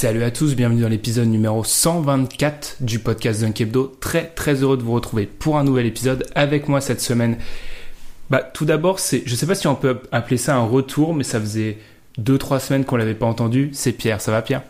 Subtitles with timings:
[0.00, 3.66] Salut à tous, bienvenue dans l'épisode numéro 124 du podcast Dunk.
[3.98, 7.36] Très très heureux de vous retrouver pour un nouvel épisode avec moi cette semaine.
[8.30, 11.24] Bah tout d'abord, c'est je sais pas si on peut appeler ça un retour, mais
[11.24, 11.78] ça faisait
[12.20, 13.70] 2-3 semaines qu'on l'avait pas entendu.
[13.72, 14.62] C'est Pierre, ça va Pierre?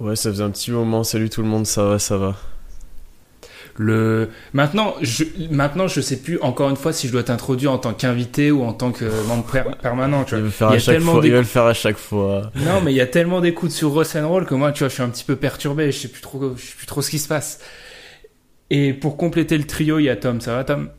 [0.00, 1.02] Ouais, ça faisait un petit moment.
[1.02, 2.36] Salut tout le monde, ça va, ça va.
[3.80, 7.78] Le maintenant, je maintenant je sais plus encore une fois si je dois t'introduire en
[7.78, 10.24] tant qu'invité ou en tant que membre per- permanent.
[10.24, 10.40] Tu Il vois.
[10.40, 11.20] va le faire Il y à a chaque tellement fois.
[11.20, 12.50] Il d'écoutes- va le faire à chaque fois.
[12.56, 14.88] Non, mais il y a tellement d'écoutes sur Ross and Roll que moi, tu vois,
[14.88, 15.92] je suis un petit peu perturbé.
[15.92, 17.60] Je sais plus trop, je sais plus trop ce qui se passe.
[18.70, 20.40] Et pour compléter le trio, il y a Tom.
[20.40, 20.90] Ça va, Tom?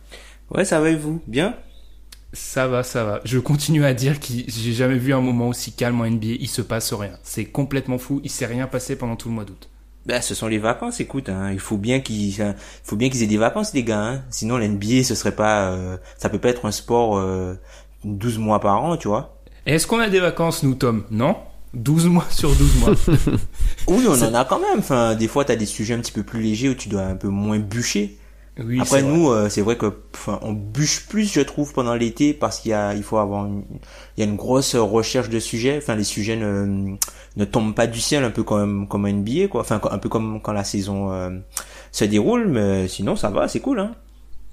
[0.50, 1.22] Ouais, ça va et vous?
[1.28, 1.56] Bien?
[2.34, 3.22] Ça va, ça va.
[3.26, 6.38] Je continue à dire que j'ai jamais vu un moment aussi calme en NBA.
[6.40, 7.12] Il se passe rien.
[7.24, 8.22] C'est complètement fou.
[8.24, 9.69] Il s'est rien passé pendant tout le mois d'août.
[10.10, 11.52] Ben, ce sont les vacances, écoute, hein.
[11.52, 14.04] il faut bien qu'ils, hein, faut bien qu'ils aient des vacances, les gars.
[14.04, 14.22] Hein.
[14.32, 17.54] Sinon, l'NBA, ce serait pas, euh, ça peut pas être un sport euh,
[18.06, 19.38] 12 mois par an, tu vois.
[19.68, 21.04] Est-ce qu'on a des vacances, nous, Tom?
[21.12, 21.36] Non?
[21.76, 22.96] 12 mois sur 12 mois.
[23.88, 24.80] Oui, on en a quand même.
[24.80, 27.16] Enfin, des fois, t'as des sujets un petit peu plus légers où tu dois un
[27.16, 28.18] peu moins bûcher.
[28.62, 32.34] Oui, Après, nous, euh, c'est vrai que, enfin, on bûche plus, je trouve, pendant l'été
[32.34, 33.64] parce qu'il y a, il faut avoir, une,
[34.18, 35.78] il y a une grosse recherche de sujets.
[35.78, 36.96] Enfin, les sujets ne,
[37.38, 39.62] ne tombent pas du ciel, un peu comme, comme un NBA, quoi.
[39.62, 41.30] Enfin, un peu comme quand la saison euh,
[41.92, 43.96] se déroule, mais sinon, ça va, c'est cool, hein.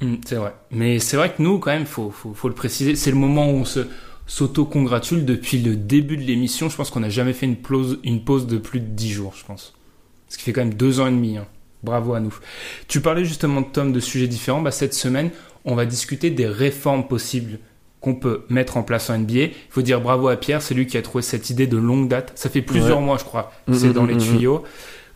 [0.00, 0.55] Mm, c'est vrai.
[0.71, 3.47] Mais c'est vrai que nous, quand même, faut, faut, faut le préciser, c'est le moment
[3.50, 3.87] où on se
[4.27, 6.69] s'auto-congratule depuis le début de l'émission.
[6.69, 9.34] Je pense qu'on n'a jamais fait une pause, une pause de plus de 10 jours,
[9.37, 9.75] je pense.
[10.28, 11.37] Ce qui fait quand même deux ans et demi.
[11.37, 11.47] hein.
[11.83, 12.35] Bravo à nous.
[12.89, 14.61] Tu parlais justement, Tom, de sujets différents.
[14.63, 15.31] Bah, cette semaine,
[15.65, 17.59] on va discuter des réformes possibles
[18.01, 19.33] qu'on peut mettre en place en NBA.
[19.35, 22.09] Il faut dire bravo à Pierre, c'est lui qui a trouvé cette idée de longue
[22.09, 22.33] date.
[22.35, 23.05] Ça fait plusieurs Ouais.
[23.05, 23.53] mois, je crois.
[23.67, 24.65] Mm, C'est mm, dans mm, les tuyaux.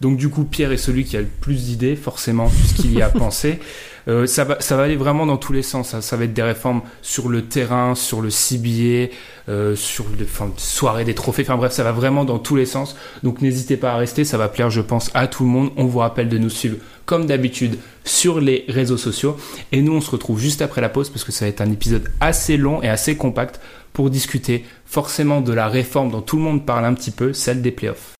[0.00, 3.08] Donc du coup, Pierre est celui qui a le plus d'idées, forcément, puisqu'il y a
[3.10, 3.58] pensé.
[4.08, 5.90] Euh, ça, va, ça va aller vraiment dans tous les sens.
[5.90, 9.12] Ça, ça va être des réformes sur le terrain, sur le CBA,
[9.48, 11.42] euh, sur les enfin, soirées des trophées.
[11.42, 12.96] Enfin bref, ça va vraiment dans tous les sens.
[13.22, 15.70] Donc n'hésitez pas à rester, ça va plaire, je pense, à tout le monde.
[15.76, 19.36] On vous rappelle de nous suivre, comme d'habitude, sur les réseaux sociaux.
[19.72, 21.70] Et nous, on se retrouve juste après la pause, parce que ça va être un
[21.70, 23.60] épisode assez long et assez compact
[23.92, 27.62] pour discuter forcément de la réforme dont tout le monde parle un petit peu, celle
[27.62, 28.19] des playoffs.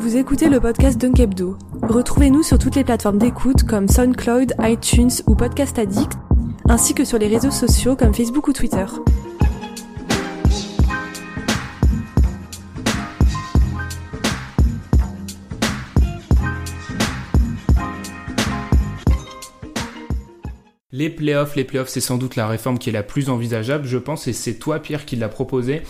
[0.00, 1.58] Vous écoutez le podcast Dunk Hebdo.
[1.82, 6.12] Retrouvez-nous sur toutes les plateformes d'écoute comme SoundCloud, iTunes ou Podcast Addict,
[6.70, 8.86] ainsi que sur les réseaux sociaux comme Facebook ou Twitter.
[20.92, 23.98] Les playoffs, les playoffs, c'est sans doute la réforme qui est la plus envisageable, je
[23.98, 25.82] pense, et c'est toi, Pierre, qui l'a proposé.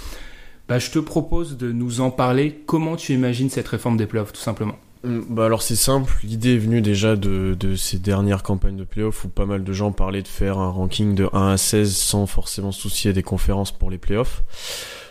[0.70, 2.62] Bah, je te propose de nous en parler.
[2.64, 6.16] Comment tu imagines cette réforme des playoffs, tout simplement Hum, Bah alors c'est simple.
[6.22, 9.90] L'idée est venue déjà de, ces dernières campagnes de playoffs où pas mal de gens
[9.90, 13.90] parlaient de faire un ranking de 1 à 16 sans forcément soucier des conférences pour
[13.90, 14.44] les playoffs.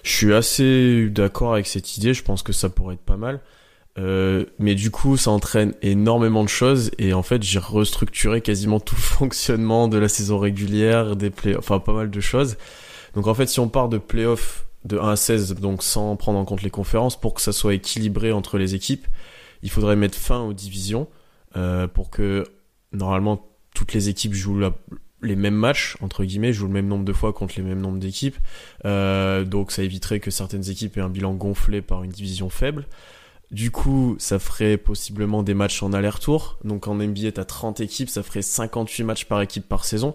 [0.03, 2.13] Je suis assez d'accord avec cette idée.
[2.13, 3.41] Je pense que ça pourrait être pas mal.
[3.97, 8.79] Euh, mais du coup, ça entraîne énormément de choses et en fait, j'ai restructuré quasiment
[8.79, 12.55] tout le fonctionnement de la saison régulière, des play enfin pas mal de choses.
[13.13, 16.39] Donc en fait, si on part de playoffs de 1 à 16, donc sans prendre
[16.39, 19.07] en compte les conférences, pour que ça soit équilibré entre les équipes,
[19.61, 21.07] il faudrait mettre fin aux divisions
[21.55, 22.43] euh, pour que
[22.91, 24.59] normalement toutes les équipes jouent
[25.21, 27.99] les mêmes matchs entre guillemets, jouent le même nombre de fois contre les mêmes nombres
[27.99, 28.37] d'équipes.
[28.85, 32.87] Euh, donc ça éviterait que certaines équipes aient un bilan gonflé par une division faible.
[33.51, 36.59] Du coup, ça ferait possiblement des matchs en aller-retour.
[36.63, 40.13] Donc en NBA, t'as 30 équipes, ça ferait 58 matchs par équipe par saison.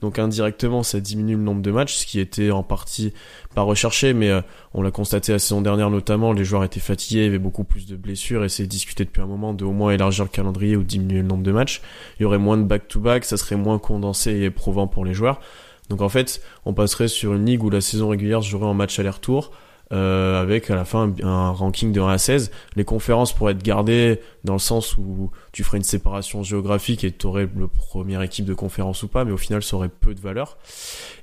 [0.00, 3.12] Donc indirectement, ça diminue le nombre de matchs, ce qui était en partie
[3.56, 4.40] pas recherché, mais euh,
[4.72, 7.64] on l'a constaté la saison dernière notamment, les joueurs étaient fatigués, il y avait beaucoup
[7.64, 10.76] plus de blessures, et c'est discuté depuis un moment de au moins élargir le calendrier
[10.76, 11.80] ou diminuer le nombre de matchs.
[12.18, 15.40] Il y aurait moins de back-to-back, ça serait moins condensé et éprouvant pour les joueurs.
[15.88, 18.74] Donc en fait, on passerait sur une ligue où la saison régulière se jouerait en
[18.74, 19.50] match aller-retour,
[19.92, 22.50] euh, avec à la fin un ranking de 1 à 16.
[22.74, 27.12] Les conférences pourraient être gardées dans le sens où tu ferais une séparation géographique et
[27.12, 30.14] tu aurais le première équipe de conférence ou pas, mais au final ça aurait peu
[30.14, 30.58] de valeur.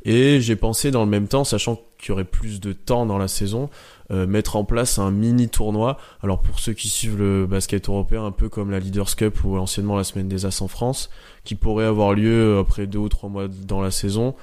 [0.05, 3.17] Et j'ai pensé dans le même temps, sachant qu'il y aurait plus de temps dans
[3.17, 3.69] la saison,
[4.11, 5.97] euh, mettre en place un mini tournoi.
[6.21, 9.57] Alors pour ceux qui suivent le basket européen, un peu comme la Leaders Cup ou
[9.57, 11.09] anciennement la Semaine des As en France,
[11.43, 14.35] qui pourrait avoir lieu après deux ou trois mois dans la saison.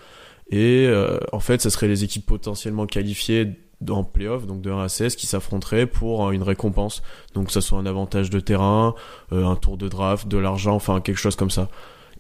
[0.50, 3.56] Et euh, en fait, ça serait les équipes potentiellement qualifiées
[3.88, 7.03] en playoff, donc de 1 à 16, qui s'affronteraient pour euh, une récompense.
[7.35, 8.94] Donc que ça soit un avantage de terrain,
[9.32, 11.69] euh, un tour de draft, de l'argent, enfin quelque chose comme ça.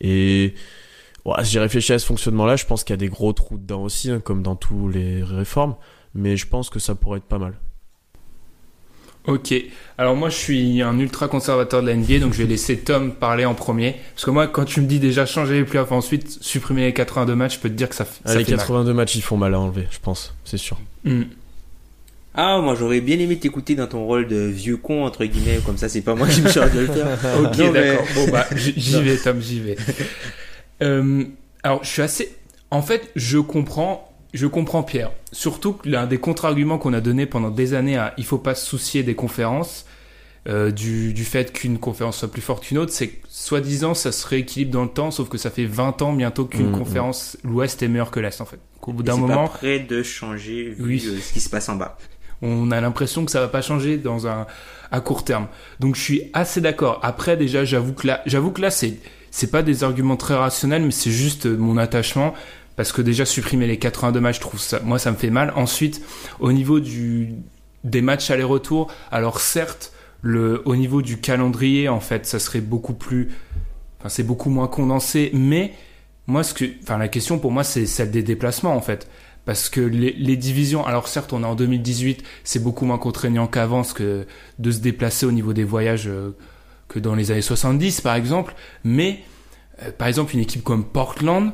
[0.00, 0.54] Et
[1.24, 3.82] ouais, j'ai réfléchi à ce fonctionnement-là, je pense qu'il y a des gros trous dedans
[3.82, 5.76] aussi, hein, comme dans tous les réformes,
[6.14, 7.54] mais je pense que ça pourrait être pas mal.
[9.26, 9.52] Ok,
[9.98, 13.12] alors moi je suis un ultra conservateur de la NBA, donc je vais laisser Tom
[13.12, 13.96] parler en premier.
[14.14, 17.34] Parce que moi, quand tu me dis déjà changer les playoffs, ensuite supprimer les 82
[17.34, 19.36] matchs, je peux te dire que ça, ça Ah, les fait 82 matchs, ils font
[19.36, 20.80] mal à enlever, je pense, c'est sûr.
[21.04, 21.24] mal.
[22.34, 25.76] Ah, moi j'aurais bien aimé t'écouter dans ton rôle de vieux con, entre guillemets, comme
[25.76, 27.06] ça c'est pas moi qui me charge de le faire.
[27.42, 28.06] Ok, Non, mais- d'accord.
[28.14, 29.76] Bon, bah, j'y vais, Tom, j'y vais.
[30.82, 31.24] Euh,
[31.62, 32.34] alors, je suis assez.
[32.70, 35.10] En fait, je comprends, je comprends Pierre.
[35.32, 38.54] Surtout que l'un des contre-arguments qu'on a donné pendant des années à il faut pas
[38.54, 39.84] se soucier des conférences,
[40.48, 44.10] euh, du, du fait qu'une conférence soit plus forte qu'une autre, c'est que soi-disant ça
[44.10, 47.36] se rééquilibre dans le temps, sauf que ça fait 20 ans bientôt qu'une Mm, conférence,
[47.44, 48.58] l'Ouest est meilleur que l'Est en fait.
[48.80, 51.04] Au bout d'un c'est moment, pas prêt de changer vu Oui.
[51.06, 51.98] euh, ce qui se passe en bas.
[52.42, 54.46] On a l'impression que ça va pas changer dans un
[54.90, 55.46] à court terme.
[55.78, 57.00] Donc je suis assez d'accord.
[57.02, 58.98] Après déjà, j'avoue que là, j'avoue que là c'est
[59.30, 62.34] c'est pas des arguments très rationnels, mais c'est juste euh, mon attachement
[62.76, 65.52] parce que déjà supprimer les 82 matchs, je trouve ça moi ça me fait mal.
[65.56, 66.02] Ensuite,
[66.40, 67.34] au niveau du
[67.84, 69.92] des matchs aller-retour, alors certes,
[70.22, 73.30] le au niveau du calendrier en fait, ça serait beaucoup plus
[74.00, 75.72] enfin c'est beaucoup moins condensé, mais
[76.26, 79.08] moi ce que enfin la question pour moi c'est celle des déplacements en fait.
[79.50, 83.48] Parce que les, les divisions, alors certes on est en 2018, c'est beaucoup moins contraignant
[83.48, 84.24] qu'avant que
[84.60, 86.36] de se déplacer au niveau des voyages euh,
[86.86, 88.54] que dans les années 70 par exemple,
[88.84, 89.18] mais
[89.82, 91.50] euh, par exemple une équipe comme Portland,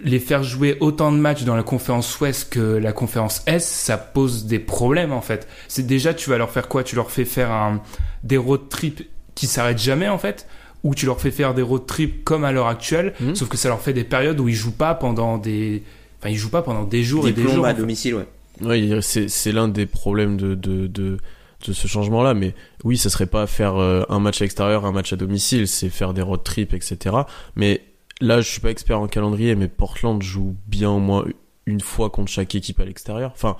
[0.00, 3.96] les faire jouer autant de matchs dans la conférence Ouest que la conférence Est, ça
[3.98, 5.46] pose des problèmes en fait.
[5.68, 6.82] C'est déjà tu vas leur faire quoi?
[6.82, 7.80] Tu leur fais faire un,
[8.24, 10.48] des road trips qui s'arrêtent jamais en fait?
[10.82, 13.36] Ou tu leur fais faire des road trips comme à l'heure actuelle, Mhm.
[13.36, 15.84] sauf que ça leur fait des périodes où ils jouent pas pendant des
[16.18, 17.64] enfin ils jouent pas pendant des jours Des et des jours.
[17.66, 18.26] à domicile, ouais.
[18.60, 21.18] Oui, c'est c'est l'un des problèmes de, de, de,
[21.66, 22.54] de ce changement-là, mais
[22.84, 25.88] oui, ça serait pas faire euh, un match à l'extérieur, un match à domicile, c'est
[25.90, 27.16] faire des road trips, etc.
[27.54, 27.82] Mais
[28.20, 31.24] là, je suis pas expert en calendrier, mais Portland joue bien au moins
[31.66, 33.30] une fois contre chaque équipe à l'extérieur.
[33.34, 33.56] Enfin,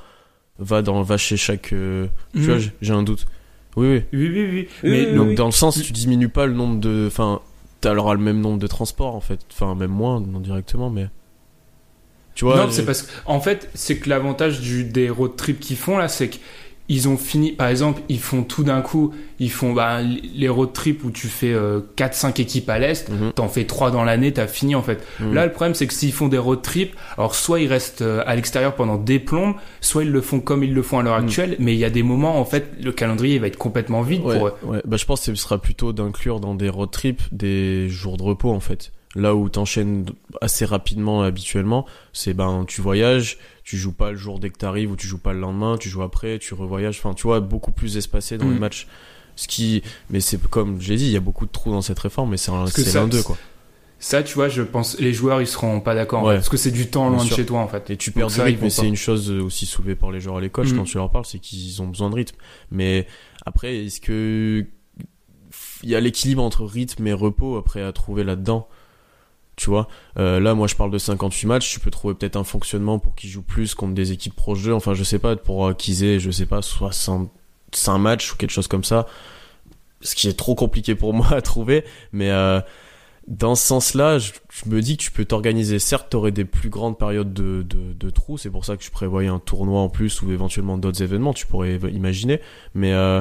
[0.59, 1.73] va dans va chez chaque.
[1.73, 2.45] euh, Tu Mhm.
[2.47, 3.27] vois, j'ai- j'ai un doute.
[3.77, 4.03] Oui, oui.
[4.13, 4.69] Oui, oui, oui.
[4.83, 5.35] Mais oui, Donc oui.
[5.37, 7.05] dans le sens, tu diminues pas le nombre de.
[7.07, 7.41] Enfin,
[7.85, 9.39] alors le même nombre de transports en fait.
[9.53, 11.07] Enfin, même moins, non directement, mais.
[12.39, 12.57] Tu vois.
[12.57, 15.99] non, c'est parce que, en fait, c'est que l'avantage du, des road trips qu'ils font
[15.99, 20.01] là, c'est qu'ils ont fini, par exemple, ils font tout d'un coup, ils font bah,
[20.03, 21.53] les road trips où tu fais
[21.97, 23.33] 4-5 équipes à l'Est, Mhm.
[23.33, 25.05] t'en fais 3 dans l'année, t'as fini en fait.
[25.19, 25.35] Mhm.
[25.35, 28.23] Là, le problème, c'est que s'ils font des road trips, alors soit ils restent euh,
[28.25, 31.19] à l'extérieur pendant des plombes, soit ils le font comme ils le font à l'heure
[31.19, 31.25] Mhm.
[31.25, 34.23] actuelle, mais il y a des moments, en fait, le calendrier va être complètement vide
[34.23, 34.55] Ouais, pour eux.
[34.63, 34.81] ouais.
[34.85, 38.23] Bah, je pense que ce sera plutôt d'inclure dans des road trips des jours de
[38.23, 38.93] repos en fait.
[39.15, 40.05] Là où t'enchaînes
[40.43, 44.91] assez rapidement habituellement, c'est ben tu voyages, tu joues pas le jour dès que t'arrives
[44.93, 46.99] ou tu joues pas le lendemain, tu joues après, tu revoyages.
[46.99, 48.53] Enfin, tu vois, beaucoup plus espacé dans Mm.
[48.53, 48.87] les matchs.
[49.35, 51.99] Ce qui, mais c'est comme j'ai dit, il y a beaucoup de trous dans cette
[52.01, 53.39] réforme, mais c'est l'un d'eux quoi.
[54.01, 56.35] Ça, tu vois, je pense, les joueurs, ils seront pas d'accord, Ouais.
[56.37, 57.91] parce que c'est du temps loin de chez toi, en fait.
[57.91, 60.41] Et tu perds du rythme, mais c'est une chose aussi soulevée par les joueurs à
[60.41, 60.77] l'école Mm.
[60.77, 62.37] quand tu leur parles, c'est qu'ils ont besoin de rythme.
[62.71, 63.07] Mais
[63.45, 64.67] après, est-ce que
[65.83, 68.69] il y a l'équilibre entre rythme et repos après à trouver là-dedans?
[69.59, 69.89] Tu vois
[70.19, 73.15] Euh, là moi je parle de 58 matchs tu peux trouver peut-être un fonctionnement pour
[73.15, 76.19] qu'ils jouent plus contre des équipes proches enfin je sais pas pour euh, qu'ils aient
[76.19, 79.07] je sais pas 65 matchs ou quelque chose comme ça
[80.01, 82.61] ce qui est trop compliqué pour moi à trouver mais euh,
[83.29, 84.33] dans ce sens-là, je,
[84.65, 85.79] me dis que tu peux t'organiser.
[85.79, 88.39] Certes, t'aurais des plus grandes périodes de, de, de trous.
[88.39, 91.35] C'est pour ça que je prévoyais un tournoi en plus ou éventuellement d'autres événements.
[91.35, 92.41] Tu pourrais imaginer.
[92.75, 93.21] Mais euh,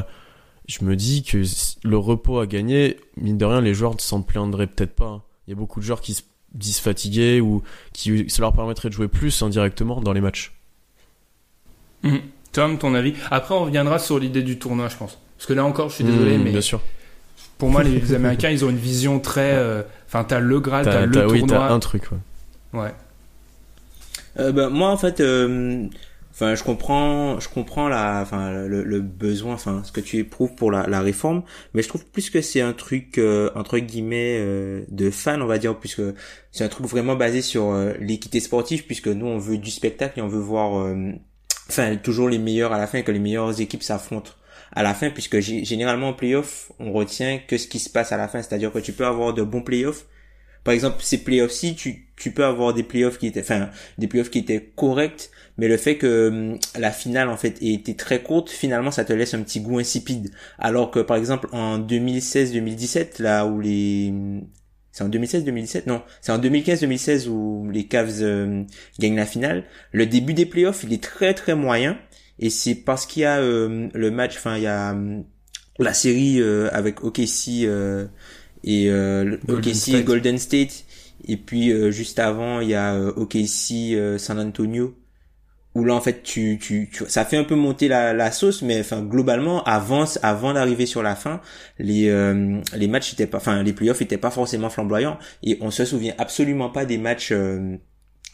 [0.67, 1.43] je me dis que
[1.83, 5.25] le repos à gagner, mine de rien, les joueurs ne s'en plaindraient peut-être pas.
[5.47, 6.23] Il y a beaucoup de joueurs qui se
[6.53, 7.63] disent fatigués ou
[7.93, 10.53] qui ça leur permettrait de jouer plus indirectement dans les matchs.
[12.03, 12.19] Mhm.
[12.51, 13.13] Tom, ton avis?
[13.31, 15.17] Après, on reviendra sur l'idée du tournoi, je pense.
[15.37, 16.81] Parce que là encore, je suis désolé, Mmh, mais bien sûr.
[17.57, 19.53] pour moi, les Américains, ils ont une vision très.
[19.53, 21.69] euh, Enfin, t'as le Graal, t'as le oui, t'as tournoi.
[21.71, 22.03] un truc.
[22.11, 22.79] Ouais.
[22.81, 22.93] Ouais.
[24.39, 25.87] Euh, bah, moi en fait euh,
[26.37, 30.53] enfin je comprends je comprends la enfin le, le besoin enfin ce que tu éprouves
[30.53, 31.41] pour la, la réforme
[31.73, 35.47] mais je trouve plus que c'est un truc euh, entre guillemets euh, de fan on
[35.47, 36.03] va dire puisque
[36.51, 40.19] c'est un truc vraiment basé sur euh, l'équité sportive puisque nous on veut du spectacle
[40.19, 41.11] et on veut voir euh,
[41.69, 44.31] enfin toujours les meilleurs à la fin et que les meilleures équipes s'affrontent
[44.71, 48.11] à la fin puisque gé- généralement en playoff on retient que ce qui se passe
[48.11, 48.41] à la fin.
[48.43, 50.05] C'est-à-dire que tu peux avoir de bons playoffs
[50.63, 54.29] par exemple ces playoffs-ci tu tu peux avoir des playoffs qui étaient enfin des playoffs
[54.29, 58.21] qui étaient corrects mais le fait que hum, la finale en fait ait été très
[58.21, 60.31] courte finalement ça te laisse un petit goût insipide.
[60.59, 64.13] Alors que par exemple en 2016-2017 là où les
[64.91, 68.63] c'est en 2016-2017 non c'est en 2015-2016 où les Cavs euh,
[68.99, 69.63] gagnent la finale.
[69.91, 71.97] Le début des playoffs il est très très moyen.
[72.39, 75.23] Et c'est parce qu'il y a euh, le match enfin il y a hum,
[75.79, 78.05] la série euh, avec OKC euh,
[78.63, 80.05] et euh, Golden OKC et State.
[80.05, 80.83] Golden State.
[81.27, 84.95] Et puis euh, juste avant il y a euh, OKC euh, San Antonio
[85.77, 88.61] où là en fait tu, tu, tu ça fait un peu monter la, la sauce
[88.61, 91.41] mais enfin globalement avant avant d'arriver sur la fin
[91.79, 95.71] les euh, les matchs étaient pas enfin les playoffs étaient pas forcément flamboyants et on
[95.71, 97.77] se souvient absolument pas des matchs euh,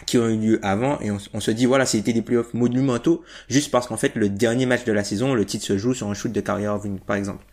[0.08, 3.24] qui ont eu lieu avant et on, on se dit voilà c'était des playoffs monumentaux
[3.50, 6.10] juste parce qu'en fait le dernier match de la saison le titre se joue sur
[6.10, 7.46] un shoot de Irving par exemple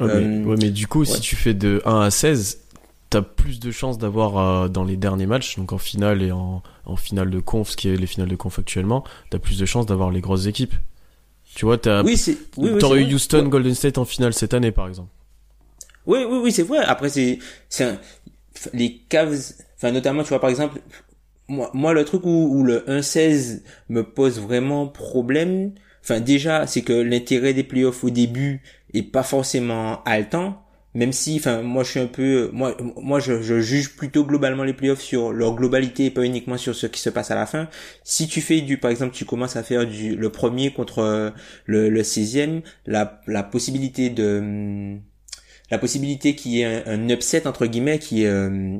[0.00, 1.06] Ouais, Euh, mais, ouais, mais du coup, ouais.
[1.06, 2.63] si tu fais de 1 à 16,
[3.14, 6.62] t'as plus de chances d'avoir euh, dans les derniers matchs, donc en finale et en,
[6.84, 9.64] en finale de conf, ce qui est les finales de conf actuellement, t'as plus de
[9.66, 10.74] chances d'avoir les grosses équipes.
[11.54, 13.14] Tu vois, t'as, oui oui, oui, t'aurais eu.
[13.14, 13.46] Houston.
[13.48, 15.10] Golden State en finale cette année, par exemple.
[16.06, 16.78] Oui, oui, oui, c'est vrai.
[16.78, 17.98] Après, c'est, c'est un-
[18.72, 20.80] les Cavs, enfin, notamment, tu vois, par exemple,
[21.46, 26.82] moi, moi, le truc où, où le 1-16 me pose vraiment problème, enfin, déjà, c'est
[26.82, 30.63] que l'intérêt des playoffs au début est pas forcément haletant,
[30.94, 34.62] même si, enfin, moi, je suis un peu, moi, moi, je, je juge plutôt globalement
[34.64, 37.46] les playoffs sur leur globalité et pas uniquement sur ce qui se passe à la
[37.46, 37.68] fin.
[38.04, 41.30] Si tu fais du, par exemple, tu commences à faire du, le premier contre euh,
[41.66, 45.00] le, le 16e, la, la possibilité de, hum,
[45.70, 48.78] la possibilité qu'il y ait un, upset entre guillemets qui est euh,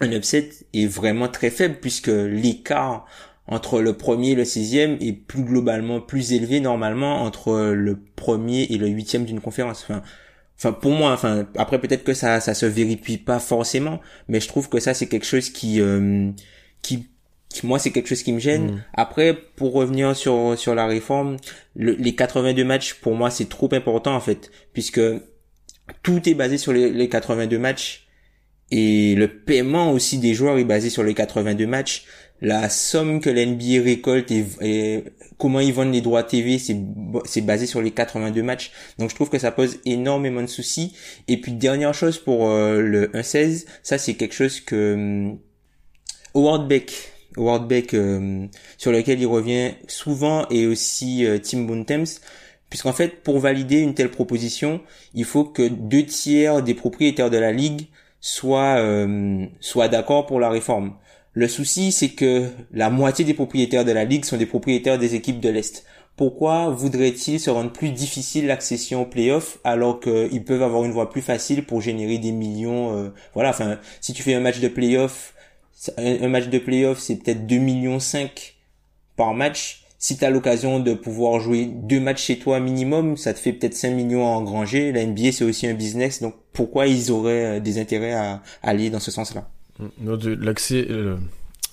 [0.00, 3.06] un upset est vraiment très faible puisque l'écart
[3.46, 8.64] entre le premier et le sixième est plus globalement plus élevé normalement entre le premier
[8.64, 9.86] et le huitième d'une conférence.
[10.58, 14.48] Enfin pour moi, enfin après peut-être que ça ça se vérifie pas forcément, mais je
[14.48, 16.30] trouve que ça c'est quelque chose qui euh,
[16.82, 17.08] qui
[17.62, 18.72] moi c'est quelque chose qui me gêne.
[18.72, 18.84] Mm.
[18.94, 21.36] Après pour revenir sur sur la réforme,
[21.74, 25.00] le- les 82 matchs pour moi c'est trop important en fait puisque
[26.02, 28.06] tout est basé sur les, les 82 matchs
[28.70, 32.04] et le paiement aussi des joueurs est basé sur les 82 matchs.
[32.42, 35.04] La somme que l'NBA récolte et, et
[35.38, 38.72] comment ils vendent les droits TV, c'est basé sur les 82 matchs.
[38.98, 40.94] Donc je trouve que ça pose énormément de soucis.
[41.28, 45.38] Et puis dernière chose pour euh, le 1-16, ça c'est quelque chose que hum,
[46.34, 46.92] Howard Beck,
[47.36, 52.20] Howard Beck euh, sur lequel il revient souvent et aussi euh, Tim Bontemps,
[52.68, 54.80] puisqu'en fait pour valider une telle proposition,
[55.14, 57.86] il faut que deux tiers des propriétaires de la ligue
[58.20, 60.94] soient euh, soient d'accord pour la réforme.
[61.36, 65.14] Le souci, c'est que la moitié des propriétaires de la ligue sont des propriétaires des
[65.14, 65.84] équipes de l'Est.
[66.16, 71.10] Pourquoi voudrait-il se rendre plus difficile l'accession aux playoffs alors qu'ils peuvent avoir une voie
[71.10, 74.68] plus facile pour générer des millions euh, Voilà, enfin, si tu fais un match de
[74.68, 75.34] playoff,
[75.98, 78.56] un, match de playoff, c'est peut-être 2 millions 5
[79.16, 79.84] par match.
[79.98, 83.52] Si tu as l'occasion de pouvoir jouer deux matchs chez toi minimum, ça te fait
[83.52, 84.90] peut-être 5 millions à engranger.
[84.90, 88.88] La NBA, c'est aussi un business, donc pourquoi ils auraient euh, des intérêts à, aller
[88.88, 89.50] dans ce sens-là?
[90.26, 91.16] L'accès, euh,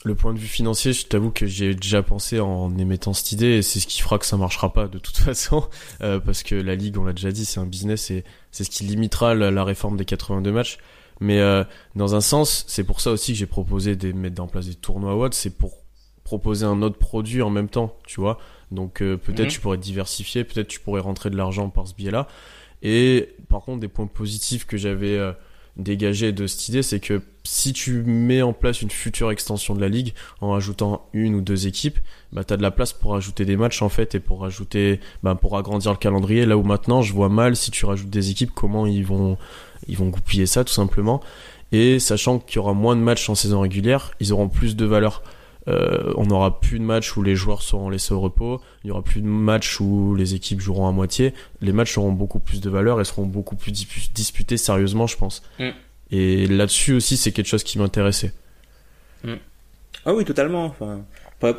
[0.04, 3.58] le point de vue financier, je t'avoue que j'ai déjà pensé en émettant cette idée
[3.58, 5.68] et c'est ce qui fera que ça marchera pas de toute façon
[6.02, 8.70] euh, parce que la ligue, on l'a déjà dit, c'est un business et c'est ce
[8.70, 10.78] qui limitera la, la réforme des 82 matchs.
[11.20, 11.64] Mais euh,
[11.96, 14.76] dans un sens, c'est pour ça aussi que j'ai proposé de mettre en place des
[14.76, 15.78] tournois WOD, c'est pour
[16.24, 18.40] proposer un autre produit en même temps, tu vois.
[18.72, 19.48] Donc euh, peut-être Mhm.
[19.52, 22.28] tu pourrais diversifier, peut-être tu pourrais rentrer de l'argent par ce biais-là.
[22.82, 25.18] Et par contre, des points positifs que j'avais
[25.78, 29.82] dégagés de cette idée, c'est que si tu mets en place une future extension de
[29.82, 32.00] la ligue en rajoutant une ou deux équipes,
[32.32, 35.36] bah t'as de la place pour ajouter des matchs en fait et pour rajouter, bah,
[35.36, 36.46] pour agrandir le calendrier.
[36.46, 39.38] Là où maintenant, je vois mal si tu rajoutes des équipes comment ils vont
[39.88, 41.22] ils vont goupiller ça tout simplement.
[41.72, 44.86] Et sachant qu'il y aura moins de matchs en saison régulière, ils auront plus de
[44.86, 45.24] valeur.
[45.68, 48.92] Euh, on n'aura plus de matchs où les joueurs seront laissés au repos, il y
[48.92, 51.34] aura plus de matchs où les équipes joueront à moitié.
[51.62, 55.18] Les matchs auront beaucoup plus de valeur et seront beaucoup plus dispu- disputés sérieusement, je
[55.18, 55.42] pense.
[55.60, 55.70] Mm.
[56.12, 58.34] Et là-dessus aussi, c'est quelque chose qui m'intéressait.
[60.06, 60.66] Ah oui, totalement.
[60.66, 61.06] Enfin,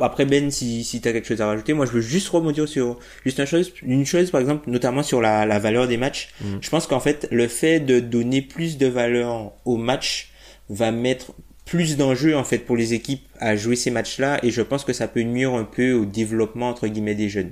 [0.01, 2.65] Après Ben, si, si tu as quelque chose à rajouter, moi je veux juste remonter
[2.67, 6.29] sur juste une chose, une chose par exemple, notamment sur la, la valeur des matchs.
[6.41, 6.57] Mm.
[6.61, 10.31] Je pense qu'en fait, le fait de donner plus de valeur aux matchs
[10.69, 11.33] va mettre
[11.65, 14.93] plus d'enjeux en fait pour les équipes à jouer ces matchs-là et je pense que
[14.93, 17.51] ça peut nuire un peu au développement entre guillemets des jeunes.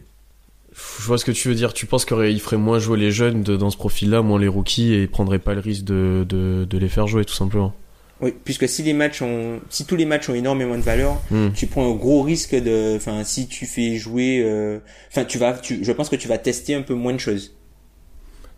[0.71, 1.73] Je vois ce que tu veux dire.
[1.73, 4.93] Tu penses qu'il ferait moins jouer les jeunes de, dans ce profil-là, moins les rookies,
[4.93, 7.73] et il prendrait pas le risque de, de, de les faire jouer, tout simplement?
[8.21, 11.49] Oui, puisque si les matchs ont, si tous les matchs ont énormément de valeur, Hmm.
[11.53, 14.79] tu prends un gros risque de, enfin, si tu fais jouer, euh,
[15.11, 17.55] enfin, tu vas, tu, je pense que tu vas tester un peu moins de choses.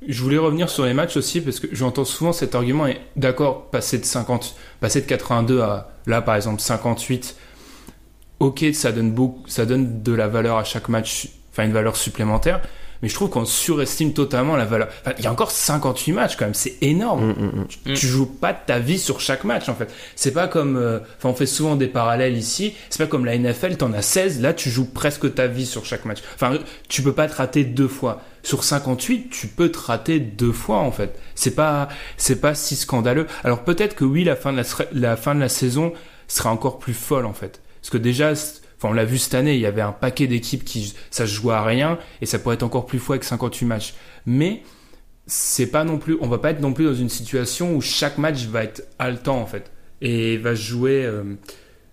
[0.08, 3.70] Je voulais revenir sur les matchs aussi parce que j'entends souvent cet argument et d'accord,
[3.70, 7.36] passer de 50, passer de 82 à là par exemple 58.
[8.40, 11.96] Ok, ça donne beaucoup, ça donne de la valeur à chaque match, enfin une valeur
[11.96, 12.62] supplémentaire.
[13.02, 14.88] Mais je trouve qu'on surestime totalement la valeur.
[15.02, 17.28] Enfin, il y a encore 58 matchs quand même, c'est énorme.
[17.28, 17.68] Mm, mm, mm.
[17.68, 19.94] Tu, tu joues pas ta vie sur chaque match en fait.
[20.16, 22.74] C'est pas comme, euh, enfin on fait souvent des parallèles ici.
[22.90, 25.86] C'est pas comme la NFL, t'en as 16, là tu joues presque ta vie sur
[25.86, 26.20] chaque match.
[26.36, 28.22] Enfin, tu peux pas te rater deux fois.
[28.44, 31.20] Sur 58, tu peux te rater deux fois en fait.
[31.34, 33.26] C'est pas, c'est pas si scandaleux.
[33.44, 35.94] Alors peut-être que oui, la fin de la, la fin de la saison
[36.28, 37.62] sera encore plus folle en fait.
[37.82, 38.34] Parce que déjà,
[38.86, 41.54] on l'a vu cette année, il y avait un paquet d'équipes qui ça se jouait
[41.54, 43.94] à rien et ça pourrait être encore plus fou avec 58 matchs.
[44.26, 44.62] Mais
[45.28, 48.18] c'est pas non plus, on va pas être non plus dans une situation où chaque
[48.18, 51.24] match va être haletant en fait et va jouer, euh,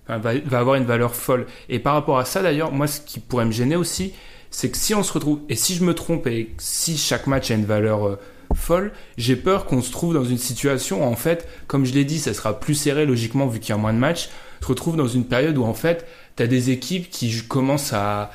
[0.09, 1.47] va, avoir une valeur folle.
[1.69, 4.13] Et par rapport à ça d'ailleurs, moi ce qui pourrait me gêner aussi,
[4.51, 7.51] c'est que si on se retrouve et si je me trompe et si chaque match
[7.51, 8.19] a une valeur euh,
[8.55, 12.05] folle, j'ai peur qu'on se trouve dans une situation où en fait, comme je l'ai
[12.05, 14.29] dit, ça sera plus serré logiquement vu qu'il y a moins de matchs,
[14.63, 16.07] se retrouve dans une période où en fait,
[16.37, 18.31] tu as des équipes qui commencent à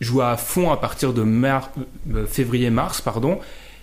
[0.00, 1.70] jouer à fond à partir de mar-
[2.14, 3.38] euh, février-mars, pardon,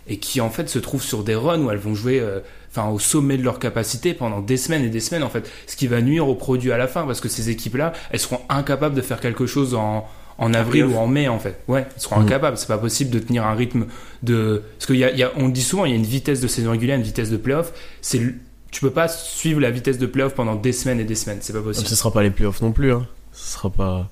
[0.08, 2.40] et qui en fait se trouvent sur des runs où elles vont jouer euh,
[2.72, 5.76] enfin au sommet de leur capacité pendant des semaines et des semaines en fait, ce
[5.76, 8.96] qui va nuire au produit à la fin parce que ces équipes-là, elles seront incapables
[8.96, 11.60] de faire quelque chose en en avril ou en mai en fait.
[11.68, 12.26] Ouais, elles seront Mhm.
[12.26, 12.58] incapables.
[12.58, 13.86] C'est pas possible de tenir un rythme
[14.24, 16.04] de parce qu'il y a, il y a- on dit souvent, il y a une
[16.04, 17.72] vitesse de saison régulière, une vitesse de playoff.
[18.02, 18.20] C'est
[18.72, 21.54] tu peux pas suivre la vitesse de playoff pendant des semaines et des semaines, c'est
[21.54, 21.88] pas possible.
[21.88, 23.06] Ce sera pas les playoffs non plus, hein.
[23.34, 24.10] Ce sera pas.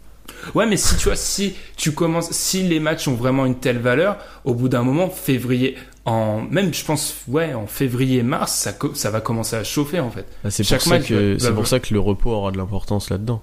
[0.55, 3.79] Ouais, mais si tu vois, si tu commences, si les matchs ont vraiment une telle
[3.79, 9.09] valeur, au bout d'un moment, février, en même, je pense, ouais, en février-mars, ça, ça
[9.11, 10.25] va commencer à chauffer en fait.
[10.43, 13.41] Bah, c'est pour, ça que, c'est pour ça que le repos aura de l'importance là-dedans.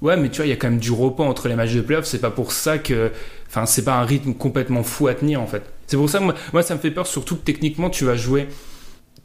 [0.00, 1.80] Ouais, mais tu vois, il y a quand même du repos entre les matchs de
[1.80, 2.04] playoff.
[2.04, 3.10] C'est pas pour ça que,
[3.48, 5.62] enfin, c'est pas un rythme complètement fou à tenir en fait.
[5.88, 8.46] C'est pour ça, moi, moi, ça me fait peur, surtout que techniquement, tu vas jouer,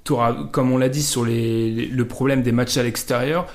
[0.04, 3.46] t'auras, comme on l'a dit sur les, les- le problème des matchs à l'extérieur.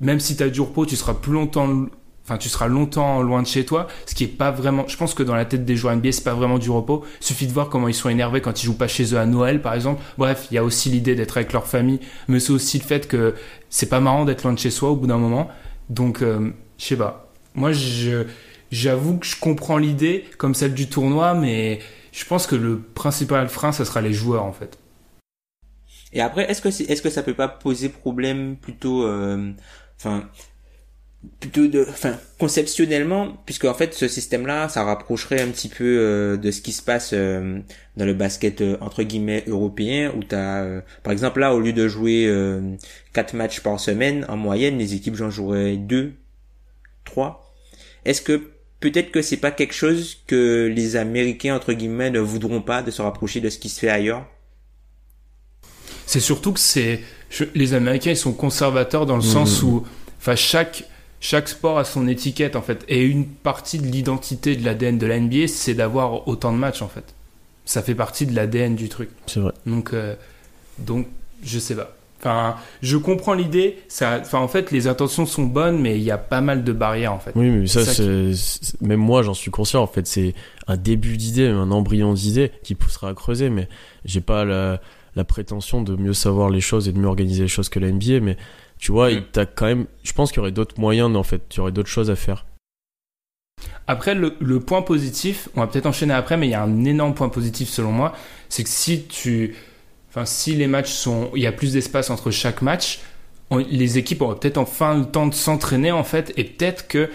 [0.00, 1.86] Même si t'as du repos, tu seras plus longtemps,
[2.24, 3.86] enfin, tu seras longtemps loin de chez toi.
[4.04, 6.24] Ce qui est pas vraiment, je pense que dans la tête des joueurs NBA, c'est
[6.24, 7.04] pas vraiment du repos.
[7.20, 9.62] Suffit de voir comment ils sont énervés quand ils jouent pas chez eux à Noël,
[9.62, 10.02] par exemple.
[10.18, 13.08] Bref, il y a aussi l'idée d'être avec leur famille, mais c'est aussi le fait
[13.08, 13.34] que
[13.70, 15.48] c'est pas marrant d'être loin de chez soi au bout d'un moment.
[15.88, 17.32] Donc, euh, je sais pas.
[17.54, 17.70] Moi,
[18.70, 21.78] j'avoue que je comprends l'idée comme celle du tournoi, mais
[22.12, 24.78] je pense que le principal frein, ça sera les joueurs, en fait.
[26.12, 29.52] Et après, est-ce que est-ce que ça peut pas poser problème plutôt, euh,
[29.98, 30.28] enfin,
[31.40, 36.36] plutôt de, enfin, conceptionnellement, puisque en fait, ce système-là, ça rapprocherait un petit peu euh,
[36.36, 37.58] de ce qui se passe euh,
[37.96, 41.72] dans le basket euh, entre guillemets européen, où t'as, euh, par exemple, là, au lieu
[41.72, 42.30] de jouer
[43.12, 46.12] quatre matchs par semaine, en moyenne, les équipes j'en joueraient deux,
[47.04, 47.54] trois.
[48.04, 52.62] Est-ce que peut-être que c'est pas quelque chose que les Américains entre guillemets ne voudront
[52.62, 54.26] pas de se rapprocher de ce qui se fait ailleurs?
[56.06, 59.84] C'est surtout que c'est je- les Américains ils sont conservateurs dans le sens où
[60.18, 60.84] enfin chaque
[61.20, 65.06] chaque sport a son étiquette en fait et une partie de l'identité de l'ADN de
[65.06, 67.14] la NBA c'est d'avoir autant de matchs en fait.
[67.64, 69.08] Ça fait partie de l'ADN du truc.
[69.26, 69.52] C'est vrai.
[69.66, 70.14] Donc euh,
[70.78, 71.06] donc
[71.42, 71.92] je sais pas.
[72.20, 76.10] Enfin, je comprends l'idée, ça enfin en fait les intentions sont bonnes mais il y
[76.10, 77.32] a pas mal de barrières en fait.
[77.34, 78.32] Oui, mais ça, c'est,
[78.80, 79.82] même moi, j'en suis conscient.
[79.82, 80.34] En fait, c'est
[80.66, 83.50] un début d'idée, un embryon d'idée qui poussera à creuser.
[83.50, 83.68] Mais
[84.06, 84.80] j'ai pas la,
[85.16, 87.90] la prétention de mieux savoir les choses et de mieux organiser les choses que la
[87.90, 88.20] NBA.
[88.20, 88.36] Mais
[88.78, 89.86] tu vois, t'as quand même.
[90.04, 91.16] Je pense qu'il y aurait d'autres moyens.
[91.16, 92.46] En fait, il y aurait d'autres choses à faire.
[93.86, 96.84] Après, le, le point positif, on va peut-être enchaîner après, mais il y a un
[96.84, 98.12] énorme point positif selon moi,
[98.48, 99.54] c'est que si tu,
[100.10, 103.00] enfin, si les matchs sont, il y a plus d'espace entre chaque match,
[103.50, 107.08] on- les équipes auraient peut-être enfin le temps de s'entraîner en fait, et peut-être que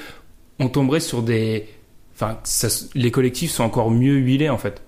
[0.59, 1.67] on tomberait sur des,
[2.15, 4.81] enfin, ça, les collectifs sont encore mieux huilés en fait,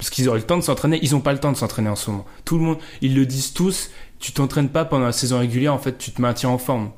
[0.00, 1.94] parce qu'ils auraient le temps de s'entraîner, ils n'ont pas le temps de s'entraîner en
[1.94, 2.24] ce moment.
[2.46, 5.78] Tout le monde, ils le disent tous, tu t'entraînes pas pendant la saison régulière, en
[5.78, 6.92] fait, tu te maintiens en forme.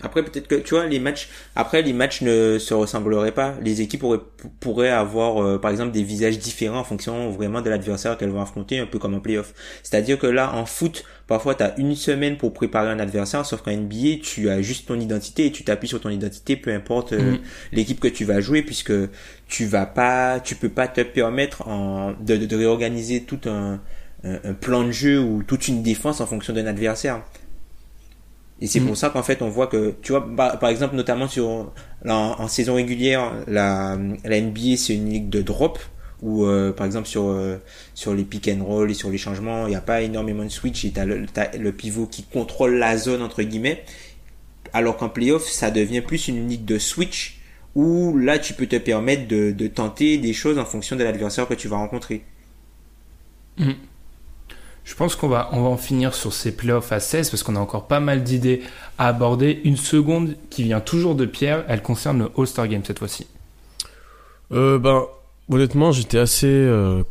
[0.00, 3.54] Après, peut-être que, tu vois, les matchs, après, les matchs ne se ressembleraient pas.
[3.62, 4.18] Les équipes pourraient,
[4.58, 8.42] pourraient avoir, euh, par exemple, des visages différents en fonction vraiment de l'adversaire qu'elles vont
[8.42, 9.54] affronter, un peu comme en playoff.
[9.84, 13.62] C'est-à-dire que là, en foot, parfois, tu as une semaine pour préparer un adversaire, sauf
[13.62, 17.12] qu'en NBA, tu as juste ton identité et tu t'appuies sur ton identité, peu importe
[17.12, 17.40] euh, Mhm.
[17.72, 18.92] l'équipe que tu vas jouer, puisque
[19.48, 23.80] tu vas pas, tu peux pas te permettre en, de, de, de réorganiser tout un,
[24.24, 27.22] un, un plan de jeu ou toute une défense en fonction d'un adversaire.
[28.60, 28.86] Et c'est Mhm.
[28.86, 31.72] pour ça qu'en fait on voit que, tu vois, par, par exemple notamment sur en,
[32.08, 35.78] en saison régulière, la, la NBA c'est une ligue de drop
[36.22, 37.58] où euh, par exemple sur euh,
[37.94, 40.48] sur les pick and roll et sur les changements, il n'y a pas énormément de
[40.48, 43.84] switch et t'as le, t'as le pivot qui contrôle la zone entre guillemets.
[44.72, 47.40] Alors qu'en playoff, ça devient plus une ligue de switch
[47.74, 51.48] où là tu peux te permettre de, de tenter des choses en fonction de l'adversaire
[51.48, 52.24] que tu vas rencontrer.
[54.84, 57.56] Je pense qu'on va, on va en finir sur ces playoffs à 16 parce qu'on
[57.56, 58.62] a encore pas mal d'idées
[58.98, 59.60] à aborder.
[59.64, 63.26] Une seconde qui vient toujours de Pierre, elle concerne le All-Star Game cette fois-ci.
[64.50, 65.04] Euh, ben,
[65.50, 67.02] honnêtement, j'étais assez, euh,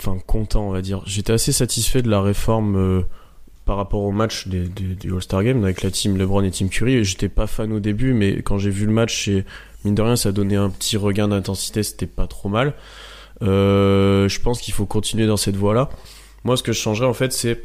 [0.00, 1.02] enfin, content, on va dire.
[1.06, 3.02] J'étais assez satisfait de la réforme euh,
[3.64, 4.68] par rapport au match des,
[5.10, 7.04] All-Star Game avec la team LeBron et team Curry.
[7.04, 9.30] J'étais pas fan au début, mais quand j'ai vu le match,
[9.84, 11.82] mine de rien, ça donnait un petit regain d'intensité.
[11.82, 12.74] C'était pas trop mal.
[13.42, 15.90] Euh, je pense qu'il faut continuer dans cette voie-là.
[16.44, 17.62] Moi, ce que je changerais en fait, c'est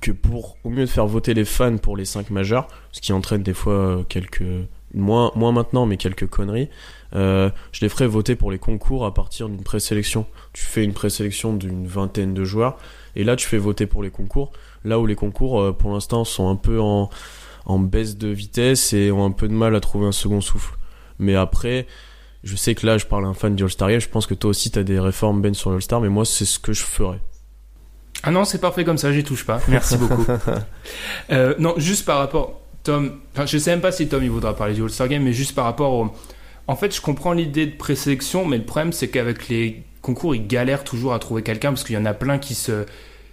[0.00, 3.12] que pour au mieux de faire voter les fans pour les 5 majeurs, ce qui
[3.12, 4.44] entraîne des fois quelques
[4.94, 6.68] moins moins maintenant, mais quelques conneries.
[7.16, 10.26] Euh, je les ferais voter pour les concours à partir d'une présélection.
[10.52, 12.76] Tu fais une présélection d'une vingtaine de joueurs
[13.14, 14.52] et là tu fais voter pour les concours.
[14.84, 17.08] Là où les concours euh, pour l'instant sont un peu en,
[17.64, 20.76] en baisse de vitesse et ont un peu de mal à trouver un second souffle.
[21.18, 21.86] Mais après,
[22.44, 24.34] je sais que là je parle à un fan du All-Star Game, je pense que
[24.34, 26.82] toi aussi tu as des réformes Ben sur l'All-Star, mais moi c'est ce que je
[26.82, 27.20] ferais.
[28.22, 29.60] Ah non, c'est parfait comme ça, j'y touche pas.
[29.68, 30.26] Merci beaucoup.
[31.30, 34.54] Euh, non, juste par rapport, Tom, enfin, je sais même pas si Tom il voudra
[34.54, 36.14] parler du All-Star Game, mais juste par rapport au.
[36.68, 40.46] En fait, je comprends l'idée de présélection, mais le problème c'est qu'avec les concours, ils
[40.46, 42.84] galèrent toujours à trouver quelqu'un parce qu'il y en a plein qui se,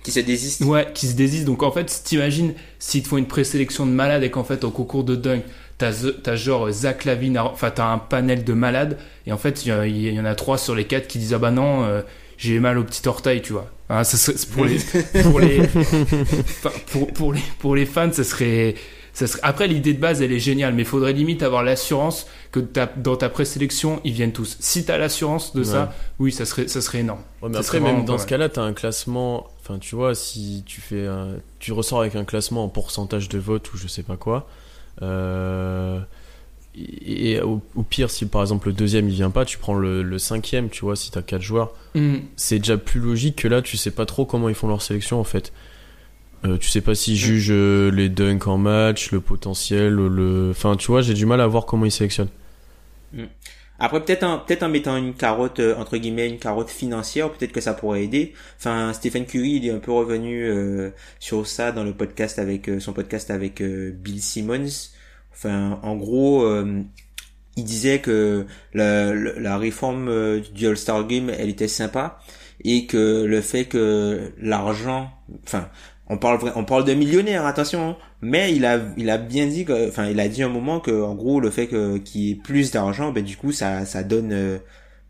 [0.04, 0.64] Qui se désistent.
[0.66, 1.46] ouais, qui se désistent.
[1.46, 4.64] Donc en fait, si t'imagines s'ils te font une présélection de malade et qu'en fait
[4.64, 5.44] au concours de dunk,
[5.78, 10.20] t'as, genre Zach Lavine, enfin t'as un panel de malades et en fait il y,
[10.20, 12.02] en a trois sur les quatre qui disent ah bah non, euh,
[12.38, 13.70] j'ai mal au petit orteil, tu vois.
[13.90, 14.78] Hein, ça serait- c'est pour les,
[15.24, 15.62] pour les,
[17.16, 18.76] pour les, pour les fans, ça serait,
[19.14, 19.40] ça serait.
[19.44, 22.92] Après, l'idée de base, elle est géniale, mais il faudrait limite avoir l'assurance que ta-
[22.98, 24.58] dans ta présélection, ils viennent tous.
[24.60, 25.66] Si t'as l'assurance de Ouais.
[25.66, 27.22] ça, oui, ça serait, ça serait énorme.
[27.42, 29.48] Ouais, mais Ça après, même dans ce cas-là, t'as un classement.
[29.62, 33.40] Enfin, tu vois, si tu fais, un- tu ressors avec un classement en pourcentage de
[33.40, 34.48] vote ou je sais pas quoi.
[35.02, 36.00] Euh,
[36.76, 40.02] et, au, au pire, si par exemple le deuxième il vient pas, tu prends le,
[40.02, 41.72] le cinquième, tu vois, si t'as quatre joueurs.
[41.94, 42.18] Hmm.
[42.36, 45.20] C'est déjà plus logique que là, tu sais pas trop comment ils font leur sélection
[45.20, 45.54] en fait.
[46.46, 50.50] Euh, tu sais pas s'ils jugent euh, les dunks en match, le potentiel, le.
[50.52, 52.30] Enfin, tu vois, j'ai du mal à voir comment ils sélectionnent.
[53.80, 57.52] Après, peut-être en, peut-être en mettant une carotte, euh, entre guillemets, une carotte financière, peut-être
[57.52, 58.34] que ça pourrait aider.
[58.58, 62.70] Enfin, Stephen Curry, il est un peu revenu euh, sur ça dans le podcast avec,
[62.70, 64.90] euh, son podcast avec euh, Bill Simmons.
[65.34, 66.82] Enfin, en gros, euh,
[67.58, 72.20] il disait que la, la, la réforme du All-Star Game, elle était sympa
[72.64, 75.12] et que le fait que l'argent,
[75.44, 75.68] enfin,
[76.10, 79.66] on parle on parle de millionnaires, attention, hein, mais il a il a bien dit
[79.66, 82.32] que, enfin, il a dit un moment que en gros le fait que qu'il y
[82.32, 84.58] ait plus d'argent, ben du coup ça ça donne euh,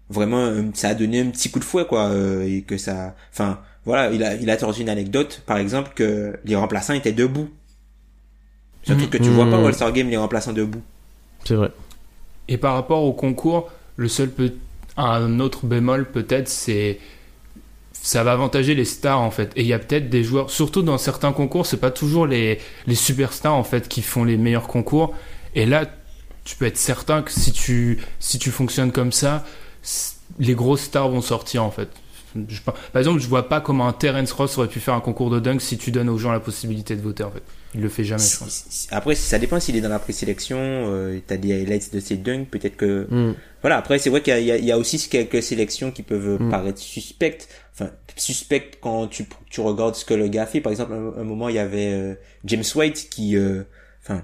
[0.10, 3.16] vraiment un- ça a donné un petit coup de fouet quoi euh, et que ça,
[3.32, 7.12] enfin voilà, il a il a tordu une anecdote par exemple que les remplaçants étaient
[7.14, 7.50] debout.
[8.84, 10.82] C'est un truc que tu vois pas au All-Star Game les remplaçants debout.
[11.46, 11.72] C'est vrai.
[12.48, 14.54] Et par rapport au concours, le seul peut...
[14.98, 17.00] un autre bémol peut-être, c'est
[18.04, 19.54] ça va avantager les stars en fait.
[19.56, 22.60] Et il y a peut-être des joueurs, surtout dans certains concours, c'est pas toujours les,
[22.86, 25.16] les superstars en fait qui font les meilleurs concours.
[25.56, 25.86] Et là,
[26.44, 29.46] tu peux être certain que si tu, si tu fonctionnes comme ça,
[30.38, 31.88] les grosses stars vont sortir en fait.
[32.66, 35.40] Par exemple, je vois pas comment un Terence Ross aurait pu faire un concours de
[35.40, 37.44] dunk si tu donnes aux gens la possibilité de voter en fait.
[37.76, 38.88] Il le fait jamais, je pense.
[38.92, 42.48] Après, ça dépend s'il est dans la présélection, euh, t'as des highlights de ses dunks,
[42.50, 43.34] peut-être que Hmm.
[43.62, 45.42] Voilà, après, c'est vrai qu'il y a, il y a- il y a aussi quelques
[45.42, 46.50] sélections qui peuvent Mm.
[46.50, 47.48] paraître suspectes.
[47.74, 50.60] Enfin, suspectes quand tu, tu regardes ce que le gars fait.
[50.62, 53.64] Par exemple, un, un moment, il y avait euh, James White qui, euh,
[54.04, 54.22] enfin,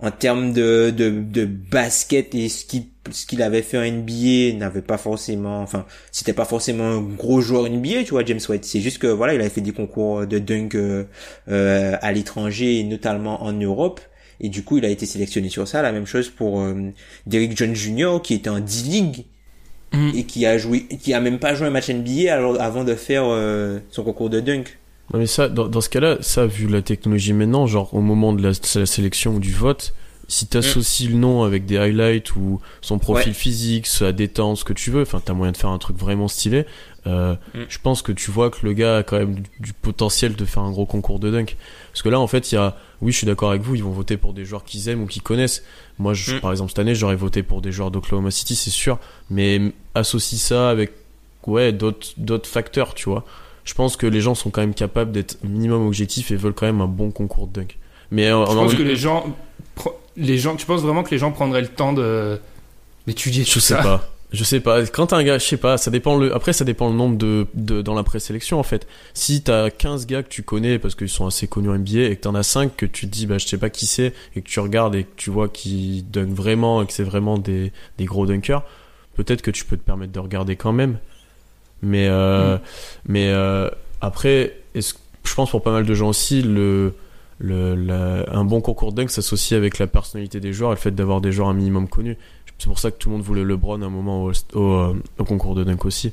[0.00, 4.58] en termes de, de, de basket et ce qu'il ce qu'il avait fait en NBA
[4.58, 8.64] n'avait pas forcément, enfin, c'était pas forcément un gros joueur NBA, tu vois, James White.
[8.64, 11.04] C'est juste que, voilà, il avait fait des concours de dunk euh,
[11.48, 14.00] euh, à l'étranger et notamment en Europe.
[14.40, 15.82] Et du coup, il a été sélectionné sur ça.
[15.82, 16.74] La même chose pour euh,
[17.26, 18.20] Derrick Jones Jr.
[18.22, 19.26] qui était en D-League
[19.94, 20.10] Mm.
[20.14, 22.94] et qui a joué, qui a même pas joué un match NBA alors, avant de
[22.94, 24.78] faire euh, son concours de dunk.
[25.12, 28.32] Non, mais ça, dans, dans ce cas-là, ça, vu la technologie maintenant, genre au moment
[28.32, 29.94] de la, de la sélection ou du vote,
[30.28, 33.34] Si t'associes le nom avec des highlights ou son profil Ouais.
[33.34, 36.28] physique, sa détente, ce que tu veux, enfin t'as moyen de faire un truc vraiment
[36.28, 36.64] stylé.
[37.06, 37.58] Euh, Mm.
[37.68, 40.44] Je pense que tu vois que le gars a quand même du, du potentiel de
[40.46, 41.56] faire un gros concours de dunk.
[41.92, 43.84] Parce que là, en fait, il y a, oui, je suis d'accord avec vous, ils
[43.84, 45.62] vont voter pour des joueurs qu'ils aiment ou qu'ils connaissent.
[45.98, 46.40] Moi, je, Mm.
[46.40, 48.98] par exemple, cette année, j'aurais voté pour des joueurs d'Oklahoma City, c'est sûr.
[49.30, 49.60] Mais
[49.94, 50.92] associe ça avec,
[51.46, 53.24] ouais, d'autres, d'autres facteurs, tu vois.
[53.64, 56.66] Je pense que les gens sont quand même capables d'être minimum objectifs et veulent quand
[56.66, 57.78] même un bon concours de dunk.
[58.10, 59.24] Mais euh, Je en- pense en- que les gens,
[60.16, 62.40] les gens, tu penses vraiment que les gens prendraient le temps de
[63.06, 64.10] d'étudier Je tout sais ça pas.
[64.32, 64.84] Je sais pas.
[64.86, 67.16] Quand t'as un gars, je sais pas, ça dépend le, après ça dépend le nombre
[67.16, 68.86] de, de dans la présélection en fait.
[69.12, 72.16] Si t'as 15 gars que tu connais parce qu'ils sont assez connus en NBA et
[72.16, 74.42] que t'en as 5 que tu te dis bah je sais pas qui c'est et
[74.42, 77.70] que tu regardes et que tu vois qu'ils dunkent vraiment et que c'est vraiment des,
[77.98, 78.64] des gros dunkers,
[79.14, 80.98] peut-être que tu peux te permettre de regarder quand même.
[81.82, 82.58] Mais euh,
[83.06, 83.68] mais euh,
[84.00, 86.94] après est-ce je pense pour pas mal de gens aussi le
[87.38, 90.80] le, la- un bon concours de dunk s'associe avec la personnalité des joueurs et le
[90.80, 92.16] fait d'avoir des joueurs un minimum connus.
[92.58, 94.94] C'est pour ça que tout le monde voulait LeBron à un moment au, au, euh,
[95.18, 96.12] au concours de dunk aussi.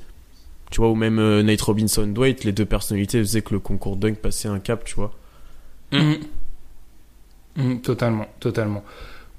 [0.72, 3.96] Tu vois, ou même euh, Nate Robinson, Dwight, les deux personnalités faisaient que le concours
[3.98, 5.12] de dunk passait un cap, tu vois.
[5.92, 6.18] Mhm.
[7.58, 8.84] Mhm, totalement, totalement.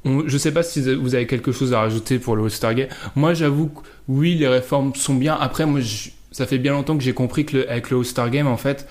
[0.04, 2.88] On- je sais pas si vous avez quelque chose à rajouter pour le All-Star Game.
[3.16, 5.34] Moi, j'avoue que oui, les réformes sont bien.
[5.40, 8.30] Après, moi, je- ça fait bien longtemps que j'ai compris que le, avec le All-Star
[8.30, 8.86] Game, en fait,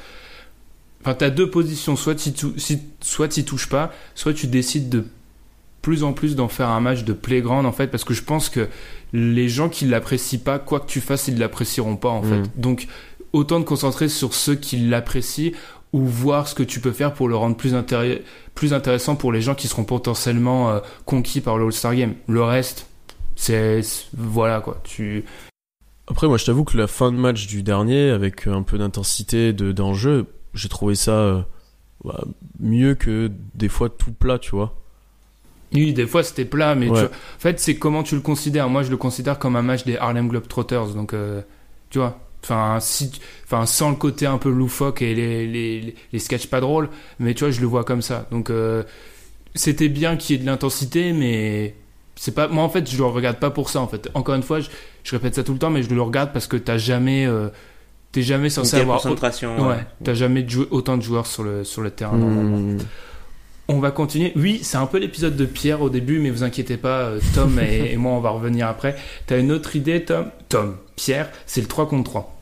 [1.02, 1.96] enfin, t'as deux positions.
[1.96, 5.06] Soit tu si, soit t'y touches pas, soit tu décides de
[5.82, 8.50] plus en plus d'en faire un match de playground, en fait, parce que je pense
[8.50, 8.68] que
[9.14, 12.44] les gens qui l'apprécient pas, quoi que tu fasses, ils l'apprécieront pas, en fait.
[12.56, 12.88] Donc,
[13.34, 15.52] autant te concentrer sur ceux qui l'apprécient
[15.94, 18.22] ou voir ce que tu peux faire pour le rendre plus, intér-
[18.54, 22.14] plus intéressant pour les gens qui seront potentiellement euh, conquis par le All-Star Game.
[22.28, 22.86] Le reste,
[23.36, 24.80] c'est c'est- voilà quoi.
[24.84, 25.26] Tu
[26.08, 29.52] Après, moi, je t'avoue que la fin de match du dernier, avec un peu d'intensité,
[29.52, 31.42] de d'enjeu, j'ai trouvé ça euh,
[32.04, 32.24] bah,
[32.60, 34.76] mieux que des fois tout plat, tu vois.
[35.74, 38.70] oui, des fois c'était plat, mais tu vois, en fait c'est comment tu le considères.
[38.70, 41.42] Moi, je le considère comme un match des Harlem Globetrotters, donc euh,
[41.90, 42.20] tu vois.
[42.44, 43.12] Enfin, si,
[43.46, 47.36] enfin, sans le côté un peu loufoque et les, les, les sketchs pas drôles, mais
[47.36, 48.28] tu vois, je le vois comme ça.
[48.32, 48.84] Donc, euh,
[49.54, 51.76] c'était bien qu'il y ait de l'intensité, mais
[52.16, 54.10] c'est pas, moi en fait, je le regarde pas pour ça en fait.
[54.16, 54.70] Encore une fois, je,
[55.04, 57.50] je répète ça tout le temps, mais je le regarde parce que t'as jamais, euh,
[58.12, 59.68] t'es jamais censé avoir, concentration.
[59.68, 62.18] ouais, t'as jamais joué autant de joueurs sur le sur le terrain.
[62.18, 62.58] normalement.
[62.58, 62.78] Hmm.
[63.68, 64.34] On va continuer.
[64.36, 67.58] Oui, c'est un peu l'épisode de Pierre au début, mais vous inquiétez pas, euh, Tom
[67.60, 68.98] et, et moi, on va revenir après.
[69.28, 70.26] T'as une autre idée, Tom?
[70.50, 72.38] Tom, Pierre, c'est le 3 contre 3.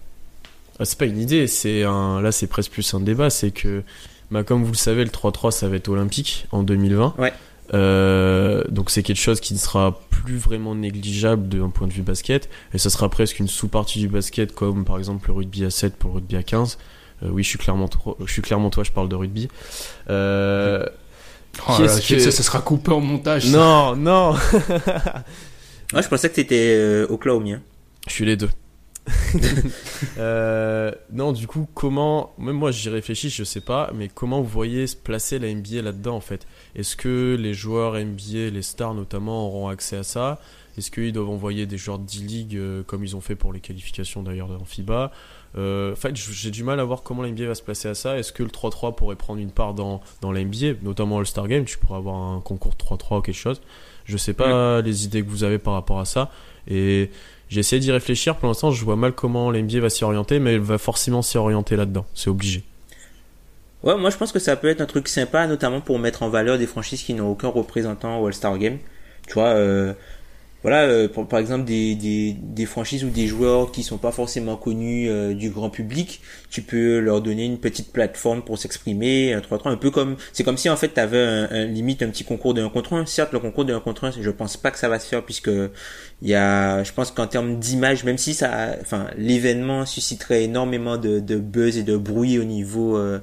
[0.79, 3.84] Ah, c'est pas une idée, c'est un, là, c'est presque plus un débat, c'est que,
[4.32, 7.15] bah, comme vous le savez, le 3-3, ça va être olympique en 2020.
[7.19, 7.34] Ouais.
[7.73, 12.01] Euh, donc c'est quelque chose qui ne sera plus vraiment négligeable d'un point de vue
[12.01, 15.69] basket et ce sera presque une sous-partie du basket comme par exemple le rugby à
[15.69, 16.77] 7 pour le rugby à 15
[17.21, 19.49] Euh, oui je suis clairement trop- je suis clairement toi je parle de rugby
[20.10, 20.84] euh,
[21.67, 23.45] Oh là que- ça, ça sera coupé en montage.
[23.45, 23.58] ça.
[23.58, 24.34] non non
[25.93, 27.51] Moi, je pensais que t'étais euh, Oklahoma.
[27.55, 27.62] hein.
[28.08, 28.49] Je suis les deux.
[30.17, 34.48] Euh, non, du coup, comment, même moi j'y réfléchis, je sais pas, mais comment vous
[34.48, 36.45] voyez se placer la NBA là-dedans en fait?
[36.76, 40.39] Est-ce que les joueurs NBA, les stars notamment, auront accès à ça?
[40.78, 43.60] Est-ce qu'ils doivent envoyer des joueurs de D-League euh, comme ils ont fait pour les
[43.60, 45.12] qualifications d'ailleurs en FIBA?
[45.58, 47.95] Euh, En fait, j'ai du mal à voir comment la NBA va se placer à
[47.95, 48.17] ça.
[48.17, 51.65] Est-ce que le 3-3 pourrait prendre une part dans, dans la NBA, notamment All-Star Game
[51.65, 53.62] Tu pourrais avoir un concours de 3-3 ou quelque chose.
[54.06, 56.32] Je sais pas les idées que vous avez par rapport à ça.
[56.67, 57.10] Et
[57.49, 58.35] j'ai essayé d'y réfléchir.
[58.35, 61.38] Pour l'instant, je vois mal comment l'NBA va s'y orienter, mais elle va forcément s'y
[61.38, 62.05] orienter là-dedans.
[62.13, 62.63] C'est obligé.
[63.83, 66.29] Ouais, moi je pense que ça peut être un truc sympa, notamment pour mettre en
[66.29, 68.77] valeur des franchises qui n'ont aucun représentant au All-Star Game.
[69.27, 69.93] Tu vois, euh,
[70.62, 74.58] voilà, euh, par exemple des, des, des franchises ou des joueurs qui sont pas forcément
[74.58, 79.39] connus euh, du grand public, tu peux leur donner une petite plateforme pour s'exprimer, un
[79.41, 82.10] 3-3, un peu comme, c'est comme si en fait tu avais un, un- limite un
[82.10, 83.06] petit concours de 1 contre 1.
[83.06, 85.24] Certes, le concours de 1 contre 1, je pense pas que ça va se faire
[85.24, 85.50] puisque
[86.22, 90.98] il y a, je pense qu'en termes d'image, même si ça, enfin, l'événement susciterait énormément
[90.98, 93.19] de, de buzz et de bruit au niveau euh,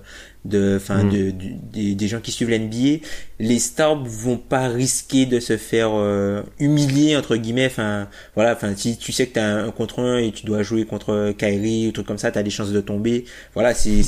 [0.49, 1.11] de, enfin, Mm.
[1.11, 3.05] de, du- des, des gens qui suivent l'NBA,
[3.39, 7.67] les stars vont pas risquer de se faire euh, humilier entre guillemets.
[7.67, 10.63] Enfin, voilà, enfin, si tu sais que t'as un, un contre un et tu dois
[10.63, 13.25] jouer contre Kyrie ou truc comme ça, t'as des chances de tomber.
[13.55, 14.03] Voilà, c'est,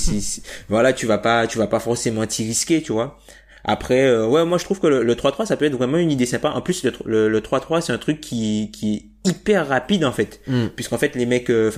[0.68, 3.18] voilà, tu vas pas, tu vas pas forcément t'y risquer, tu vois.
[3.64, 6.10] Après, euh, ouais, moi je trouve que le, le 3-3 ça peut être vraiment une
[6.10, 6.50] idée sympa.
[6.50, 10.04] En plus, le, tr- le, le 3-3 c'est un truc qui, qui est hyper rapide
[10.04, 10.68] en fait, Mm.
[10.74, 11.70] puisqu'en fait les mecs, euh,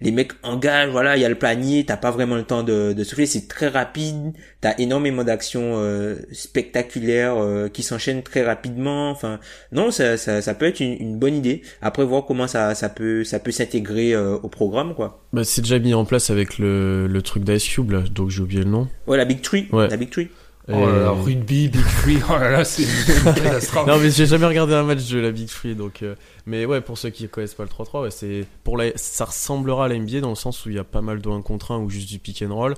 [0.00, 2.92] les mecs engagent, voilà, il y a le panier, t'as pas vraiment le temps de,
[2.92, 9.10] de souffler, c'est très rapide, t'as énormément d'actions euh, spectaculaires euh, qui s'enchaînent très rapidement.
[9.10, 9.40] Enfin,
[9.72, 11.62] non, ça, ça, ça peut être une, une bonne idée.
[11.82, 15.22] Après, voir comment ça, ça peut, ça peut s'intégrer euh, au programme, quoi.
[15.32, 18.42] Bah, c'est déjà mis en place avec le, le truc d'Ice Cube, là, donc j'ai
[18.42, 18.88] oublié le nom.
[19.06, 19.88] Ouais, la Big Tree, Ouais.
[19.88, 20.28] la Big Tree.
[20.70, 23.86] Oh là là, rugby, Big Free, oh là là, c'est une catastrophe.
[23.88, 26.14] non mais j'ai jamais regardé un match de la Big Free donc euh,
[26.46, 29.86] mais ouais pour ceux qui connaissent pas le 3-3 ouais, c'est pour la ça ressemblera
[29.86, 31.70] à la NBA dans le sens où il y a pas mal de 1 contre
[31.72, 32.74] 1 ou juste du pick and roll.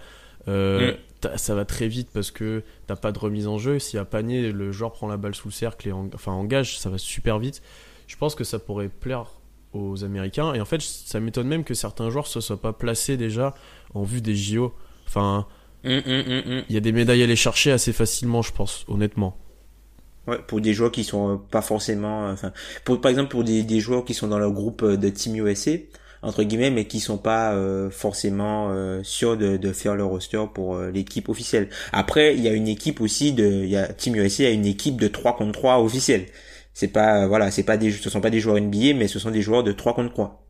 [0.48, 3.78] Euh, t'as- ça va très vite parce que t'as pas de remise en jeu.
[3.78, 6.32] S'il y a panier le joueur prend la balle sous le cercle et en- enfin
[6.32, 7.60] engage ça va super vite.
[8.06, 9.26] Je pense que ça pourrait plaire
[9.72, 10.54] aux Américains.
[10.54, 13.54] Et en fait ça m'étonne même que certains joueurs se soient pas placés déjà
[13.94, 14.72] en vue des JO
[15.08, 15.46] enfin
[15.84, 16.64] Hum, hum, hum.
[16.68, 19.36] il y a des médailles à aller chercher assez facilement je pense honnêtement
[20.26, 22.52] Ouais, pour des joueurs qui sont euh, pas forcément, euh, enfin,
[22.84, 25.36] pour par exemple pour des, des joueurs qui sont dans le groupe euh, de Team
[25.36, 25.70] USA
[26.22, 30.44] entre guillemets, mais qui sont pas euh, forcément euh, sûrs de, de faire le roster
[30.52, 31.70] pour euh, l'équipe officielle.
[31.92, 34.66] Après, il y a une équipe aussi de, il y a Team USA a une
[34.66, 36.26] équipe de 3 contre 3 officielle.
[36.74, 39.18] C'est pas, euh, voilà, c'est pas des, ce sont pas des joueurs NBA, mais ce
[39.18, 40.46] sont des joueurs de 3 contre 3.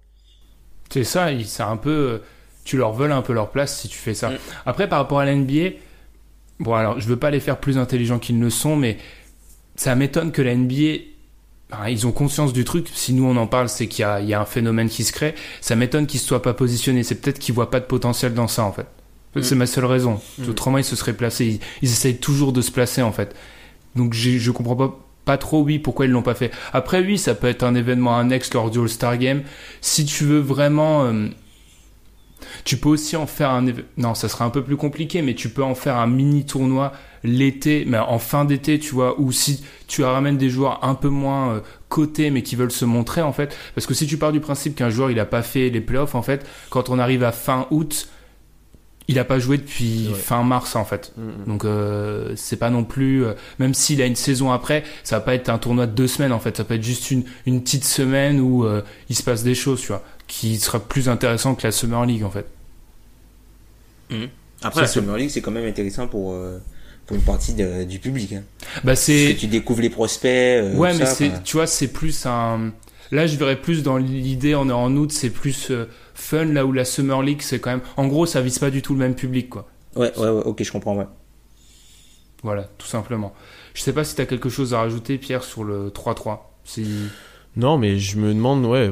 [0.92, 2.20] C'est ça, il- c'est un peu.
[2.64, 4.30] Tu leur voles un peu leur place si tu fais ça.
[4.30, 4.38] Mm.
[4.66, 5.70] Après, par rapport à la NBA,
[6.60, 8.98] bon, alors, je veux pas les faire plus intelligents qu'ils ne sont, mais
[9.76, 11.04] ça m'étonne que la NBA.
[11.72, 12.88] enfin, ils ont conscience du truc.
[12.92, 15.34] Si nous on en parle, c'est qu'il y y a un phénomène qui se crée.
[15.60, 17.02] Ça m'étonne qu'ils se soient pas positionnés.
[17.02, 18.86] C'est peut-être qu'ils voient pas de potentiel dans ça en fait.
[19.42, 20.20] C'est ma seule raison.
[20.48, 21.46] Autrement, ils se seraient placés.
[21.46, 23.34] Ils, ils essayent toujours de se placer en fait.
[23.96, 26.50] Donc je comprends pas pas trop oui pourquoi ils l'ont pas fait.
[26.72, 29.42] Après oui, ça peut être un événement annexe lors du All-Star Game.
[29.80, 31.28] Si tu veux vraiment euh,
[32.64, 33.64] tu peux aussi en faire un
[33.96, 36.92] non, ça sera un peu plus compliqué mais tu peux en faire un mini tournoi
[37.22, 41.08] l'été mais en fin d'été, tu vois, ou si tu ramènes des joueurs un peu
[41.08, 44.32] moins euh, cotés mais qui veulent se montrer en fait parce que si tu pars
[44.32, 47.24] du principe qu'un joueur il a pas fait les playoffs en fait, quand on arrive
[47.24, 48.08] à fin août,
[49.08, 50.14] il a pas joué depuis Ouais.
[50.14, 51.12] fin mars en fait.
[51.48, 55.20] Donc euh, c'est pas non plus euh, même s'il a une saison après, ça va
[55.20, 57.60] pas être un tournoi de deux semaines en fait, ça peut être juste une une
[57.60, 61.54] petite semaine où euh, il se passe des choses, tu vois, qui sera plus intéressant
[61.56, 62.46] que la Summer League en fait.
[64.62, 66.58] Après, Ça, la Summer League, c'est quand même intéressant pour euh,
[67.06, 68.32] pour une partie de- du public.
[68.34, 68.42] Hein.
[68.76, 70.28] Bah Parce c'est que tu découvres les prospects.
[70.30, 72.72] euh, ouais, mais ça, c'est tu vois, c'est plus un
[73.12, 76.64] Là, je verrais plus dans l'idée, on est en août, c'est plus euh, fun, là
[76.64, 77.80] où la Summer League, c'est quand même...
[77.96, 79.68] En gros, ça vise pas du tout le même public, quoi.
[79.96, 81.08] Ouais, ouais, ouais, ok, je comprends, ouais.
[82.44, 83.34] Voilà, tout simplement.
[83.74, 86.38] Je sais pas si t'as quelque chose à rajouter, Pierre, sur le 3-3.
[86.64, 86.86] Si...
[87.56, 88.90] Non, mais je me demande, ouais,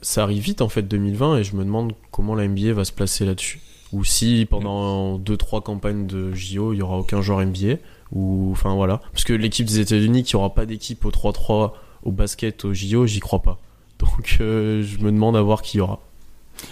[0.00, 2.92] ça arrive vite en fait 2020 et je me demande comment la NBA va se
[2.92, 3.60] placer là-dessus.
[3.92, 7.76] Ou si pendant 2-3 campagnes de JO, il y aura aucun joueur NBA.
[8.12, 9.00] Ou, enfin voilà.
[9.12, 11.72] Parce que l'équipe des États-Unis, qui aura pas d'équipe au 3-3
[12.04, 13.58] au basket au JO, j'y crois pas.
[13.98, 16.00] Donc euh, je me demande à voir qui y aura.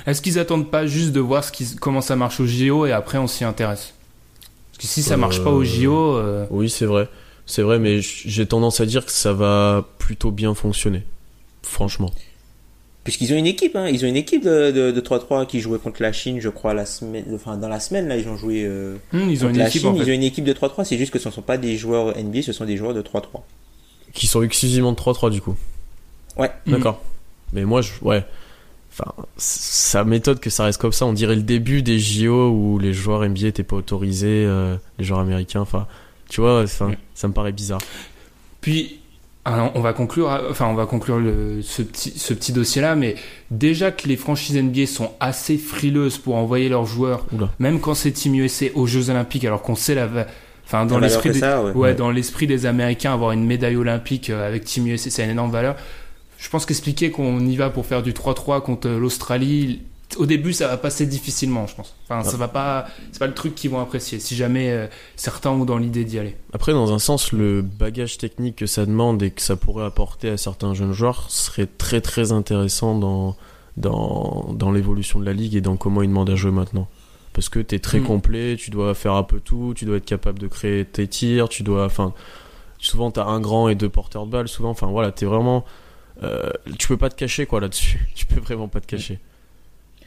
[0.07, 2.93] Est-ce qu'ils attendent pas juste de voir ce qui, comment ça marche au JO et
[2.93, 3.95] après on s'y intéresse?
[4.73, 7.09] Parce que si ça marche pas au Euh, JO, euh, Oui, c'est vrai.
[7.49, 11.03] C'est vrai, mais j'ai tendance à dire que ça va plutôt bien fonctionner.
[11.63, 12.13] Franchement.
[13.05, 13.89] Puisqu'ils ont une équipe, hein.
[13.89, 16.75] Ils ont une équipe de, de, de 3-3 qui jouait contre la Chine, je crois,
[16.75, 19.51] la semaine, enfin, dans la semaine, là, ils ont joué, euh, hmm, ils ont contre
[19.55, 21.31] une la équipe Chine, en ils ont une équipe de 3-3, c'est juste que ce
[21.31, 23.41] ne sont pas des joueurs NBA, ce sont des joueurs de 3-3.
[24.13, 25.57] Qui sont exclusivement de 3-3 du coup.
[26.37, 26.51] Ouais.
[26.67, 26.75] Mhm.
[26.75, 27.03] D'accord.
[27.55, 28.27] Mais moi, je, ouais.
[28.93, 31.07] Enfin, ça m'étonne que ça reste comme ça.
[31.07, 35.05] On dirait le début des JO où les joueurs NBA étaient pas autorisés, euh, les
[35.07, 35.61] joueurs américains.
[35.61, 35.87] Enfin,
[36.29, 36.95] tu vois, Mm.
[37.15, 37.81] ça me paraît bizarre.
[38.61, 39.01] Puis,
[39.45, 43.15] alors, on va conclure, enfin, on va conclure le- ce petit, ce petit dossier-là, mais
[43.51, 47.49] déjà que les franchises NBA sont assez frileuses pour envoyer leurs joueurs, Oula.
[47.59, 50.07] même quand c'est Team USA aux Jeux Olympiques, alors qu'on sait la,
[50.67, 51.73] enfin, dans La valeur l'esprit des, ça, ouais.
[51.73, 55.31] ouais, dans l'esprit des Américains, avoir une médaille olympique euh, avec Team USA, c'est une
[55.31, 55.77] énorme valeur.
[56.37, 59.81] Je pense qu'expliquer qu'on y va pour faire du 3-3 contre l'Australie,
[60.17, 61.95] au début, ça va passer difficilement, je pense.
[62.05, 64.19] Enfin, ça va pas, c'est pas le truc qu'ils vont apprécier.
[64.21, 66.37] Si jamais euh, certains ont dans l'idée d'y aller.
[66.53, 70.31] Après, dans un sens, le bagage technique que ça demande et que ça pourrait apporter
[70.31, 73.37] à certains jeunes joueurs serait très très intéressant dans,
[73.77, 76.89] dans, dans l'évolution de la ligue et dans comment ils demandent à jouer maintenant.
[77.35, 78.05] Parce que t'es très Mm.
[78.05, 81.49] complet, tu dois faire un peu tout, tu dois être capable de créer tes tirs,
[81.49, 82.15] tu dois, enfin,
[82.79, 85.65] souvent t'as un grand et deux porteurs de balles, souvent, enfin voilà, t'es vraiment,
[86.23, 89.19] euh, tu peux pas te cacher quoi là-dessus, tu peux vraiment pas te cacher.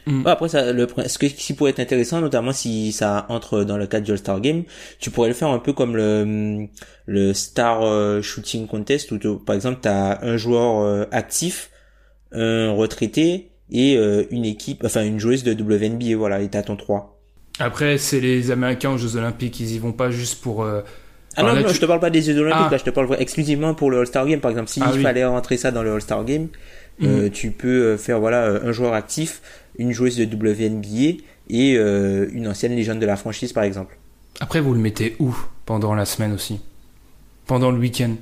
[0.06, 3.62] Ouais, après, ça, le, ce que- ce qui pourrait être intéressant, notamment si ça entre
[3.62, 4.64] dans le cadre du All-Star Game,
[4.98, 6.66] tu pourrais le faire un peu comme le,
[7.06, 11.70] le Star euh, Shooting Contest, où tu- par exemple, tu as un joueur euh, actif,
[12.32, 16.76] un retraité et euh, une équipe, enfin une joueuse de WNBA, voilà, et t'as ton
[16.76, 17.20] 3.
[17.58, 20.62] Après, c'est les Américains aux Jeux Olympiques, ils y vont pas juste pour.
[20.64, 20.80] euh,
[21.36, 22.70] Ah non, là, non, tu- je te parle pas des Jeux Olympiques, Ah.
[22.72, 24.40] là, je te parle exclusivement pour le All-Star Game.
[24.40, 25.02] Par exemple, s'il Ah oui.
[25.02, 26.48] fallait rentrer ça dans le All-Star Game,
[27.02, 29.40] euh, tu peux faire voilà un joueur actif,
[29.78, 33.96] une joueuse de WNBA et euh, une ancienne légende de la franchise, par exemple.
[34.40, 35.34] Après, vous le mettez où
[35.66, 36.60] pendant la semaine aussi?
[37.46, 38.14] Pendant le week-end?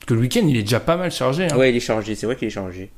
[0.00, 1.48] Parce que le week-end, il est déjà pas mal chargé.
[1.50, 1.56] Hein.
[1.56, 2.90] Ouais, il est chargé, c'est vrai qu'il est chargé.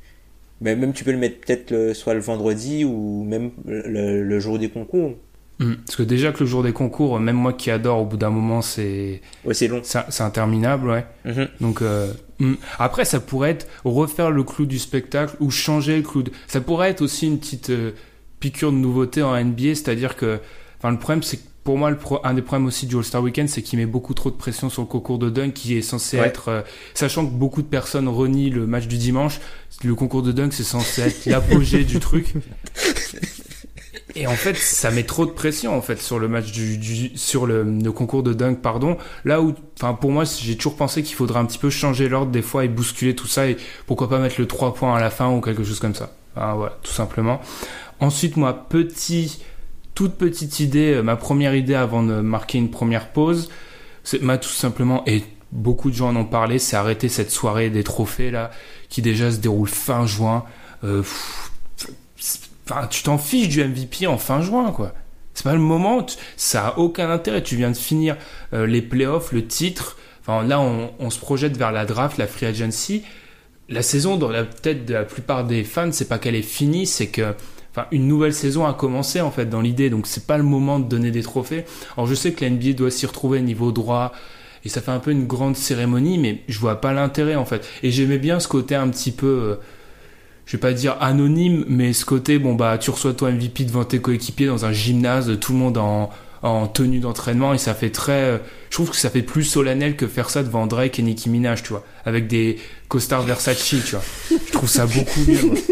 [0.61, 4.39] Mais même tu peux le mettre peut-être le- soit le vendredi ou même le, le
[4.39, 5.13] jour des concours.
[5.59, 5.73] Mm.
[5.85, 8.29] Parce que déjà que le jour des concours, même moi qui adore, au bout d'un
[8.29, 9.81] moment, c'est Ouais, c'est long.
[9.83, 11.05] c'est interminable, ouais.
[11.25, 11.47] Mhm.
[11.61, 12.13] Donc euh,
[12.45, 12.57] mm.
[12.79, 16.23] après, ça pourrait être refaire le clou du spectacle ou changer le clou.
[16.23, 16.31] De...
[16.47, 17.91] Ça pourrait être aussi une petite euh,
[18.39, 20.39] piqûre de nouveauté en NBA, c'est-à-dire que,
[20.79, 23.21] enfin, le problème, c'est que pour moi, le pro- un des problèmes aussi du All-Star
[23.21, 25.83] Weekend, c'est qu'il met beaucoup trop de pression sur le concours de dunk qui est
[25.83, 26.25] censé Ouais.
[26.25, 26.61] être, euh,
[26.95, 29.39] sachant que beaucoup de personnes renient le match du dimanche,
[29.83, 32.33] le concours de dunk, c'est censé être l'apogée du truc.
[34.15, 37.11] Et en fait, ça met trop de pression en fait sur le match du, du
[37.15, 38.97] sur le, le concours de dunk, pardon.
[39.25, 42.31] Là où, enfin pour moi, j'ai toujours pensé qu'il faudrait un petit peu changer l'ordre
[42.31, 43.57] des fois et bousculer tout ça et
[43.87, 46.11] pourquoi pas mettre le 3 points à la fin ou quelque chose comme ça.
[46.35, 47.41] Voilà, tout simplement.
[47.99, 49.41] Ensuite, moi, petit,
[49.93, 53.49] toute petite idée, euh, ma première idée avant de marquer une première pause,
[54.03, 57.69] c'est m'a tout simplement et beaucoup de gens en ont parlé, c'est arrêter cette soirée
[57.69, 58.51] des trophées là
[58.89, 60.43] qui déjà se déroule fin juin.
[60.83, 61.03] Euh,
[62.65, 64.93] Enfin, tu t'en fiches du MVP en fin juin, quoi.
[65.33, 66.05] C'est pas le moment.
[66.35, 67.41] Ça a aucun intérêt.
[67.41, 68.17] Tu viens de finir
[68.53, 69.97] euh, les playoffs, le titre.
[70.21, 73.03] Enfin, là, on, on se projette vers la draft, la free agency.
[73.69, 76.85] La saison, dans la tête de la plupart des fans, c'est pas qu'elle est finie,
[76.85, 77.33] c'est que,
[77.71, 79.89] enfin, une nouvelle saison a commencé en fait dans l'idée.
[79.89, 81.63] Donc, c'est pas le moment de donner des trophées.
[81.95, 84.11] Alors, je sais que la NBA doit s'y retrouver niveau droit.
[84.63, 87.67] Et ça fait un peu une grande cérémonie, mais je vois pas l'intérêt en fait.
[87.83, 89.55] Et j'aimais bien ce côté un petit peu, euh,
[90.51, 93.85] je vais pas dire anonyme, mais ce côté, bon bah tu reçois toi MVP devant
[93.85, 96.09] tes coéquipiers dans un gymnase, tout le monde en,
[96.41, 98.37] en tenue d'entraînement, et ça fait très, euh,
[98.69, 101.63] je trouve que ça fait plus solennel que faire ça devant Drake et Nicki Minaj,
[101.63, 102.57] tu vois, avec des
[102.89, 104.03] costards Versace, tu vois.
[104.29, 105.41] Je trouve ça beaucoup mieux.
[105.41, 105.55] moi.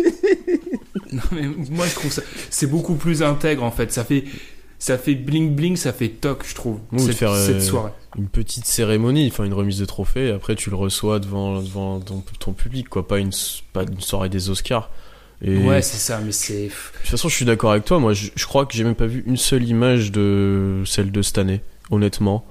[1.12, 2.22] Non mais moi je trouve ça,
[2.52, 3.92] c'est beaucoup plus intègre en fait.
[3.92, 4.26] Ça fait,
[4.80, 6.80] ça fait bling bling, ça fait toc, je trouve.
[6.94, 7.92] Ou cette, faire, euh, cette soirée.
[8.18, 12.00] Une petite cérémonie, enfin une remise de trophée, et après tu le reçois devant, devant
[12.00, 13.32] ton, ton public, quoi, pas une,
[13.74, 14.90] pas une soirée des Oscars.
[15.42, 16.66] Et Ouais, c'est ça, mais c'est.
[16.66, 16.72] de
[17.02, 18.00] toute façon, je suis d'accord avec toi.
[18.00, 21.22] Moi, je, je crois que j'ai même pas vu une seule image de celle de
[21.22, 21.62] cette année,
[21.92, 22.46] honnêtement.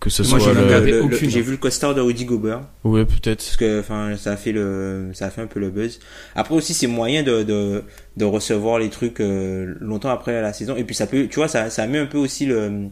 [0.00, 0.64] Que ce Moi, soit j'ai le...
[0.66, 1.28] regardé le- le- aucune.
[1.28, 2.62] j'ai vu le costard de Rudy Gobert.
[2.84, 3.44] Ouais, peut-être.
[3.44, 6.00] Parce que, enfin, ça a fait le, ça a fait un peu le buzz.
[6.34, 7.84] Après aussi, c'est moyen de, de,
[8.16, 10.74] de recevoir les trucs euh, longtemps après la saison.
[10.76, 12.88] Et puis ça peut, tu vois, ça, ça met un peu aussi le,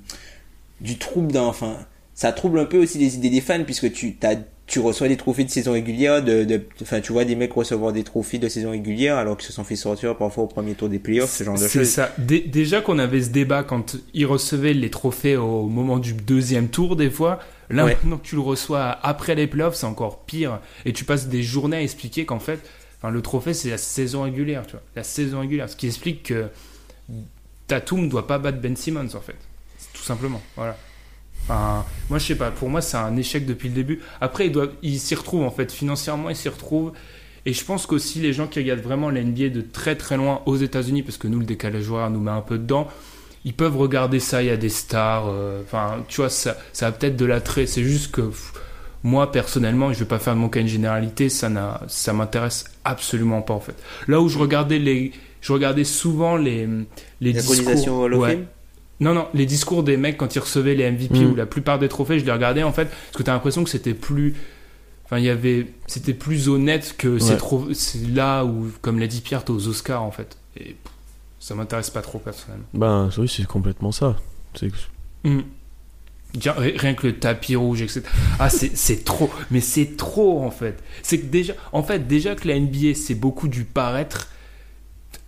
[0.83, 1.79] du trouble dans, enfin,
[2.15, 4.35] ça trouble un peu aussi les idées des fans puisque tu, t'as,
[4.69, 7.93] tu reçois des trophées de saison régulière, de, de, enfin, tu vois des mecs recevoir
[7.93, 10.89] des trophées de saison régulière alors qu'ils se sont fait sortir parfois au premier tour
[10.91, 11.89] des playoffs, ce genre de C'est choses.
[11.89, 12.13] ça.
[12.19, 16.69] Dé- déjà qu'on avait ce débat quand ils recevaient les trophées au moment du deuxième
[16.69, 17.41] tour, des fois.
[17.71, 17.95] Là, Ouais.
[17.95, 20.61] maintenant que tu le reçois après les playoffs, c'est encore pire.
[20.85, 22.61] Et tu passes des journées à expliquer qu'en fait,
[22.99, 24.83] enfin, le trophée, c'est la saison régulière, tu vois.
[24.97, 25.69] La saison régulière.
[25.69, 26.47] Ce qui explique que
[27.67, 29.37] Tatum ne doit pas battre Ben Simmons, en fait.
[29.93, 30.41] Tout simplement.
[30.57, 30.77] Voilà.
[31.45, 32.51] Enfin, moi, je sais pas.
[32.51, 34.01] Pour moi, c'est un échec depuis le début.
[34.21, 35.73] Après, il, doit, il s'y retrouve, en fait.
[35.73, 36.93] Financièrement, il s'y retrouve.
[37.47, 40.43] Et je pense qu'aussi, les gens qui regardent vraiment la NBA de très très loin
[40.47, 42.89] aux États-Unis, parce que nous, le décalage horaire nous met un peu dedans,
[43.45, 44.43] ils peuvent regarder ça.
[44.43, 45.27] Il y a des stars.
[45.29, 47.67] euh, Enfin, tu vois, ça, ça a peut-être de l'attrait.
[47.67, 48.53] C'est juste que pff,
[49.03, 51.29] moi, personnellement, je vais pas faire de mon cas une généralité.
[51.31, 53.77] Ça, n'a, ça m'intéresse absolument pas, en fait.
[54.09, 55.13] Là où je regardais les.
[55.41, 56.69] Je regardais souvent les,
[57.21, 57.95] les discours.
[58.13, 58.41] Ouais.
[59.01, 61.31] Non, non, les discours des mecs quand ils recevaient les MVP Mm.
[61.33, 63.71] ou la plupart des trophées, je les regardais en fait, parce que t'as l'impression que
[63.71, 64.35] c'était plus.
[65.05, 65.69] Enfin, il y avait.
[65.87, 67.37] C'était plus honnête que c'est Ouais.
[67.37, 67.69] trop.
[67.73, 70.37] C'est là où, comme l'a dit Pierre, t'es aux Oscars en fait.
[70.61, 70.77] Et
[71.39, 72.67] ça m'intéresse pas trop personnellement.
[72.75, 74.17] Ben, oui, c'est complètement ça.
[74.55, 74.71] C'est
[75.25, 75.41] Mm.
[76.45, 78.03] Rien que le tapis rouge, etc.
[78.39, 79.31] Ah, c'est c'est trop.
[79.51, 80.83] Mais c'est trop, en fait.
[81.03, 84.29] C'est que déjà, en fait, déjà que la NBA, c'est beaucoup du paraître.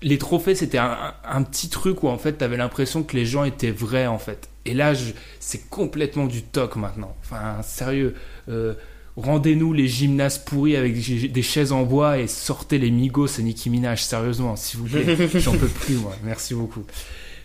[0.02, 3.70] Les trophées, c'était un, petit truc où, en fait, t'avais l'impression que les gens étaient
[3.70, 4.48] vrais, en fait.
[4.64, 4.92] Et là,
[5.40, 7.14] c'est complètement du toc maintenant.
[7.22, 8.14] Enfin, sérieux.
[8.48, 8.74] euh,
[9.16, 13.42] Rendez-nous les gymnases pourris avec des des chaises en bois et sortez les Migos et
[13.42, 15.28] Nicki Minaj, sérieusement, s'il vous plaît.
[15.40, 16.14] J'en peux plus, moi.
[16.24, 16.84] Merci beaucoup.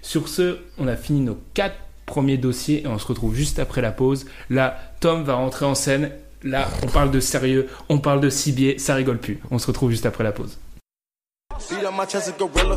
[0.01, 1.75] Sur ce, on a fini nos quatre
[2.05, 4.25] premiers dossiers et on se retrouve juste après la pause.
[4.49, 6.11] Là, Tom va rentrer en scène.
[6.43, 9.39] Là, on parle de sérieux, on parle de cibier, ça rigole plus.
[9.49, 10.59] On se retrouve juste après la pause.
[11.69, 12.75] Beat up my chest a gorilla.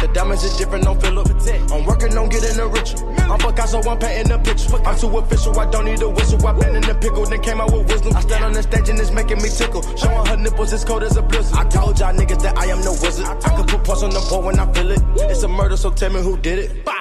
[0.00, 1.28] The diamonds is different, no Philip.
[1.72, 2.96] I'm working on getting a richer.
[3.20, 4.76] I'm Picasso, I'm painting the picture.
[4.76, 6.46] I'm too official, I don't need a whistle.
[6.46, 8.16] I been in the pickle, then came out with wisdom.
[8.16, 9.82] I stand on the stage and it's making me tickle.
[9.96, 11.58] Showing her nipples, it's cold as a blizzard.
[11.58, 13.26] I told y'all niggas that I am no wizard.
[13.26, 15.02] I can put pulse on the pole when I feel it.
[15.30, 16.84] It's a murder, so tell me who did it.
[16.84, 16.92] Bow.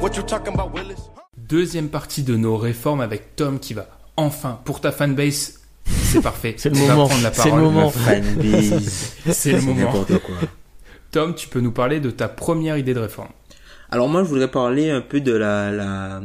[0.00, 1.00] What you talking about, Willis?
[1.36, 3.86] Deuxième partie de nos réformes avec Tom qui va
[4.16, 6.56] enfin, pour ta fanbase, c'est parfait.
[6.58, 7.90] C'est le va moment, c'est le moment.
[7.90, 9.16] Fanbase.
[9.32, 9.92] C'est le moment.
[9.92, 10.48] Quoi.
[11.10, 13.32] Tom, tu peux nous parler de ta première idée de réforme.
[13.90, 16.20] Alors moi, je voudrais parler un peu de la, la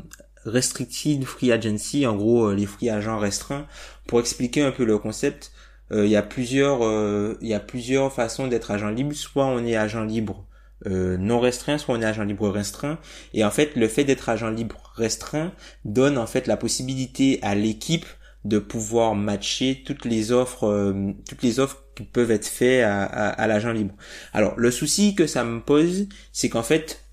[0.46, 3.66] restricted free agency, en gros euh, les free agents restreints,
[4.08, 5.54] pour expliquer un peu le concept.
[5.92, 9.16] euh, Il y a plusieurs, euh, il y a plusieurs façons d'être agent libre.
[9.16, 10.46] Soit on est agent libre
[10.86, 13.00] non restreint, soit on est agent libre restreint.
[13.34, 15.54] Et en fait, le fait d'être agent libre restreint
[15.86, 18.06] donne en fait la possibilité à l'équipe
[18.44, 20.94] de pouvoir matcher toutes les offres,
[21.30, 23.94] toutes les offres peuvent être faites à, à, l'agent libre.
[24.34, 27.04] Alors, le souci que ça me pose, c'est qu'en fait,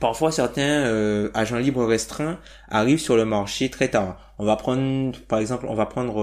[0.00, 4.34] parfois certains euh, agents libres restreints arrivent sur le marché très tard.
[4.38, 6.22] On va prendre, par exemple, on va prendre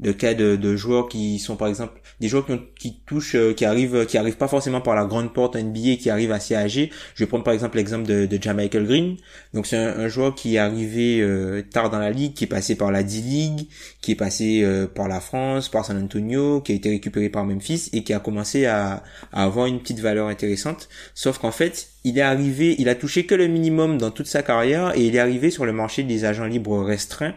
[0.00, 3.52] le cas de, de, joueurs qui sont par exemple des joueurs qui, qui touchent euh,
[3.52, 6.90] qui arrivent qui arrivent pas forcément par la grande porte NBA qui arrivent assez âgés.
[7.14, 9.16] Je vais prendre par exemple l'exemple de, de Michael Green.
[9.52, 12.76] Donc c'est un, joueur qui est arrivé euh, tard dans la ligue qui est passé
[12.76, 13.66] par la D-League
[14.00, 17.44] qui est passé euh, par la France par San Antonio qui a été récupéré par
[17.44, 20.88] Memphis et qui a commencé à, à avoir une petite valeur intéressante.
[21.14, 24.42] Sauf qu'en fait il est arrivé il a touché que le minimum dans toute sa
[24.42, 27.34] carrière et il est arrivé sur le marché des agents libres restreints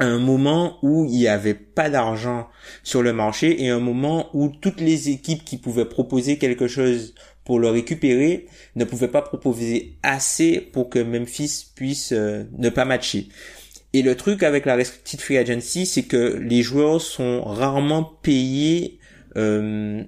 [0.00, 2.48] un moment où il n'y avait pas d'argent
[2.82, 7.14] sur le marché et un moment où toutes les équipes qui pouvaient proposer quelque chose
[7.44, 8.46] pour le récupérer
[8.76, 13.28] ne pouvaient pas proposer assez pour que Memphis puisse euh, ne pas matcher.
[13.92, 18.98] Et le truc avec la restricted free agency, c'est que les joueurs sont rarement payés
[19.36, 20.02] euh,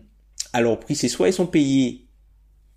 [0.53, 0.95] à leur prix.
[0.95, 2.02] C'est soit ils sont payés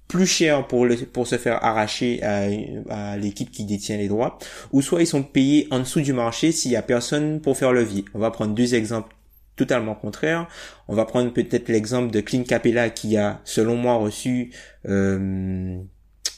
[0.07, 2.47] plus cher pour le, pour se faire arracher à,
[2.89, 4.37] à l'équipe qui détient les droits,
[4.71, 7.73] ou soit ils sont payés en dessous du marché s'il y a personne pour faire
[7.73, 8.05] levier.
[8.13, 9.15] On va prendre deux exemples
[9.55, 10.47] totalement contraires.
[10.87, 14.51] On va prendre peut-être l'exemple de Clint Capella qui a, selon moi, reçu
[14.87, 15.77] euh,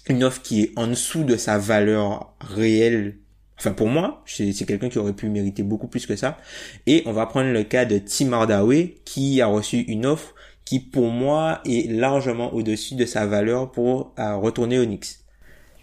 [0.07, 3.17] une offre qui est en dessous de sa valeur réelle.
[3.59, 6.37] Enfin, pour moi, c'est quelqu'un qui aurait pu mériter beaucoup plus que ça.
[6.85, 10.35] Et on va prendre le cas de Tim Hardaway qui a reçu une offre
[10.67, 15.19] qui pour moi est largement au-dessus de sa valeur pour euh, retourner au Knicks.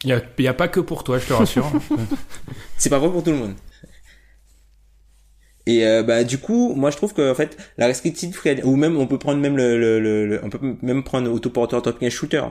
[0.05, 1.72] Il n'y a, pas que pour toi, je te rassure.
[2.76, 3.55] c'est pas vrai pour tout le monde.
[5.64, 8.76] Et euh, bah du coup, moi je trouve que en fait la restricted free ou
[8.76, 12.45] même on peut prendre même le, le, on peut même prendre autoporteur top 15 shooter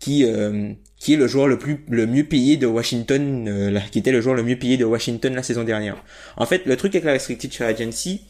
[0.00, 4.10] qui euh, qui est le joueur le plus le mieux payé de Washington qui était
[4.10, 6.02] le joueur le mieux payé de Washington la saison dernière.
[6.36, 8.22] En fait, le truc avec la restricted free agency,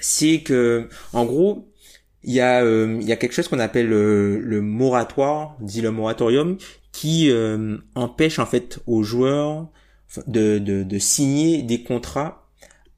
[0.00, 1.72] c'est que en gros,
[2.24, 5.80] il y a euh, il y a quelque chose qu'on appelle le, le, moratoire, dit
[5.80, 6.56] le moratorium,
[6.92, 9.68] qui euh, empêche en fait aux joueurs
[10.26, 12.40] de, de, de signer des contrats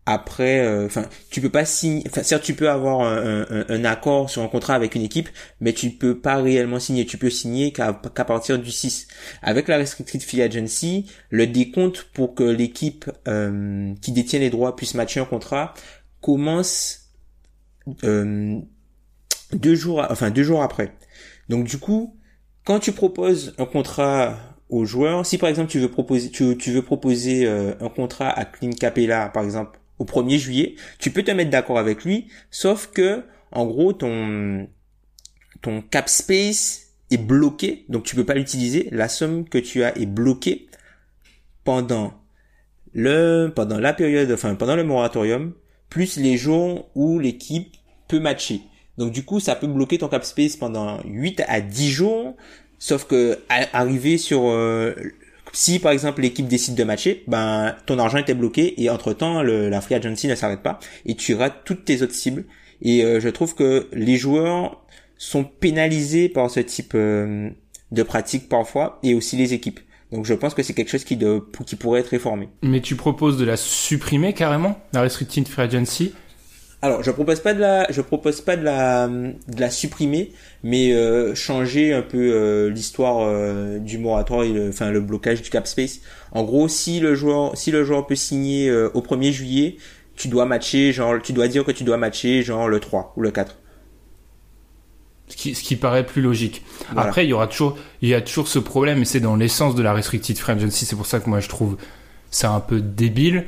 [0.09, 3.85] après euh, enfin tu peux pas signer enfin certes tu peux avoir un, un, un,
[3.85, 5.29] accord sur un contrat avec une équipe
[5.61, 7.07] mais tu peux pas réellement signer.
[7.07, 9.09] Tu peux signer qu'à partir du 6
[9.43, 14.95] avec la restricted free agency le décompte pour que l'équipe qui détient les droits puisse
[14.95, 15.75] matcher un contrat
[16.21, 17.07] commence
[18.05, 18.61] euh,
[19.53, 20.93] deux jours, enfin deux jours après.
[21.49, 22.17] Donc du coup,
[22.65, 24.39] quand tu proposes un contrat
[24.69, 25.89] aux joueurs, si par exemple tu veux
[26.83, 31.31] proposer, euh, un contrat à Clint Capella, par exemple, au 1er juillet, tu peux te
[31.31, 33.23] mettre d'accord avec lui, sauf que
[33.53, 34.69] en gros ton
[35.63, 38.89] ton cap space est bloqué, donc tu peux pas l'utiliser.
[38.91, 40.69] La somme que tu as est bloquée
[41.65, 42.15] pendant
[42.93, 45.55] le pendant la période, enfin pendant le moratorium,
[45.89, 47.77] plus les jours où l'équipe
[48.09, 48.63] peut matcher.
[48.99, 52.37] Donc du coup, ça peut bloquer ton cap space pendant 8 à 10 jours.
[52.79, 54.95] Sauf que arriver sur euh,
[55.53, 59.43] si par exemple l'équipe décide de matcher, ben ton argent était bloqué et entre temps
[59.43, 62.45] la free agency ne s'arrête pas et tu rates toutes tes autres cibles.
[62.83, 64.85] Et euh, je trouve que les joueurs
[65.17, 67.49] sont pénalisés par ce type euh,
[67.91, 69.81] de pratique parfois et aussi les équipes.
[70.13, 71.19] Donc je pense que c'est quelque chose qui,
[71.67, 72.49] qui pourrait être réformé.
[72.63, 76.13] Mais tu proposes de la supprimer carrément, la restricted free agency
[76.83, 80.93] alors, je propose pas de la, je propose pas de la, de la supprimer, mais
[80.93, 85.49] euh, changer un peu euh, l'histoire euh, du moratoire et le, enfin le blocage du
[85.49, 86.01] cap space.
[86.33, 89.77] En gros, si le joueur, si le joueur peut signer au 1er juillet,
[90.17, 93.23] tu dois matcher, genre, tu dois dire que tu dois matcher, genre le 3 ou
[93.23, 93.57] le 4.
[95.29, 96.63] Ce qui, ce qui paraît plus logique.
[96.95, 99.75] Après, il y aura toujours, il y a toujours ce problème, et c'est dans l'essence
[99.75, 100.85] de la restricted free agency.
[100.85, 101.79] C'est pour ça que moi je trouve
[102.31, 103.47] c'est un peu débile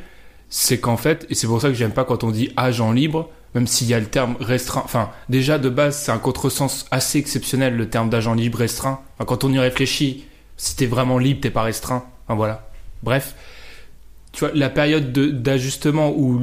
[0.50, 3.30] c'est qu'en fait, et c'est pour ça que j'aime pas quand on dit agent libre,
[3.54, 4.82] même s'il y a le terme restreint.
[4.84, 9.00] Enfin, déjà de base, c'est un contresens assez exceptionnel le terme d'agent libre restreint.
[9.26, 10.24] quand on y réfléchit,
[10.56, 12.04] si t'es vraiment libre, t'es pas restreint.
[12.26, 12.70] Enfin voilà.
[13.02, 13.34] Bref,
[14.32, 16.42] tu vois, la période d'ajustement où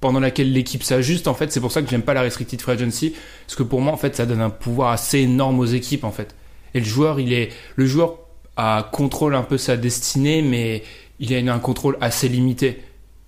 [0.00, 2.72] pendant laquelle l'équipe s'ajuste, en fait, c'est pour ça que j'aime pas la restricted free
[2.72, 3.14] agency,
[3.46, 6.10] parce que pour moi, en fait, ça donne un pouvoir assez énorme aux équipes, en
[6.10, 6.34] fait.
[6.74, 8.18] Et le joueur, il est, le joueur
[8.56, 10.82] a contrôle un peu sa destinée, mais
[11.20, 12.82] il a un contrôle assez limité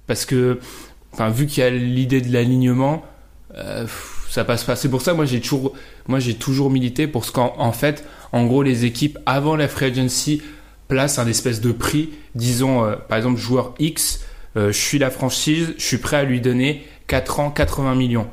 [0.07, 0.59] parce que
[1.13, 3.05] enfin vu qu'il y a l'idée de l'alignement
[3.57, 3.87] euh,
[4.29, 4.77] ça passe pas.
[4.77, 5.75] C'est pour ça moi j'ai toujours
[6.09, 9.69] moi j'ai toujours milité pour ce qu'en en fait en gros les équipes avant la
[9.69, 10.43] free agency
[10.89, 12.11] placent un espèce de prix.
[12.35, 14.25] Disons euh, par exemple joueur X
[14.57, 18.29] euh, je suis la franchise je suis prêt à lui donner 4 ans 80 millions.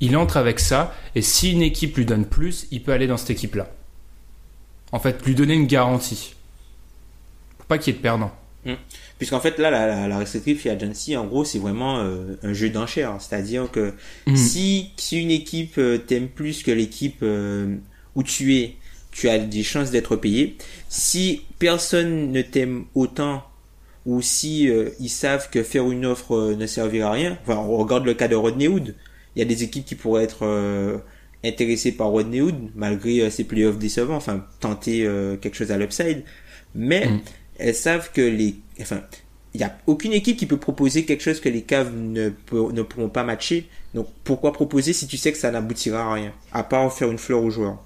[0.00, 3.16] Il entre avec ça et si une équipe lui donne plus il peut aller dans
[3.16, 3.68] cette équipe là
[4.92, 6.34] En fait, lui donner une garantie.
[7.58, 8.32] Pour pas qu'il y ait de perdant.
[9.20, 12.52] Puisqu'en fait, là, la, la, la restrictive free agency, en gros, c'est vraiment euh, un
[12.54, 13.16] jeu d'enchères.
[13.20, 13.92] C'est-à-dire que
[14.26, 14.34] Mhm.
[14.36, 17.76] si, si une équipe euh, t'aime plus que l'équipe euh,
[18.16, 18.76] où tu es,
[19.12, 20.56] tu as des chances d'être payé.
[20.88, 23.42] Si personne ne t'aime autant,
[24.06, 27.56] ou si euh, ils savent que faire une offre euh, ne servira à rien, enfin,
[27.58, 28.94] on regarde le cas de Rodney Hood.
[29.36, 30.96] Il y a des équipes qui pourraient être euh,
[31.44, 36.24] intéressées par Rodney Hood, malgré ses playoffs décevants, enfin, tenter euh, quelque chose à l'upside.
[36.74, 37.20] Mais Mhm.
[37.60, 39.00] Elles savent que les, enfin,
[39.54, 42.72] il y a aucune équipe qui peut proposer quelque chose que les Cavs ne, peut-
[42.72, 43.68] ne pourront pas matcher.
[43.94, 47.18] Donc pourquoi proposer si tu sais que ça n'aboutira à rien, à part faire une
[47.18, 47.78] fleur aux joueurs?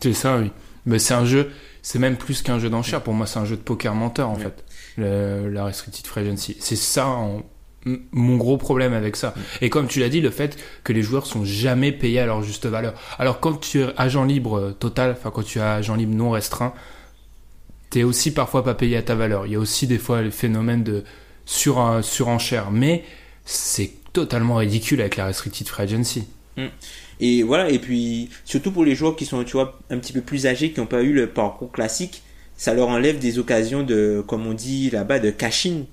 [0.00, 0.50] C'est ça, oui.
[0.86, 1.50] Mais c'est un jeu,
[1.82, 3.02] c'est même plus qu'un jeu d'enchères.
[3.02, 4.64] Pour moi, c'est un jeu de poker menteur, en fait.
[4.96, 6.56] Le- la restricted free agency.
[6.60, 7.42] C'est ça, en-
[8.12, 9.34] mon gros problème avec ça.
[9.60, 12.42] Et comme tu l'as dit, le fait que les joueurs sont jamais payés à leur
[12.42, 12.94] juste valeur.
[13.18, 16.30] Alors, quand tu es agent libre euh, total, enfin, quand tu es agent libre non
[16.30, 16.74] restreint,
[17.90, 19.46] t'es aussi parfois pas payé à ta valeur.
[19.46, 21.04] Il y a aussi des fois le phénomène de
[21.44, 22.70] sur, surenchère.
[22.70, 23.04] Mais
[23.44, 26.24] c'est totalement ridicule avec la restricted free agency.
[27.20, 30.20] Et voilà, et puis surtout pour les joueurs qui sont, tu vois, un petit peu
[30.22, 32.22] plus âgés, qui n'ont pas eu le parcours classique,
[32.56, 35.84] ça leur enlève des occasions de, comme on dit là-bas, de cash-in.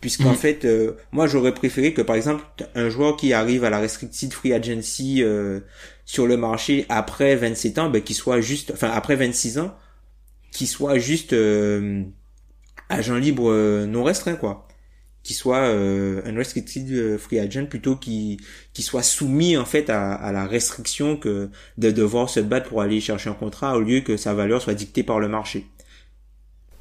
[0.00, 0.36] Puisqu'en Mhm.
[0.36, 2.44] fait, euh, moi j'aurais préféré que par exemple
[2.76, 5.60] un joueur qui arrive à la restricted free agency euh,
[6.04, 9.74] sur le marché après 27 ans, ben, qu'il soit juste, enfin après 26 ans,
[10.52, 12.04] qu'il soit juste euh,
[12.88, 14.66] agent libre euh, non restreint quoi
[15.22, 18.38] qui soit euh, un restricted euh, free agent plutôt qui
[18.72, 22.80] qui soit soumis en fait à, à la restriction que de devoir se battre pour
[22.80, 25.66] aller chercher un contrat au lieu que sa valeur soit dictée par le marché.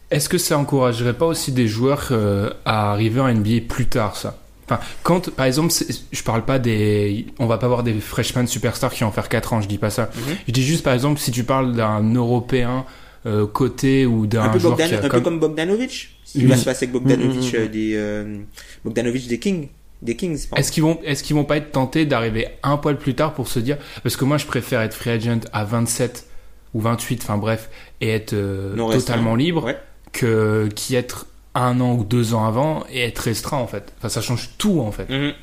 [0.10, 4.16] Est-ce que ça encouragerait pas aussi des joueurs euh, à arriver en NBA plus tard,
[4.16, 4.38] ça?
[4.64, 5.74] Enfin, quand, par exemple,
[6.12, 9.54] je parle pas des, on va pas voir des freshmen superstars qui vont faire 4
[9.54, 10.10] ans, je dis pas ça.
[10.16, 10.36] Mhm.
[10.48, 12.86] Je dis juste, par exemple, si tu parles d'un Européen
[13.28, 16.10] euh, côté ou d'un Un, peu, joueur Bogdan- qui a un peu comme- comme Bogdanovic.
[16.24, 16.46] Ce qui Oui.
[16.46, 18.38] va se passer avec Bogdanovic Mhm, euh, des euh,
[18.84, 19.68] Bogdanovic des Kings,
[20.02, 20.48] des Kings.
[20.56, 23.48] Est-ce qu'ils vont, est-ce qu'ils vont pas être tentés d'arriver un poil plus tard pour
[23.48, 26.26] se dire, parce que moi je préfère être free agent à 27
[26.74, 27.70] ou 28, enfin bref,
[28.02, 29.78] et être euh, totalement libre, Ouais.
[30.14, 33.92] que qui être un an ou deux ans avant et être restreint en fait.
[33.98, 35.10] Enfin, ça change tout en fait.
[35.10, 35.34] Mhm.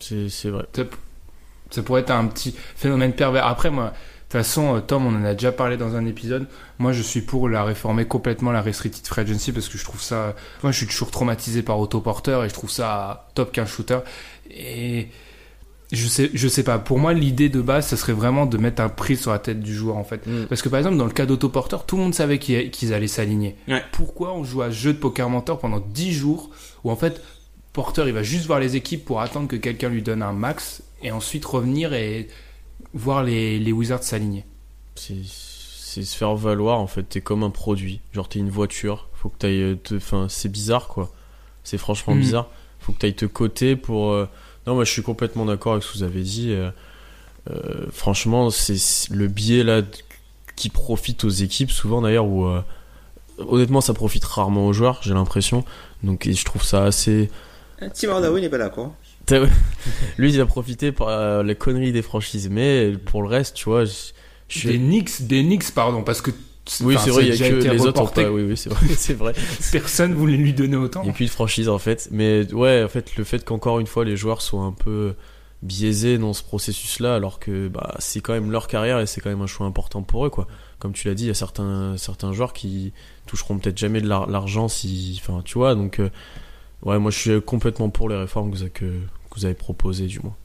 [0.00, 0.64] C'est c'est vrai.
[0.74, 0.84] Ça,
[1.70, 3.46] ça pourrait être un petit phénomène pervers.
[3.46, 3.92] Après, moi,
[4.28, 6.46] toute façon, euh, Tom, on en a déjà parlé dans un épisode.
[6.78, 10.02] Moi, je suis pour la réformer complètement, la restricted free agency, parce que je trouve
[10.02, 10.34] ça.
[10.62, 14.00] Moi, je suis toujours traumatisé par autoporteur et je trouve ça top qu'un shooter.
[14.50, 15.08] Et
[15.92, 16.78] je sais, je sais pas.
[16.78, 19.60] Pour moi, l'idée de base, ça serait vraiment de mettre un prix sur la tête
[19.60, 20.26] du joueur, en fait.
[20.26, 20.44] Mm.
[20.46, 23.08] Parce que par exemple, dans le cas d'autoporteur, tout le monde savait qu'ils qu'ils allaient
[23.08, 23.56] s'aligner.
[23.66, 23.82] Ouais.
[23.92, 26.50] Pourquoi on joue à ce jeu de poker mentor pendant 10 jours
[26.84, 27.22] où en fait,
[27.72, 30.82] porteur, il va juste voir les équipes pour attendre que quelqu'un lui donne un max
[31.02, 32.28] et ensuite revenir et
[32.94, 34.44] voir les, les Wizards s'aligner.
[34.94, 37.02] C'est c'est se faire valoir en fait.
[37.04, 38.00] T'es comme un produit.
[38.12, 39.08] Genre t'es une voiture.
[39.14, 39.62] Faut que t'ailles.
[39.62, 41.10] euh, te- Enfin, c'est bizarre quoi.
[41.64, 42.20] C'est franchement Mm.
[42.20, 42.48] bizarre.
[42.80, 44.12] Faut que t'ailles te coter pour.
[44.12, 44.26] euh,
[44.66, 46.52] Non, moi je suis complètement d'accord avec ce que vous avez dit.
[46.52, 46.70] euh,
[47.50, 48.76] euh, franchement, c'est
[49.10, 49.80] le biais là
[50.56, 52.44] qui profite aux équipes souvent d'ailleurs où.
[52.46, 52.60] euh,
[53.38, 55.64] Honnêtement, ça profite rarement aux joueurs, j'ai l'impression.
[56.02, 57.30] Donc, et je trouve ça assez.
[57.94, 58.92] Tim Hardaway n'est pas d'accord.
[60.18, 63.64] Lui, il a profité par euh, les conneries des franchises, mais pour le reste, tu
[63.66, 63.92] vois, je,
[64.48, 66.30] je suis- Des Knicks, des Knicks, pardon, parce que
[66.82, 68.30] Oui, c'est vrai, il y a que les autres reporté, pas.
[68.30, 69.32] Oui, oui, c'est vrai, c'est vrai.
[69.72, 71.02] Personne voulait lui donner autant.
[71.02, 72.08] Il n'y a plus de franchise en fait.
[72.10, 75.14] Mais ouais, en fait, le fait qu'encore une fois les joueurs soient un peu
[75.62, 79.30] biaisés dans ce processus-là, alors que bah, c'est quand même leur carrière et c'est quand
[79.30, 80.46] même un choix important pour eux, quoi.
[80.78, 82.92] Comme tu l'as dit, il y a certains, certains joueurs qui
[83.26, 85.20] toucheront peut-être jamais de l'ar- l'argent si.
[85.20, 85.98] Enfin, tu vois, donc.
[86.00, 86.10] euh,
[86.84, 88.90] ouais, moi je suis complètement pour les réformes que vous, avez- que, que
[89.38, 90.36] vous avez proposées, du moins.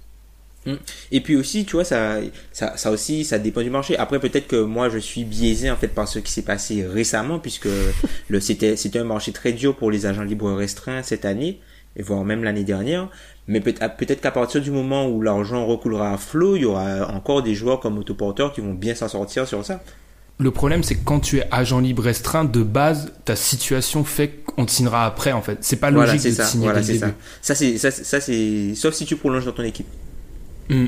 [1.12, 2.20] Et puis aussi, tu vois, ça,
[2.54, 3.98] ça, ça aussi, ça dépend du marché.
[3.98, 7.38] Après, peut-être que moi, je suis biaisé en fait par ce qui s'est passé récemment,
[7.40, 7.68] puisque
[8.30, 11.60] le c'était c'était un marché très dur pour les agents libres restreints cette année,
[11.98, 13.10] et voire même l'année dernière.
[13.48, 17.10] Mais peut- peut-être qu'à partir du moment où l'argent recoulera à flot, il y aura
[17.14, 19.84] encore des joueurs comme autoporteurs qui vont bien s'en sortir sur ça.
[20.40, 24.30] Le problème, c'est que quand tu es agent libre restreint, de base, ta situation fait
[24.46, 25.60] qu'on te signera après, en fait.
[25.62, 26.46] C'est pas logique Voilà, de te ça.
[26.46, 27.12] signer Voilà, dès le début.
[27.42, 29.88] Ça, c'est ça, c'est- ça, c'est sauf si tu prolonges dans ton équipe.
[30.70, 30.88] Hmm.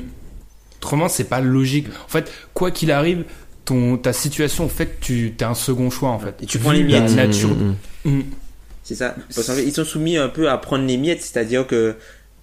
[0.81, 1.87] Autrement, c'est pas logique.
[2.05, 3.23] En fait, quoi qu'il arrive,
[3.65, 6.35] ton, ta situation fait que tu as un second choix, en fait.
[6.41, 7.15] Et tu prends les la miettes.
[7.15, 7.49] nature.
[7.49, 7.75] Mm,
[8.05, 8.17] mm, mm.
[8.19, 8.23] Hmm.
[8.83, 9.15] C'est ça.
[9.33, 11.95] Parce qu'en fait, ils sont soumis un peu à prendre les miettes, c'est-à-dire que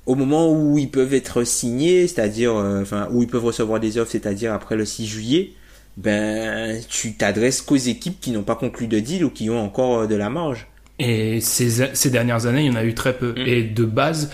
[0.06, 3.98] au moment où ils peuvent être signés, c'est-à-dire, euh, enfin, où ils peuvent recevoir des
[3.98, 5.52] offres, c'est-à-dire après le 6 juillet,
[5.96, 10.00] ben, tu t'adresses qu'aux équipes qui n'ont pas conclu de deal ou qui ont encore
[10.00, 10.66] euh, de la marge.
[10.98, 13.32] Et ces, ces dernières années, il y en a eu très peu.
[13.32, 13.46] Mm.
[13.46, 14.30] Et de base,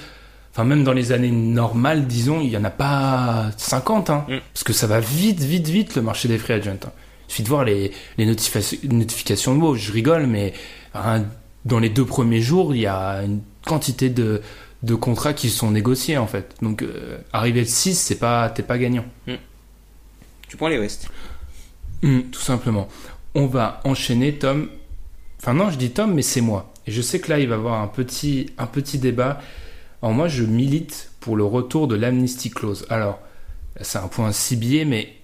[0.53, 4.39] enfin même dans les années normales, disons, il y en a pas 50, hein, Mm.
[4.53, 6.73] parce que ça va vite, vite, vite le marché des free agents.
[6.85, 6.91] hein.
[7.29, 9.75] Il suffit de voir les, les notifications, notifications de mots.
[9.75, 10.55] Je rigole, mais
[10.95, 11.25] hein,
[11.65, 14.41] dans les deux premiers jours, il y a une quantité de,
[14.83, 16.55] de contrats qui sont négociés en fait.
[16.63, 19.05] Donc euh, arriver de 6, c'est pas t'es pas gagnant.
[20.49, 21.09] Tu prends les West.
[22.03, 22.89] Hmm, tout simplement.
[23.35, 24.69] On va enchaîner Tom.
[25.41, 26.73] Enfin non, je dis Tom, mais c'est moi.
[26.87, 29.41] Et je sais que là, il va y avoir un petit, un petit débat.
[30.03, 32.87] Alors moi, je milite pour le retour de l'amnesty clause.
[32.89, 33.21] Alors,
[33.81, 35.15] c'est un point ciblé, mais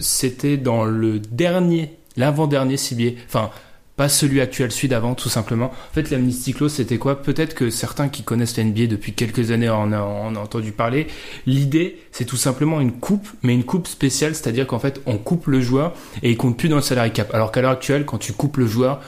[0.00, 3.16] c'était dans le dernier, l'avant-dernier ciblé.
[3.26, 3.50] Enfin,
[3.96, 5.66] pas celui actuel, celui d'avant, tout simplement.
[5.66, 7.22] En fait, l'amnesty clause, c'était quoi?
[7.22, 11.06] Peut-être que certains qui connaissent la depuis quelques années en ont, en ont entendu parler.
[11.46, 15.46] L'idée, c'est tout simplement une coupe, mais une coupe spéciale, c'est-à-dire qu'en fait, on coupe
[15.46, 17.32] le joueur et il compte plus dans le salary cap.
[17.34, 19.00] Alors qu'à l'heure actuelle, quand tu coupes le joueur,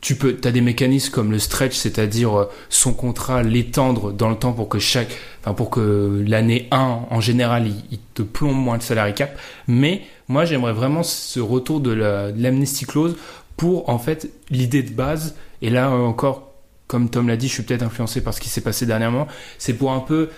[0.00, 4.36] tu peux, as des mécanismes comme le stretch, c'est-à-dire euh, son contrat, l'étendre dans le
[4.36, 5.14] temps pour que chaque,
[5.56, 9.38] pour que l'année 1 en général, il, te plombe moins le salary cap.
[9.68, 13.16] Mais moi, j'aimerais vraiment ce retour de l'amnesty clause
[13.56, 15.34] pour en fait l'idée de base.
[15.62, 16.52] Et là encore,
[16.86, 19.26] comme Tom l'a dit, je suis peut-être influencé par ce qui s'est passé dernièrement.
[19.58, 20.30] C'est pour un peu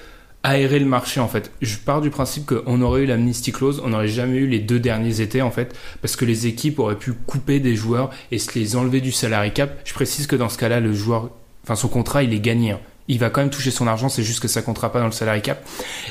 [0.42, 1.52] aérer le marché en fait.
[1.62, 4.80] Je pars du principe qu'on aurait eu l'amnesty clause, on n'aurait jamais eu les deux
[4.80, 8.58] derniers étés en fait, parce que les équipes auraient pu couper des joueurs et se
[8.58, 9.80] les enlever du salary cap.
[9.84, 11.30] Je précise que dans ce cas-là, le joueur,
[11.62, 12.72] enfin son contrat, il est gagné.
[12.72, 12.80] hein.
[13.08, 15.12] Il va quand même toucher son argent, c'est juste que ça comptera pas dans le
[15.12, 15.64] salary cap.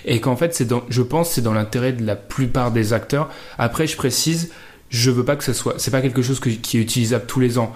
[0.06, 3.30] Et qu'en fait, c'est je pense, c'est dans l'intérêt de la plupart des acteurs.
[3.58, 4.52] Après, je précise,
[4.91, 7.57] je veux pas que ce soit, c'est pas quelque chose qui est utilisable tous les
[7.57, 7.73] ans.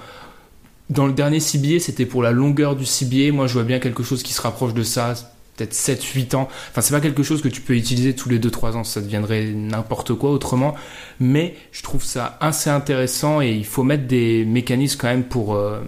[0.89, 3.32] Dans le dernier CBA, c'était pour la longueur du CBA.
[3.32, 5.16] Moi, je vois bien quelque chose qui se rapproche de ça,
[5.55, 6.47] peut-être 7, 8 ans.
[6.70, 8.84] Enfin, c'est pas quelque chose que tu peux utiliser tous les 2, 3 ans.
[8.84, 10.76] Ça deviendrait n'importe quoi autrement.
[11.20, 15.55] Mais je trouve ça assez intéressant et il faut mettre des mécanismes quand même pour,
[15.55, 15.80] euh,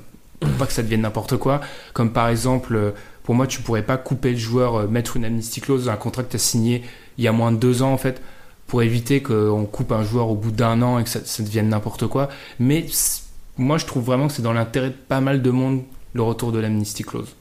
[0.57, 1.61] pas que ça devienne n'importe quoi.
[1.93, 2.91] Comme par exemple, euh,
[3.23, 5.97] pour moi, tu pourrais pas couper le joueur, euh, mettre une amnesty clause dans un
[5.97, 6.83] contrat que tu as signé
[7.17, 8.21] il y a moins de 2 ans, en fait,
[8.67, 12.07] pour éviter qu'on coupe un joueur au bout d'un an et que ça, devienne n'importe
[12.07, 12.29] quoi.
[12.59, 12.85] Mais
[13.57, 16.51] moi, je trouve vraiment que c'est dans l'intérêt de pas mal de monde le retour
[16.51, 17.35] de l'amnesty clause.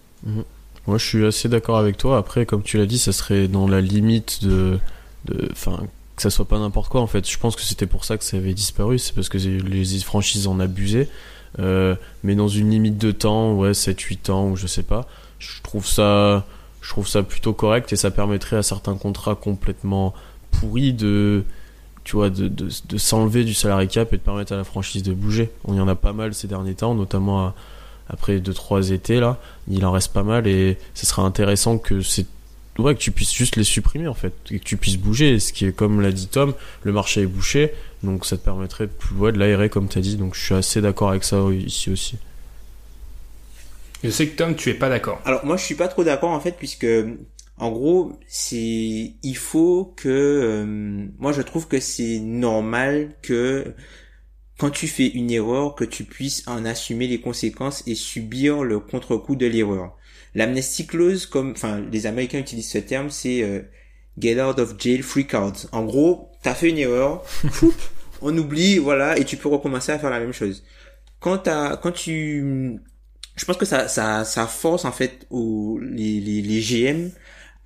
[0.87, 2.16] Moi, je suis assez d'accord avec toi.
[2.16, 4.79] Après, comme tu l'as dit, ça serait dans la limite de,
[5.24, 5.83] de, enfin,
[6.14, 7.01] que ça soit pas n'importe quoi.
[7.01, 8.99] En fait, je pense que c'était pour ça que ça avait disparu.
[8.99, 11.09] C'est parce que les franchises en abusaient.
[11.59, 15.07] Euh, mais dans une limite de temps, ouais, 7-8 ans ou je sais pas.
[15.39, 16.47] Je trouve ça,
[16.81, 20.14] je trouve ça plutôt correct et ça permettrait à certains contrats complètement
[20.61, 21.45] pourris de,
[22.05, 25.03] tu vois, de, de, de s'enlever du salary cap et de permettre à la franchise
[25.03, 25.51] de bouger.
[25.65, 27.55] On y en a pas mal ces derniers temps, notamment à-
[28.09, 29.39] après 2-3 étés là.
[29.69, 32.27] Il en reste pas mal et ce sera intéressant que c'est
[32.79, 35.53] ouais, que tu puisses juste les supprimer en fait et que tu puisses bouger ce
[35.53, 36.55] qui est comme l'a dit Tom
[36.85, 37.73] le marché est bouché
[38.05, 40.55] donc ça te permettrait de, ouais, de l'aérer comme tu as dit donc je suis
[40.55, 42.17] assez d'accord avec ça ici aussi
[44.05, 45.21] Je sais que Tom, tu es pas d'accord.
[45.25, 46.87] Alors moi je suis pas trop d'accord en fait puisque
[47.59, 53.75] en gros c'est il faut que euh, moi je trouve que c'est normal que
[54.59, 58.81] quand tu fais une erreur que tu puisses en assumer les conséquences et subir le
[58.81, 59.97] contre-coup de l'erreur.
[60.35, 63.63] L'amnesty clause comme enfin les Américains utilisent ce terme c'est euh,
[64.19, 65.67] get out of jail free cards.
[65.73, 67.25] En gros, t'as fait une erreur,
[68.23, 70.65] on oublie voilà et tu peux recommencer à faire la même chose.
[71.21, 72.81] Quand t'as quand tu
[73.37, 77.11] je pense que ça, ça, ça force en fait aux, les, les, les GM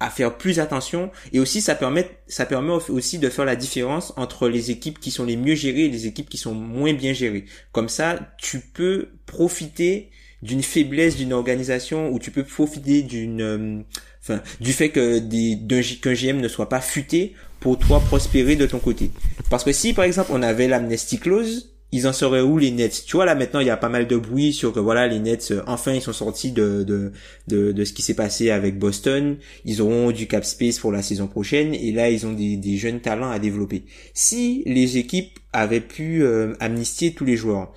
[0.01, 4.14] à faire plus attention et aussi ça permet, ça permet aussi de faire la différence
[4.16, 7.12] entre les équipes qui sont les mieux gérées et les équipes qui sont moins bien
[7.12, 7.44] gérées.
[7.72, 10.11] Comme ça, tu peux profiter
[10.42, 13.82] d'une faiblesse d'une organisation ou tu peux profiter d'une, euh,
[14.22, 15.59] enfin, du fait que des,
[16.01, 19.11] qu'un GM ne soit pas futé pour toi prospérer de ton côté.
[19.51, 23.05] Parce que si par exemple on avait l'amnesty clause, ils en seraient où les Nets?
[23.07, 25.18] Tu vois là maintenant il y a pas mal de bruit sur que voilà les
[25.18, 27.12] Nets euh, enfin ils sont sortis de de
[27.49, 31.03] de, de ce qui s'est passé avec Boston, ils auront du cap space pour la
[31.03, 33.84] saison prochaine et là ils ont des, des jeunes talents à développer.
[34.14, 37.72] Si les équipes avaient pu euh, amnistier tous les joueurs,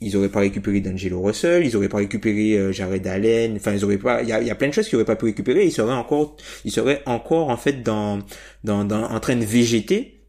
[0.00, 3.84] ils auraient pas récupéré D'Angelo Russell, ils auraient pas récupéré euh, Jared Allen, enfin ils
[3.84, 5.92] auraient pas il y a, plein de choses qu'ils auraient pas pu récupérer, ils seraient
[5.92, 8.20] encore ils seraient encore en fait dans,
[8.64, 10.19] dans en train de végéter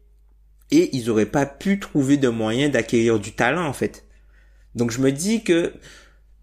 [0.72, 4.04] et ils auraient pas pu trouver de moyen d'acquérir du talent en fait.
[4.74, 5.72] Donc je me dis que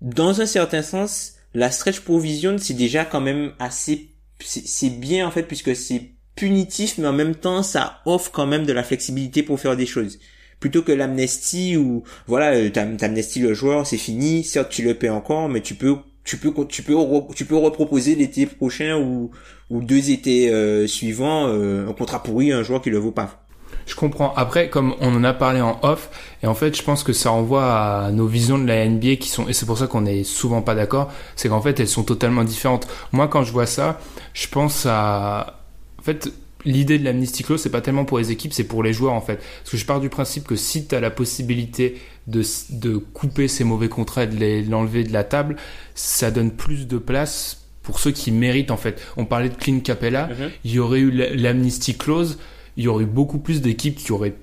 [0.02, 4.10] dans un certain sens, la stretch provision c'est déjà quand même assez
[4.42, 8.66] c'est bien en fait puisque c'est punitif mais en même temps ça offre quand même
[8.66, 10.20] de la flexibilité pour faire des choses.
[10.60, 14.94] Plutôt que l'amnesty où voilà euh, t'am- t'amnesties le joueur, c'est fini, certes tu le
[14.96, 16.96] paies encore mais tu peux tu peux tu peux
[17.36, 19.32] tu peux reproposer l'été prochain ou
[19.70, 23.49] ou deux étés euh, suivants euh, un contrat pourri un joueur qui le vaut pas.
[23.90, 24.34] Je comprends.
[24.36, 26.10] Après, comme on en a parlé en off,
[26.44, 27.74] et en fait, je pense que ça renvoie
[28.06, 30.62] à nos visions de la NBA qui sont, et c'est pour ça qu'on est souvent
[30.62, 32.88] pas d'accord, c'est qu'en fait, elles sont totalement différentes.
[33.12, 34.00] Moi, quand je vois ça,
[34.36, 35.60] je pense à,
[36.00, 36.32] en fait,
[36.66, 39.22] l'idée de l'amnistie clause, c'est pas tellement pour les équipes, c'est pour les joueurs en
[39.22, 39.38] fait.
[39.38, 43.48] Parce que je pars du principe que si tu as la possibilité de, de couper
[43.48, 45.56] ces mauvais contrats et de l'enlever de la table,
[45.96, 49.02] ça donne plus de place pour ceux qui méritent en fait.
[49.18, 50.50] On parlait de Clint Capella, Mhm.
[50.66, 52.38] il y aurait eu la- l'amnistie clause,
[52.80, 54.34] il y aurait eu beaucoup plus d'équipes qui auraient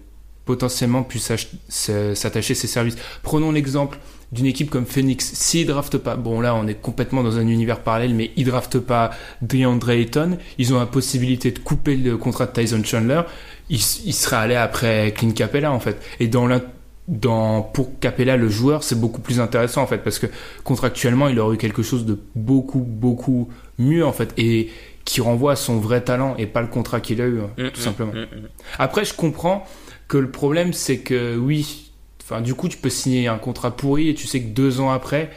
[0.44, 2.96] potentiellement pu s'attacher à ces services.
[3.22, 3.98] Prenons l'exemple
[4.30, 5.32] d'une équipe comme Phoenix.
[5.32, 8.78] S'ils draftent pas, bon là on est complètement dans un univers parallèle, mais ils draftent
[8.78, 9.10] pas
[9.40, 13.22] DeAndre Ayton, ils ont la possibilité de couper le contrat de Tyson Chandler,
[13.70, 15.96] ils, ils seraient allés après Clint Capella en fait.
[16.20, 20.26] Et dans pour Capella le joueur c'est beaucoup plus intéressant en fait parce que
[20.62, 24.68] contractuellement il aurait eu quelque chose de beaucoup beaucoup mieux en fait et
[25.06, 27.70] qui renvoie à son vrai talent et pas le contrat qu'il a eu hein, Mm,
[27.70, 28.12] tout simplement.
[28.12, 28.48] mm, mm.
[28.78, 29.64] Après, je comprends
[30.08, 31.92] que le problème, c'est que oui,
[32.22, 34.90] enfin, du coup, tu peux signer un contrat pourri et tu sais que deux ans
[34.90, 35.30] après,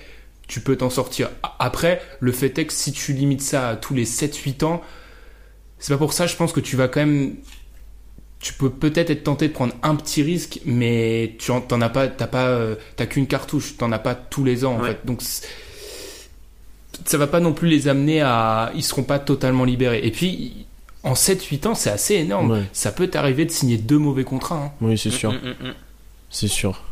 [0.47, 1.29] tu peux t'en sortir.
[1.59, 4.81] Après, le fait est que si tu limites ça à tous les 7-8 ans,
[5.77, 7.35] c'est pas pour ça, je pense que tu vas quand même.
[8.39, 11.89] Tu peux peut-être être tenté de prendre un petit risque, mais tu en- t'en as
[11.89, 14.89] pas, t'as pas, euh, t'as qu'une cartouche, t'en as pas tous les ans en Ouais.
[14.91, 15.05] fait.
[15.05, 15.45] Donc c'est-
[17.05, 20.01] ça va pas non plus les amener à, ils seront pas totalement libérés.
[20.03, 20.65] Et puis
[21.03, 22.51] en 7-8 ans, c'est assez énorme.
[22.51, 22.63] Ouais.
[22.73, 24.63] Ça peut t'arriver de signer deux mauvais contrats.
[24.65, 24.71] hein.
[24.81, 25.31] Oui, c'est sûr.
[25.31, 25.73] Mm, mm, mm.
[26.29, 26.83] C'est sûr.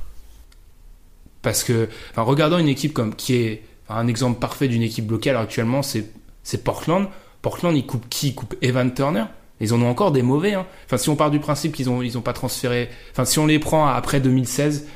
[1.42, 5.10] Parce que, enfin, regardant une équipe comme qui est enfin, un exemple parfait d'une équipe
[5.10, 6.06] locale actuellement, c'est
[6.44, 7.08] c'est Portland.
[7.42, 8.30] Portland, ils coupent qui?
[8.30, 9.26] Ils coupent Evan Turner.
[9.60, 10.54] Ils en ont encore des mauvais.
[10.54, 10.66] Hein.
[10.86, 12.90] Enfin, si on part du principe qu'ils ont ils ont pas transféré.
[13.12, 14.88] Enfin, si on les prend après 2016,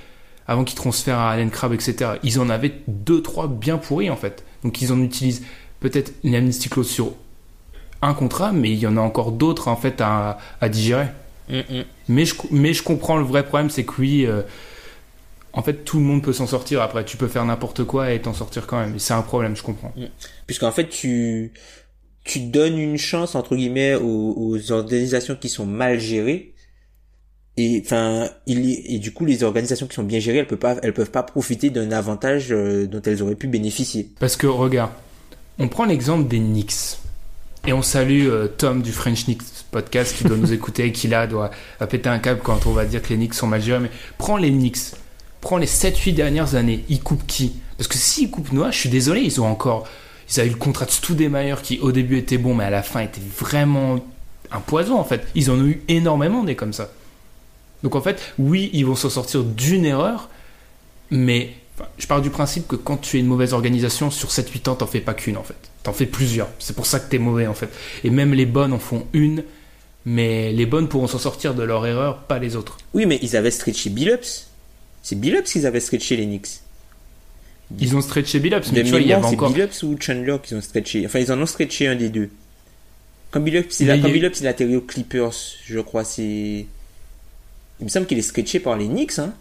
[0.47, 2.11] avant qu'ils transfèrent à Allen Crabbe, etc.
[2.23, 4.43] Ils en avaient deux trois bien pourris en fait.
[4.63, 5.43] Donc ils en utilisent
[5.79, 7.13] peut-être une amnesty clause sur
[8.01, 11.07] un contrat, mais il y en a encore d'autres en fait à, à digérer.
[11.49, 11.83] Mm, mm.
[12.09, 14.41] Mais je, mais je comprends le vrai problème, c'est que oui, euh,
[15.53, 16.81] en fait, tout le monde peut s'en sortir.
[16.81, 18.99] Après, tu peux faire n'importe quoi et t'en sortir quand même.
[18.99, 19.93] C'est un problème, je comprends.
[20.47, 21.51] Puisqu'en fait, tu,
[22.23, 26.53] tu donnes une chance, entre guillemets, aux, aux organisations qui sont mal gérées.
[27.57, 30.77] Et, enfin, il, et du coup, les organisations qui sont bien gérées, elles peuvent pas,
[30.83, 34.09] elles peuvent pas profiter d'un avantage euh, dont elles auraient pu bénéficier.
[34.19, 34.91] Parce que, regarde,
[35.59, 36.97] on prend l'exemple des Knicks.
[37.67, 41.07] Et on salue euh, Tom du French Knicks podcast qui doit nous écouter et qui
[41.07, 43.61] là doit va péter un câble quand on va dire que les Knicks sont mal
[43.61, 43.79] gérés.
[43.79, 44.95] Mais prends les Knicks.
[45.41, 46.85] Prends les 7-8 dernières années.
[46.89, 47.53] Ils coupent qui?
[47.77, 49.87] Parce que s'ils coupent Noah, je suis désolé, ils ont encore.
[50.29, 52.83] Ils avaient eu le contrat de Stoudemire qui au début était bon, mais à la
[52.83, 53.99] fin était vraiment
[54.51, 55.27] un poison en fait.
[55.35, 56.89] Ils en ont eu énormément des comme ça.
[57.83, 60.29] Donc en fait, oui, ils vont s'en sortir d'une erreur,
[61.09, 61.53] mais
[61.97, 64.87] je pars du principe que quand tu es une mauvaise organisation, sur 7-8 ans, t'en
[64.87, 65.55] fais pas qu'une en fait.
[65.83, 66.49] T'en fais plusieurs.
[66.59, 67.69] C'est pour ça que t'es mauvais en fait.
[68.03, 69.43] Et même les bonnes en font une,
[70.05, 72.77] mais les bonnes pourront s'en sortir de leur erreur, pas les autres.
[72.93, 74.47] Oui, mais ils avaient stretché Billups.
[75.01, 76.61] C'est Billups qu'ils avaient stretché les Knicks.
[77.79, 79.51] Ils ont stretché Billups, mais De tu vois, il y avait c'est encore.
[79.51, 81.05] Billups ou Chandler qui ont stretché.
[81.05, 82.29] Enfin, ils en ont stretché un des deux.
[83.31, 85.31] Quand Billups, il a, quand Billups, il a atterri aux Clippers,
[85.65, 86.65] je crois, c'est...
[87.81, 89.33] Il me semble qu'il est stretché par les Knicks, hein.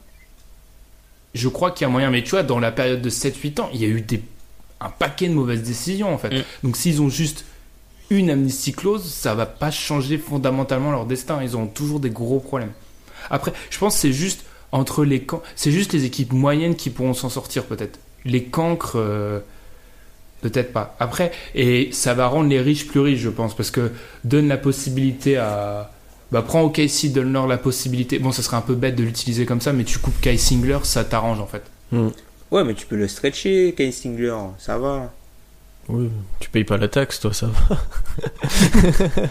[1.35, 3.71] Je crois qu'il y a moyen, mais tu vois, dans la période de 7-8 ans,
[3.73, 4.21] il y a eu des...
[4.81, 6.31] un paquet de mauvaises décisions en fait.
[6.31, 6.43] Mm.
[6.65, 7.45] Donc s'ils ont juste
[8.09, 11.41] une amnistie clause, ça va pas changer fondamentalement leur destin.
[11.43, 12.73] Ils ont toujours des gros problèmes.
[13.31, 16.91] Après, je pense que c'est juste entre les camps, c'est juste les équipes moyennes qui
[16.91, 17.99] pourront s'en sortir peut-être.
[18.25, 19.41] Les cancres, euh,
[20.41, 20.97] peut-être pas.
[20.99, 23.93] Après, et ça va rendre les riches plus riches, je pense, parce que
[24.25, 25.93] donne la possibilité à
[26.33, 28.19] bah, prends OKC, donne-leur la possibilité.
[28.19, 30.79] Bon, ça serait un peu bête de l'utiliser comme ça, mais tu coupes Kai Singler,
[30.85, 31.63] ça t'arrange en fait.
[32.51, 35.13] Ouais, mais tu peux le stretcher, Kyle Singler, ça va.
[35.89, 36.09] Oui,
[36.39, 37.79] tu payes pas la taxe, toi, ça va.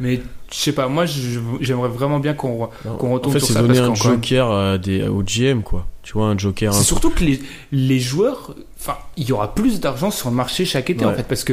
[0.00, 0.20] Mais
[0.50, 2.68] je sais pas, moi j'aimerais vraiment bien qu'on.
[2.98, 5.62] Qu'on retourne en fait, sur c'est ça, donner parce un joker à des, au GM,
[5.62, 5.86] quoi.
[6.02, 6.74] Tu vois, un joker.
[6.74, 7.40] C'est surtout que les,
[7.70, 8.56] les joueurs.
[8.78, 11.52] Enfin, il y aura plus d'argent sur le marché chaque été en fait, parce que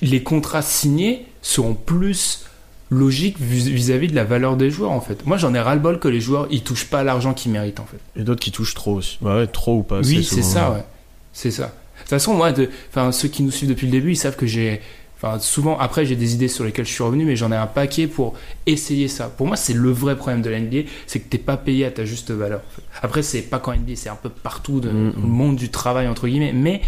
[0.00, 2.46] les contrats signés seront plus
[2.90, 5.24] logiques vis- vis-à-vis de la valeur des joueurs en fait.
[5.26, 7.98] Moi j'en ai ras-le-bol que les joueurs ils touchent pas l'argent qu'ils méritent en fait.
[8.20, 9.18] Et d'autres qui touchent trop aussi.
[9.20, 10.16] Bah ouais, trop ou pas assez.
[10.16, 10.84] Oui, c'est ça, ouais.
[11.32, 11.66] C'est ça.
[11.66, 14.34] De toute façon, moi, de, enfin, ceux qui nous suivent depuis le début, ils savent
[14.34, 14.80] que j'ai,
[15.16, 17.68] enfin, souvent, après, j'ai des idées sur lesquelles je suis revenu, mais j'en ai un
[17.68, 18.34] paquet pour
[18.66, 19.28] essayer ça.
[19.28, 21.90] Pour moi, c'est le vrai problème de la NBA, c'est que t'es pas payé à
[21.92, 22.60] ta juste valeur.
[22.66, 22.82] en fait.
[23.06, 26.08] Après, c'est pas qu'en NBA, c'est un peu partout dans Mm, le monde du travail,
[26.08, 26.80] entre guillemets, mais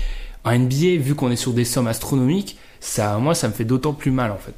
[0.44, 3.92] en NBA, vu qu'on est sur des sommes astronomiques, ça, moi, ça me fait d'autant
[3.92, 4.54] plus mal, en fait.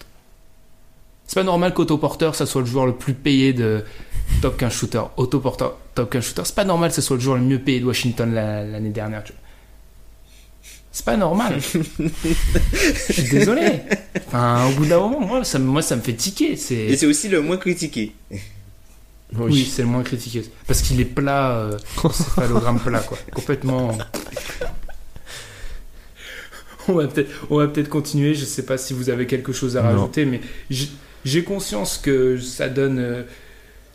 [1.27, 3.85] C'est pas normal qu'Autoporteur, ça soit le joueur le plus payé de
[4.43, 5.03] Top 15 Shooter.
[5.17, 7.81] Autoporteur, Top 15 Shooter, c'est pas normal que ce soit le joueur le mieux payé
[7.81, 9.23] de Washington la- l'année dernière.
[9.25, 9.41] tu vois.
[10.93, 11.61] C'est pas normal.
[11.63, 13.81] Je suis désolé.
[14.29, 16.53] Enfin, au bout d'un moment, moi, ça, me- moi, ça me fait tiquer.
[16.53, 16.97] Et C'est...
[16.97, 18.15] c'est aussi le moins critiqué.
[19.37, 20.45] Oui, c'est le moins critiqué.
[20.67, 21.79] Parce qu'il est plat, euh,
[22.13, 23.19] céphalogramme plat, quoi.
[23.35, 23.99] Complètement.
[26.89, 28.35] on va peut-être on va peut-être continuer.
[28.35, 29.89] Je sais pas si vous avez quelque chose à Non.
[29.91, 32.99] rajouter, mais j'ai- conscience que ça donne.
[32.99, 33.23] euh,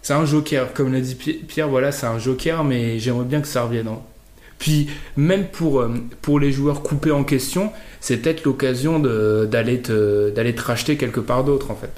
[0.02, 1.68] c'est un joker, comme l'a dit Pi- Pierre.
[1.68, 3.88] Voilà, c'est un joker, mais j'aimerais bien que ça revienne.
[3.88, 4.00] hein.
[4.58, 5.90] Puis même pour euh,
[6.22, 7.72] pour les joueurs coupés en question,
[8.02, 11.92] c'est peut-être l'occasion d'aller te d'aller te racheter quelque part d'autre en fait.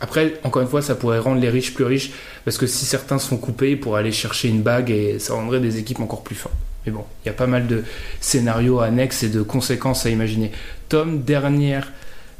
[0.00, 2.10] Après, encore une fois, ça pourrait rendre les riches plus riches
[2.44, 5.60] parce que si certains sont coupés, ils pourraient aller chercher une bague et ça rendrait
[5.60, 6.54] des équipes encore plus fortes.
[6.88, 7.84] Mais bon, il y a pas mal de
[8.18, 10.52] scénarios annexes et de conséquences à imaginer.
[10.88, 11.92] Tom, dernière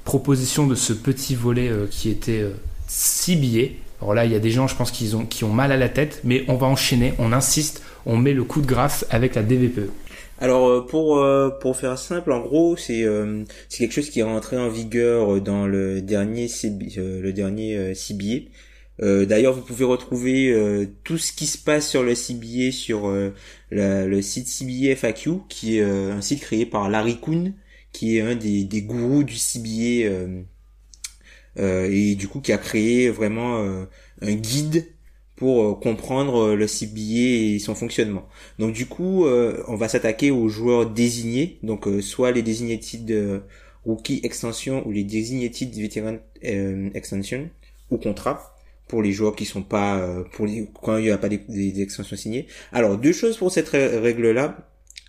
[0.05, 2.55] proposition de ce petit volet euh, qui était euh.
[4.01, 5.76] Alors là, il y a des gens, je pense, qui ont, qui ont mal à
[5.76, 9.34] la tête, mais on va enchaîner, on insiste, on met le coup de grâce avec
[9.34, 9.90] la DVPE.
[10.40, 13.05] Alors euh, pour euh, pour faire simple, en gros, c'est
[13.68, 16.49] quelque chose qui est rentré en vigueur dans le dernier
[16.96, 17.92] le dernier.
[19.01, 23.09] Euh, D'ailleurs, vous pouvez retrouver euh, tout ce qui se passe sur le CBA sur
[23.09, 23.32] euh,
[23.70, 27.55] le site CBA FAQ, qui est un site créé par Larry Kuhn,
[27.92, 30.09] qui est un des, gourous du CBA
[31.57, 33.59] et du coup qui a créé vraiment
[34.20, 34.86] un guide
[35.34, 38.28] pour comprendre le CBA et son fonctionnement.
[38.59, 42.44] Donc du coup, on va s'attaquer aux joueurs désignés, donc soit les
[43.11, 43.40] euh,
[43.84, 46.18] rookie extension ou les designated veteran
[46.94, 47.49] extension
[47.90, 48.58] ou contrat
[48.89, 51.39] pour les joueurs qui sont pas euh, pour les, quand il n'y a pas des,
[51.49, 52.47] des- extensions signées.
[52.72, 54.57] Alors deux choses pour cette règle là.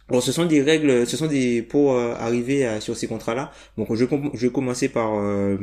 [0.10, 3.52] Alors ce sont des règles, ce sont des pour euh, arriver à, sur ces contrats-là.
[3.78, 5.56] Donc je, je vais commencer par euh,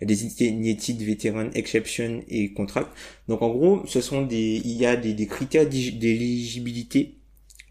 [0.00, 2.88] les designated exception et contract.
[3.28, 7.14] Donc en gros, ce sont des, il y a des, des critères d'éligibilité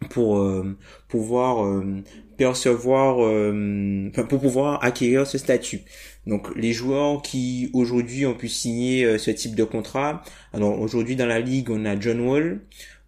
[0.10, 0.78] pour euh,
[1.10, 2.02] pouvoir euh,
[2.38, 5.82] percevoir, euh, pour pouvoir acquérir ce statut.
[6.28, 10.24] Donc les joueurs qui aujourd'hui ont pu signer euh, ce type de contrat.
[10.54, 12.62] Alors aujourd'hui dans la ligue, on a John Wall,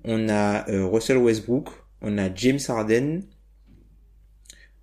[0.03, 1.70] on a euh, Russell Westbrook,
[2.01, 3.22] on a James Harden,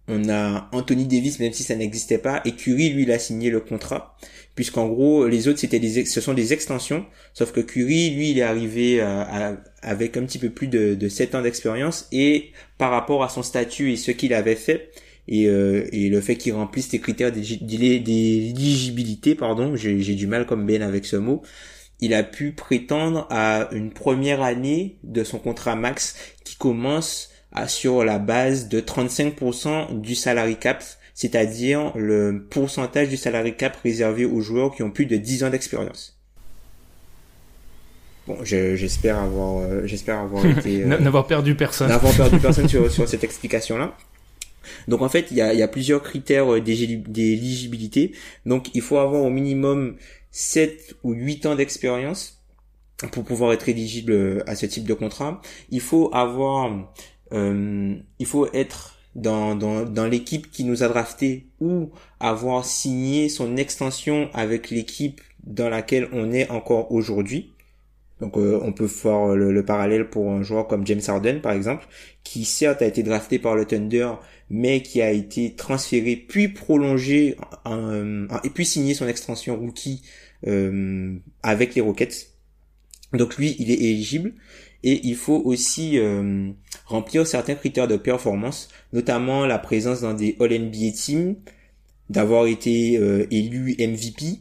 [0.07, 3.51] on a Anthony Davis, même si ça n'existait pas, et Curry, lui, il a signé
[3.51, 4.17] le contrat,
[4.55, 8.39] puisqu'en gros, les autres, c'était des, ce sont des extensions, sauf que Curry, lui, il
[8.39, 12.91] est arrivé euh, avec un petit peu plus de, de 7 ans d'expérience, et par
[12.91, 14.91] rapport à son statut et ce qu'il avait fait,
[15.29, 20.67] et, euh, et le fait qu'il remplisse les critères d'éligibilité, pardon, j'ai du mal comme
[20.67, 21.43] Ben avec ce mot,
[22.01, 27.69] il a pu prétendre à une première année de son contrat max qui commence à,
[27.69, 30.83] sur la base de 35% du salary cap,
[31.15, 35.51] c'est-à-dire le pourcentage du salary cap réservé aux joueurs qui ont plus de 10 ans
[35.51, 36.19] d'expérience.
[38.27, 41.89] Bon, je- j'espère avoir, euh, j'espère avoir été, euh, N'avoir perdu personne.
[41.89, 43.95] n'avons perdu personne sur, sur cette explication-là.
[44.89, 48.13] Donc en fait, il y a, plusieurs critères euh, d'éligibilité.
[48.47, 49.97] Donc il faut avoir au minimum
[50.31, 52.43] 7 ou 8 ans d'expérience
[53.13, 55.41] pour pouvoir être éligible euh, à ce type de contrat.
[55.71, 56.93] Il faut avoir,
[57.33, 61.91] euh, il faut être dans, dans, dans l'équipe qui nous a drafté ou
[62.21, 67.54] avoir signé son extension avec l'équipe dans laquelle on est encore aujourd'hui.
[68.25, 71.53] Donc euh, on peut faire le, le parallèle pour un joueur comme James Harden par
[71.53, 71.87] exemple,
[72.23, 74.13] qui certes a été drafté par le Thunder,
[74.49, 80.01] mais qui a été transféré puis prolongé et puis signé son extension rookie
[80.47, 82.31] euh, avec les Rockets.
[83.13, 84.33] Donc lui, il est éligible
[84.83, 86.51] et il faut aussi euh,
[86.87, 91.37] remplir certains critères de performance, notamment la présence dans des All NBA teams,
[92.09, 94.41] d'avoir été euh, élu MVP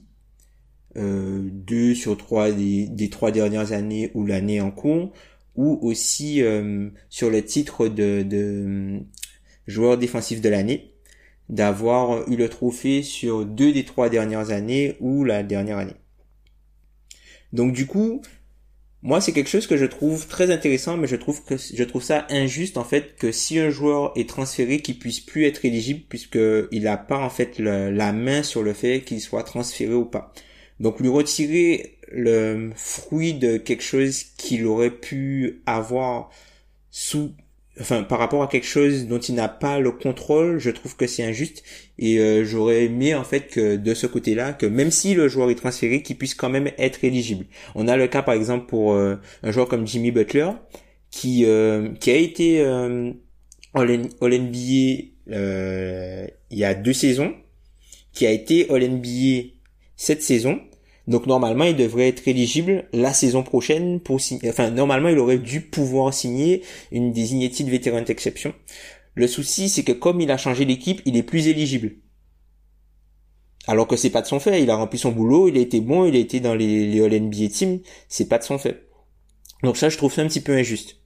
[0.95, 5.11] euh, deux sur trois des, des trois dernières années ou l'année en cours,
[5.55, 8.99] ou aussi euh, sur le titre de, de euh,
[9.67, 10.93] joueur défensif de l'année,
[11.49, 15.95] d'avoir eu le trophée sur deux des trois dernières années ou la dernière année.
[17.53, 18.21] Donc du coup,
[19.01, 22.03] moi c'est quelque chose que je trouve très intéressant, mais je trouve que je trouve
[22.03, 26.01] ça injuste en fait que si un joueur est transféré, qu'il puisse plus être éligible
[26.07, 26.39] puisque
[26.71, 30.33] il n'a pas en fait la main sur le fait qu'il soit transféré ou pas.
[30.79, 36.29] Donc lui retirer le fruit de quelque chose qu'il aurait pu avoir
[36.91, 37.31] sous
[37.81, 41.07] enfin par rapport à quelque chose dont il n'a pas le contrôle, je trouve que
[41.07, 41.63] c'est injuste
[41.97, 45.49] et euh, j'aurais aimé en fait que de ce côté-là que même si le joueur
[45.49, 47.45] est transféré, qu'il puisse quand même être éligible.
[47.73, 50.49] On a le cas par exemple pour euh, un joueur comme Jimmy Butler
[51.13, 53.11] qui euh, qui a été euh,
[53.73, 53.87] All,
[54.21, 57.33] NBA euh, il y a deux saisons,
[58.13, 59.52] qui a été All NBA
[60.03, 60.59] cette saison.
[61.07, 64.49] Donc normalement, il devrait être éligible la saison prochaine pour signer.
[64.49, 68.53] Enfin, normalement, il aurait dû pouvoir signer une designated veteran exception.
[69.15, 71.93] Le souci, c'est que comme il a changé d'équipe, il est plus éligible.
[73.67, 74.61] Alors que c'est pas de son fait.
[74.61, 77.01] Il a rempli son boulot, il a été bon, il a été dans les, les
[77.01, 77.79] All NBA teams.
[78.09, 78.87] C'est pas de son fait.
[79.61, 80.97] Donc ça, je trouve ça un petit peu injuste.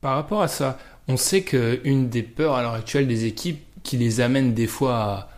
[0.00, 3.60] Par rapport à ça, on sait que une des peurs à l'heure actuelle des équipes
[3.82, 5.29] qui les amène des fois à,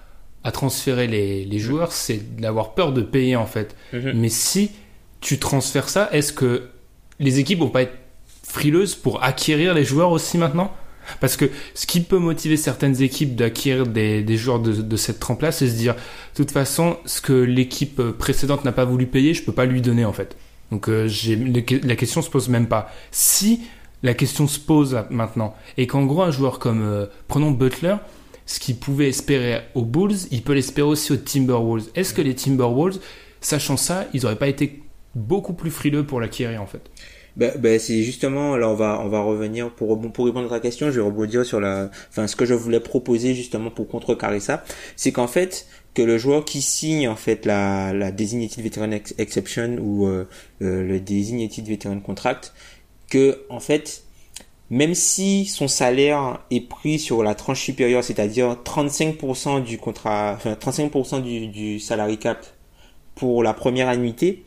[0.44, 3.76] à transférer les, les joueurs, c'est d'avoir peur de payer en fait.
[3.92, 4.12] Mhm.
[4.14, 4.70] Mais si
[5.20, 6.64] tu transfères ça, est-ce que
[7.20, 7.94] les équipes vont pas être
[8.42, 10.72] frileuses pour acquérir les joueurs aussi maintenant?
[11.20, 15.18] Parce que ce qui peut motiver certaines équipes d'acquérir des, des joueurs de, de cette
[15.18, 19.34] trempe-là, c'est se dire, de toute façon, ce que l'équipe précédente n'a pas voulu payer,
[19.34, 20.36] je peux pas lui donner en fait.
[20.70, 21.36] Donc euh, j'ai-
[21.82, 22.90] la question se pose même pas.
[23.10, 23.60] Si
[24.04, 27.96] la question se pose maintenant et qu'en gros un joueur comme euh, prenons Butler,
[28.52, 31.88] ce qu'il pouvait espérer aux Bulls, il peut l'espérer aussi aux Timberwolves.
[31.94, 32.98] Est-ce que les Timberwolves,
[33.40, 34.82] sachant ça, ils auraient pas été
[35.14, 36.82] beaucoup plus frileux pour l'acquérir en fait?
[37.34, 40.60] Ben, ben, c'est justement là on va on va revenir pour pour répondre à ta
[40.60, 44.38] question je vais rebondir sur la enfin ce que je voulais proposer justement pour contrecarrer
[44.40, 44.62] ça
[44.96, 49.14] c'est qu'en fait que le joueur qui signe en fait la la designated veteran ex-
[49.16, 50.28] exception ou euh,
[50.60, 52.52] euh, le designated veteran contract
[53.08, 54.04] que en fait
[54.72, 60.54] même si son salaire est pris sur la tranche supérieure c'est-à-dire 35% du contrat enfin
[60.54, 62.44] 35% du du salary cap
[63.14, 64.42] pour la première annuité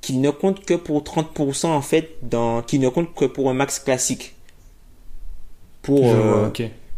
[0.00, 3.54] qu'il ne compte que pour 30% en fait dans qu'il ne compte que pour un
[3.54, 4.34] max classique.
[5.82, 6.50] Pour euh,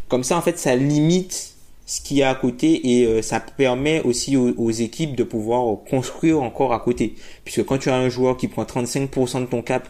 [0.07, 1.55] comme ça en fait ça limite
[1.87, 5.23] ce qu'il y a à côté et euh, ça permet aussi aux, aux équipes de
[5.23, 7.15] pouvoir construire encore à côté.
[7.43, 9.89] Puisque quand tu as un joueur qui prend 35% de ton cap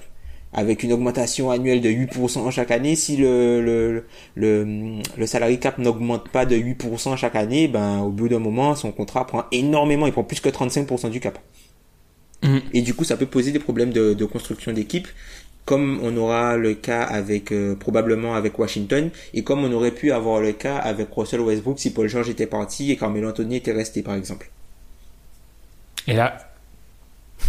[0.54, 5.78] avec une augmentation annuelle de 8% chaque année, si le, le, le, le salary cap
[5.78, 10.08] n'augmente pas de 8% chaque année, ben, au bout d'un moment, son contrat prend énormément,
[10.08, 11.40] il prend plus que 35% du cap.
[12.44, 12.62] Mhm.
[12.74, 15.08] Et du coup, ça peut poser des problèmes de, de construction d'équipe,
[15.66, 20.12] comme on aura le cas avec euh, probablement avec Washington, et comme on aurait pu
[20.12, 23.74] avoir le cas avec Russell Westbrook si Paul George était parti et Carmelo Anthony était
[23.74, 24.50] resté, par exemple.
[26.08, 26.47] Et là,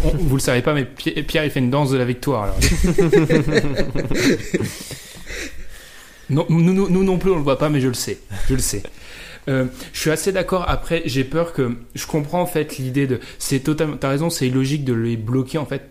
[0.03, 2.43] on- vous le savez pas, mais Pi- Pierre il fait une danse de la victoire.
[2.43, 2.59] alors.
[6.29, 8.53] non, nous, nous, nous non plus on le voit pas, mais je le sais, je
[8.53, 8.83] le sais.
[9.47, 10.65] Euh, je suis assez d'accord.
[10.69, 13.19] Après, j'ai peur que je comprends en fait l'idée de.
[13.39, 13.97] C'est totalement.
[13.97, 15.89] T'as raison, c'est illogique de les bloquer en fait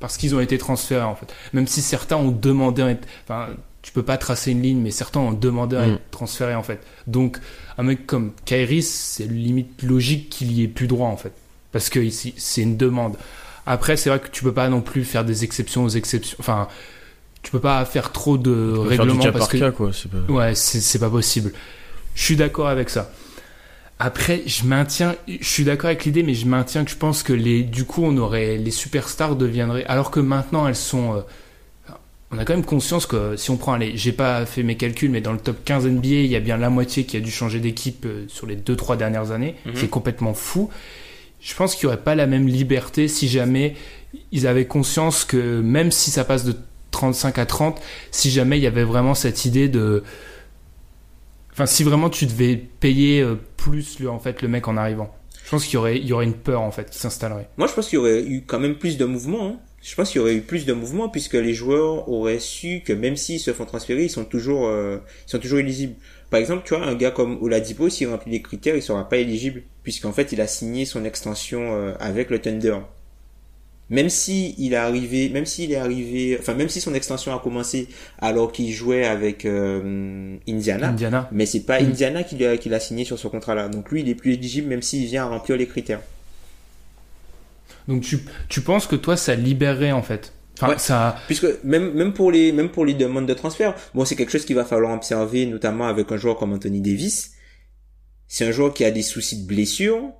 [0.00, 1.26] parce qu'ils ont été transférés en fait.
[1.52, 2.82] Même si certains ont demandé.
[2.82, 3.48] à être- Enfin,
[3.82, 5.92] tu peux pas tracer une ligne, mais certains ont demandé à Mm.
[5.94, 6.80] être transférés en fait.
[7.06, 7.38] Donc,
[7.76, 11.32] un mec comme Kairis, c'est limite logique qu'il y ait plus droit en fait,
[11.72, 13.16] parce que ici c'est une demande.
[13.66, 16.36] Après, c'est vrai que tu peux pas non plus faire des exceptions aux exceptions.
[16.40, 16.66] Enfin,
[17.42, 19.90] tu peux pas faire trop de règlements parce par que cas, quoi.
[19.92, 20.32] C'est pas...
[20.32, 21.52] Ouais, c'est c'est pas possible.
[22.14, 23.10] Je suis d'accord avec ça.
[23.98, 27.32] Après, je maintiens, je suis d'accord avec l'idée, mais je maintiens que je pense que
[27.32, 31.20] les, du coup, on aurait, les superstars deviendraient, alors que maintenant elles sont, euh,
[32.32, 35.10] on a quand même conscience que si on prend, allez, j'ai pas fait mes calculs,
[35.10, 37.30] mais dans le top 15 NBA, il y a bien la moitié qui a dû
[37.30, 39.54] changer d'équipe euh, sur les 2-3 dernières années.
[39.66, 39.72] Mhm.
[39.76, 40.68] C'est complètement fou.
[41.42, 43.74] Je pense qu'il y aurait pas la même liberté si jamais
[44.30, 46.54] ils avaient conscience que même si ça passe de
[46.92, 47.80] 35 à 30,
[48.10, 50.04] si jamais il y avait vraiment cette idée de,
[51.52, 55.14] Enfin, si vraiment tu devais payer euh, plus le, en fait, le mec en arrivant,
[55.44, 57.48] je pense qu'il y aurait, une peur en fait qui s'installerait.
[57.58, 59.46] Moi, je pense qu'il y aurait eu quand même plus de mouvement.
[59.46, 59.56] hein.
[59.82, 62.92] Je pense qu'il y aurait eu plus de mouvement puisque les joueurs auraient su que
[62.92, 65.58] même s'ils se font transférer, ils sont toujours, euh, ils sont toujours.
[66.32, 69.18] Par exemple, tu vois, un gars comme Oladipo, s'il remplit les critères, il sera pas
[69.18, 72.78] éligible puisqu'en fait, il a signé son extension euh, avec le Thunder.
[73.90, 77.38] Même si il est arrivé, même s'il est arrivé, enfin même si son extension a
[77.38, 77.86] commencé
[78.18, 81.28] alors qu'il jouait avec euh, Indiana, Indiana.
[81.32, 81.88] mais c'est pas Mm.
[81.88, 83.68] Indiana qui l'a, qui signé sur ce contrat-là.
[83.68, 86.00] Donc lui, il est plus éligible même s'il vient à remplir les critères.
[87.88, 90.32] Donc tu, tu penses que toi ça libérerait en fait.
[90.54, 90.78] Enfin, Ouais.
[90.78, 91.16] ça.
[91.26, 94.44] Puisque même même pour les même pour les demandes de transfert, bon c'est quelque chose
[94.44, 97.32] qu'il va falloir observer notamment avec un joueur comme Anthony Davis.
[98.28, 100.12] C'est un joueur qui a des soucis de blessure.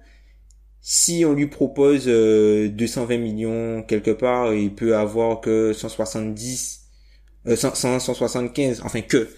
[0.80, 6.80] Si on lui propose euh, 220 millions quelque part, il peut avoir que 170
[7.47, 9.28] euh, 100, 100, 175 enfin que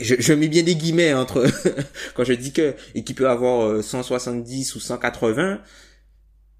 [0.00, 1.46] je, je mets bien des guillemets entre
[2.16, 5.60] quand je dis que et qui peut avoir euh, 170 ou 180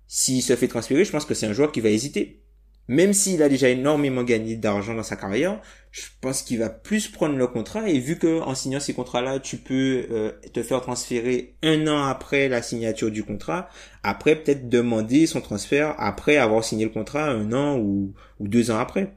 [0.07, 2.43] s'il se fait transférer, je pense que c'est un joueur qui va hésiter
[2.89, 5.61] même s'il a déjà énormément gagné d'argent dans sa carrière,
[5.91, 9.41] je pense qu'il va plus prendre le contrat et vu que en signant ces contrats-là,
[9.41, 13.69] tu peux euh, te faire transférer un an après la signature du contrat,
[14.03, 18.79] après peut-être demander son transfert après avoir signé le contrat un an ou, deux ans
[18.79, 19.15] après.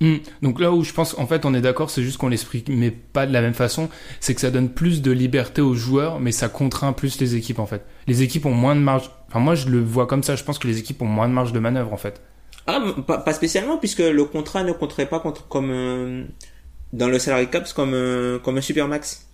[0.00, 0.16] Hmm.
[0.40, 2.90] Donc là où je pense, en fait, on est d'accord, c'est juste qu'on l'exprime mais
[2.90, 3.88] pas de la même façon.
[4.20, 7.58] C'est que ça donne plus de liberté aux joueurs, mais ça contraint plus les équipes
[7.58, 7.84] en fait.
[8.06, 9.10] Les équipes ont moins de marge.
[9.28, 10.36] Enfin, moi je le vois comme ça.
[10.36, 12.22] Je pense que les équipes ont moins de marge de manœuvre en fait.
[12.70, 16.24] Ah, pas, pas spécialement puisque le contrat ne compterait pas contre comme un-
[16.92, 19.26] dans le salary cap c'est comme un, comme un supermax.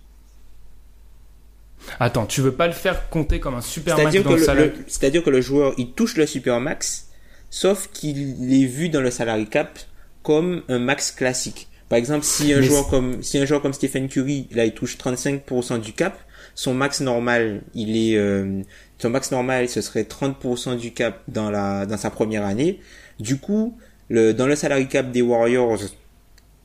[1.99, 4.65] Attends, tu veux pas le faire compter comme un super match C'est-à-dire dans que le
[4.65, 7.07] le- c'est-à-dire que le joueur il touche le supermax,
[7.49, 9.79] sauf qu'il est vu dans le salary cap
[10.23, 11.67] comme un max classique.
[11.87, 14.73] Par exemple, si un Mais joueur comme si un joueur comme Stephen Curry, là, il
[14.73, 16.19] touche 35% du cap,
[16.55, 18.61] son max normal, il est euh,
[18.97, 22.81] son max normal, ce serait 30% du cap dans la dans sa première année.
[23.19, 23.77] Du coup,
[24.09, 25.77] le dans le salary cap des Warriors,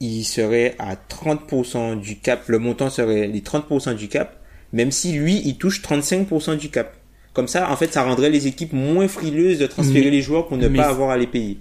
[0.00, 2.42] il serait à 30% du cap.
[2.48, 4.36] Le montant serait les 30% du cap,
[4.72, 6.94] même si lui, il touche 35% du cap.
[7.32, 10.48] Comme ça, en fait, ça rendrait les équipes moins frileuses de transférer Mais- les joueurs
[10.48, 11.58] pour ne pas avoir à les payer.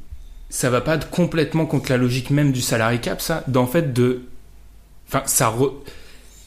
[0.49, 4.23] ça va pas complètement contre la logique même du salary cap, ça D'en fait, de.
[5.07, 5.47] Enfin, ça.
[5.49, 5.71] re-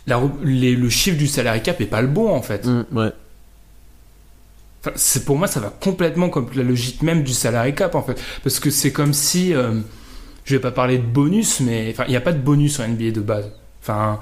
[0.07, 2.67] la re- les- le chiffre du salary cap est pas le bon, en fait.
[2.67, 3.11] Mm, ouais.
[4.97, 8.21] C'est pour moi, ça va complètement contre la logique même du salary cap, en fait.
[8.43, 9.55] Parce que c'est comme si.
[9.55, 9.81] euh,
[10.45, 11.89] je vais pas parler de bonus, mais.
[11.91, 13.51] Enfin, il n'y a pas de bonus en NBA de base.
[13.83, 14.21] Enfin.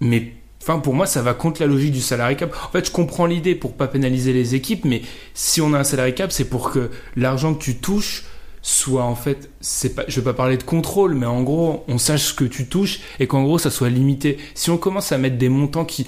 [0.00, 0.34] Mais.
[0.62, 2.54] Enfin, pour moi, ça va contre la logique du salary cap.
[2.66, 5.02] En fait, je comprends l'idée pour pas pénaliser les équipes, mais
[5.32, 8.24] si on a un salary cap, c'est pour que l'argent que tu touches
[8.60, 11.96] soit en fait, c'est pas, je vais pas parler de contrôle, mais en gros, on
[11.96, 14.36] sache ce que tu touches et qu'en gros, ça soit limité.
[14.54, 16.06] Si on commence à mettre des montants qui,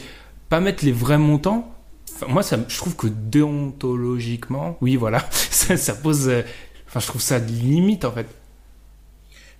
[0.48, 1.72] pas mettre les vrais montants,
[2.28, 6.42] moi, ça, je trouve que déontologiquement, oui, voilà, ça, pose, euh,
[6.86, 8.26] enfin, je trouve ça limite en fait.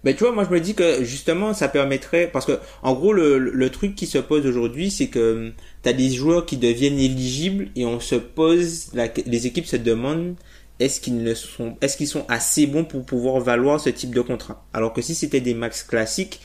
[0.03, 3.13] Ben tu vois, moi je me dis que justement ça permettrait parce que en gros
[3.13, 7.69] le, le truc qui se pose aujourd'hui c'est que t'as des joueurs qui deviennent éligibles
[7.77, 8.93] et on se pose
[9.27, 10.37] les équipes se demandent
[10.79, 14.23] est-ce qu'ils ne sont est-ce qu'ils sont assez bons pour pouvoir valoir ce type de
[14.23, 14.65] contrat?
[14.73, 16.41] Alors que si c'était des max classiques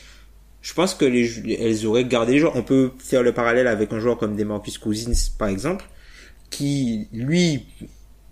[0.61, 2.55] je pense que les jou- elles auraient gardé les joueurs.
[2.55, 5.85] On peut faire le parallèle avec un joueur comme Demarcus Cousins par exemple
[6.49, 7.65] qui lui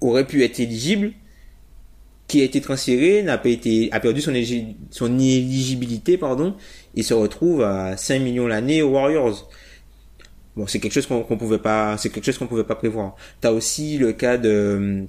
[0.02, 1.14] aurait pu être éligible
[2.28, 4.34] qui a été transféré, n'a pas été, a perdu son,
[4.90, 6.56] son éligibilité, pardon,
[6.96, 9.50] et se retrouve à 5 millions l'année aux Warriors.
[10.56, 13.16] Bon, c'est quelque chose qu'on qu'on pouvait pas, c'est quelque chose qu'on pouvait pas prévoir.
[13.42, 15.06] T'as aussi le cas de,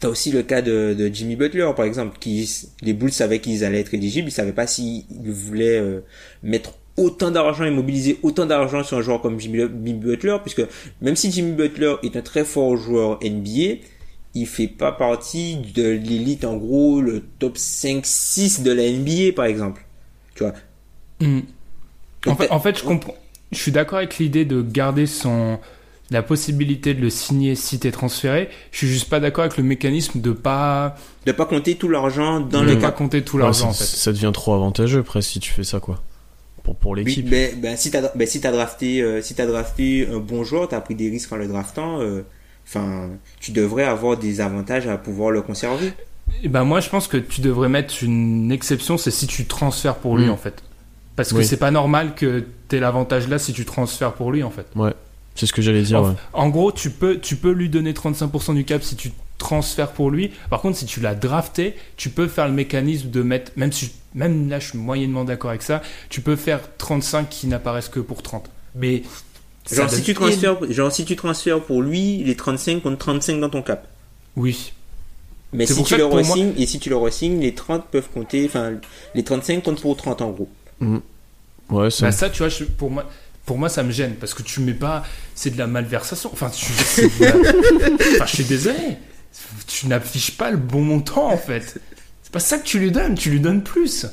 [0.00, 2.48] t'as aussi le cas de, de Jimmy Butler, par exemple, qui,
[2.82, 6.00] les Bulls savaient qu'ils allaient être éligibles, ils savaient pas s'ils voulaient euh,
[6.42, 10.62] mettre autant d'argent et mobiliser autant d'argent sur un joueur comme Jimmy Jimmy Butler, puisque
[11.00, 13.80] même si Jimmy Butler est un très fort joueur NBA,
[14.34, 19.44] il fait pas partie de l'élite, en gros, le top 5-6 de la NBA, par
[19.46, 19.84] exemple.
[20.34, 20.52] Tu vois.
[21.20, 21.40] Mm.
[22.26, 23.14] En fait, en fait, je comprends.
[23.50, 25.58] Je suis d'accord avec l'idée de garder son
[26.10, 28.50] la possibilité de le signer si t'es transféré.
[28.70, 30.96] Je suis juste pas d'accord avec le mécanisme de pas
[31.26, 32.96] De pas compter tout l'argent dans de le pas cap.
[32.96, 33.96] compter tout Ouais, l'argent en ça, fait.
[33.96, 36.02] ça devient trop avantageux presque si tu fais ça quoi.
[36.62, 37.28] Pour, pour Oui, l'équipe.
[37.28, 40.68] ben, ben, si t'as, ben, si t'as drafté, euh, si t'as drafté un bon joueur,
[40.68, 42.22] t'as pris des risques en le draftant, euh,
[42.66, 43.10] enfin,
[43.40, 45.92] tu devrais avoir des avantages à pouvoir le conserver.
[46.42, 49.96] Et ben moi je pense que tu devrais mettre une exception, c'est si tu transfères
[49.96, 50.30] pour lui Mm.
[50.30, 50.62] en fait.
[51.16, 51.44] Parce que Oui.
[51.44, 54.66] c'est pas normal que t'aies l'avantage là si tu transfères pour lui en fait.
[55.34, 55.98] C'est ce que j'allais dire.
[56.00, 56.14] en, ouais.
[56.32, 59.10] en gros, tu peux, tu peux lui donner 35% du cap si tu
[59.42, 60.30] transfères pour lui.
[60.50, 63.90] Par contre, si tu l'as drafté, tu peux faire le mécanisme de mettre, même si,
[64.14, 68.00] même là, je suis moyennement d'accord avec ça, tu peux faire 35 qui n'apparaissent que
[68.00, 68.48] pour 30.
[68.74, 69.02] Mais,
[69.70, 73.50] Genre, si tu transfères, genre, si tu transfères pour lui, les 35 comptent 35 dans
[73.50, 73.86] ton cap.
[74.36, 74.72] Oui.
[75.52, 78.08] Mais si tu le pour moi- resignes, et si tu le resignes, les 30 peuvent
[78.14, 78.72] compter, enfin,
[79.14, 80.48] les 35 comptent pour 30 en gros.
[81.70, 82.06] Ouais, ça.
[82.06, 83.08] Bah, ça, tu vois, je- pour moi,
[83.46, 85.04] pour moi, ça me gêne parce que tu mets pas,
[85.34, 86.30] c'est de la malversation.
[86.32, 86.72] Enfin, tu,
[87.20, 87.34] la-
[88.16, 88.76] enfin, je suis désolé.
[89.66, 91.80] Tu n'affiches pas le bon montant en fait.
[92.22, 94.06] C'est pas ça que tu lui donnes, tu lui donnes plus.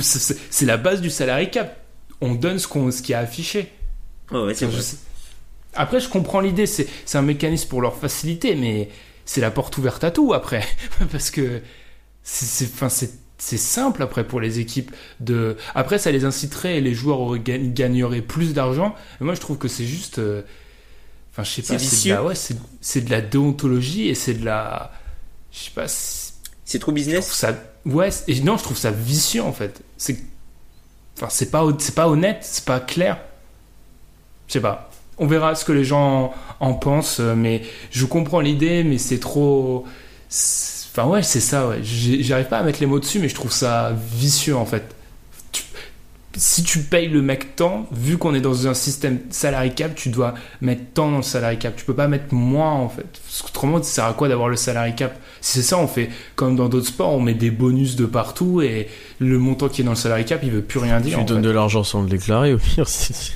[0.00, 1.84] C'est- la base du salary cap.
[2.20, 3.72] On donne ce, qu'on, ce qui est affiché.
[4.32, 4.54] Ouais, vrai.
[4.54, 4.96] je
[5.74, 8.88] Après, je comprends l'idée, c'est, un mécanisme pour leur faciliter, mais
[9.24, 10.64] c'est la porte ouverte à tout après.
[11.12, 11.62] Parce que
[12.22, 12.66] c'est,
[13.38, 14.90] simple après pour les équipes
[15.20, 15.56] de.
[15.76, 18.96] Après, ça les inciterait et les joueurs gagneraient plus d'argent.
[19.20, 20.20] Moi, je trouve que c'est juste.
[21.38, 22.34] Enfin, je sais C'est pas, c'est de, la, ouais,
[22.80, 24.90] c'est, de la déontologie et c'est de la.
[25.52, 26.32] Je sais pas, c'est-
[26.64, 27.30] C'est trop business.
[27.32, 27.54] ça.
[27.86, 29.80] Ouais, et non, je trouve ça vicieux en fait.
[29.96, 30.18] C'est.
[31.16, 33.18] Enfin, c'est pas, c'est pas honnête, c'est pas clair.
[34.48, 34.90] Je sais pas.
[35.18, 39.18] On verra ce que les gens en pensent, euh, mais je comprends l'idée, mais c'est
[39.18, 39.84] trop.
[40.30, 41.80] Enfin, ouais, c'est ça, ouais.
[41.82, 44.94] J'arrive pas à mettre les mots dessus, mais je trouve ça vicieux en fait.
[46.32, 49.94] Tu- Si tu payes le mec tant, vu qu'on est dans un système salary cap,
[49.94, 51.74] tu dois mettre tant dans le salary cap.
[51.74, 53.06] Tu peux pas mettre moins en fait.
[53.24, 55.18] Parce qu'autrement, ça sert à quoi d'avoir le salary cap?
[55.40, 58.60] Si c'est ça, on fait comme dans d'autres sports, on met des bonus de partout
[58.60, 58.88] et
[59.20, 61.20] le montant qui est dans le salary cap, il veut plus rien Tu dire.
[61.20, 61.48] en donnes fait.
[61.48, 62.86] de l'argent sans le déclarer au pire.
[62.86, 63.32] c'est-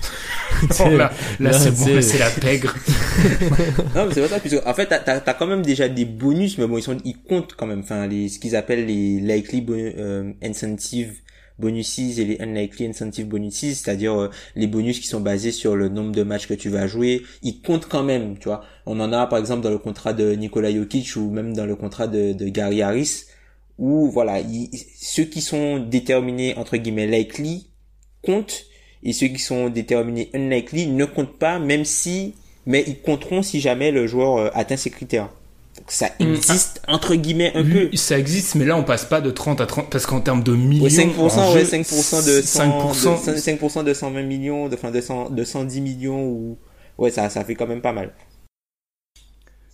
[0.84, 0.96] Non, là,
[1.40, 2.74] là, Là, c'est bon, c'est- la pègre.
[3.94, 6.04] Non, mais c'est pas ça, puisque, en fait, t'as, t'as, t'as quand même déjà des
[6.04, 9.18] bonus, mais bon, ils sont, ils comptent quand même, enfin, les, ce qu'ils appellent les
[9.20, 11.14] likely euh, incentive
[11.58, 15.88] bonuses et les unlikely incentive bonuses, c'est-à-dire euh, les bonus qui sont basés sur le
[15.88, 18.64] nombre de matchs que tu vas jouer, ils comptent quand même, tu vois.
[18.86, 21.76] On en a, par exemple, dans le contrat de Nikola Jokic ou même dans le
[21.76, 23.24] contrat de, de Gary Harris,
[23.78, 24.40] où, voilà,
[25.00, 27.68] ceux qui sont déterminés, entre guillemets, likely,
[28.22, 28.66] comptent
[29.02, 32.34] et ceux qui sont déterminés unlikely ne comptent pas, même si,
[32.66, 35.30] mais ils compteront si jamais le joueur euh, atteint ces critères.
[35.78, 36.34] Donc ça Mm.
[36.34, 37.96] existe entre guillemets un peu.
[37.96, 40.54] Ça existe, mais là on passe pas de 30 à 30 parce qu'en termes de
[40.54, 44.68] millions, Ouais, 5%, en ouais, jeu, 5% de 100, 5%, de, 5% de 120 millions,
[44.68, 46.58] de, enfin, de, 100, de 110 millions ou,
[46.98, 48.12] ouais, ça, ça fait quand même pas mal.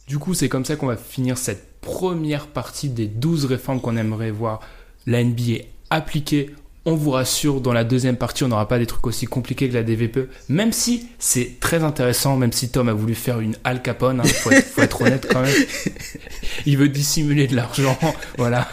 [0.07, 3.97] Du coup, c'est comme ça qu'on va finir cette première partie des 12 réformes qu'on
[3.97, 4.61] aimerait voir
[5.07, 6.51] la NBA appliquer.
[6.91, 9.75] On vous rassure, dans la deuxième partie, on n'aura pas des trucs aussi compliqués que
[9.75, 13.83] la DVPE, même si c'est très intéressant, même si Tom a voulu faire une Al
[13.83, 15.55] Capone, il faut, être- faut être honnête quand même.
[16.65, 17.99] Il veut dissimuler de l'argent,
[18.39, 18.67] voilà.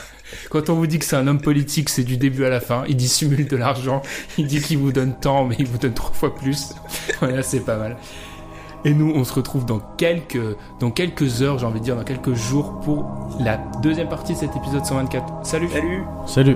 [0.50, 2.86] Quand on vous dit que c'est un homme politique, c'est du début à la fin.
[2.88, 4.02] Il dissimule de l'argent,
[4.38, 6.70] il dit qu'il vous donne tant, mais il vous donne trois fois plus.
[7.20, 7.98] Voilà, c'est pas mal.
[8.86, 10.40] Et nous, on se retrouve dans quelques,
[10.80, 14.38] dans quelques heures, j'ai envie de dire, dans quelques jours pour la deuxième partie de
[14.40, 15.26] cet épisode 124.
[15.44, 16.04] Salut Salut!
[16.28, 16.56] Salut.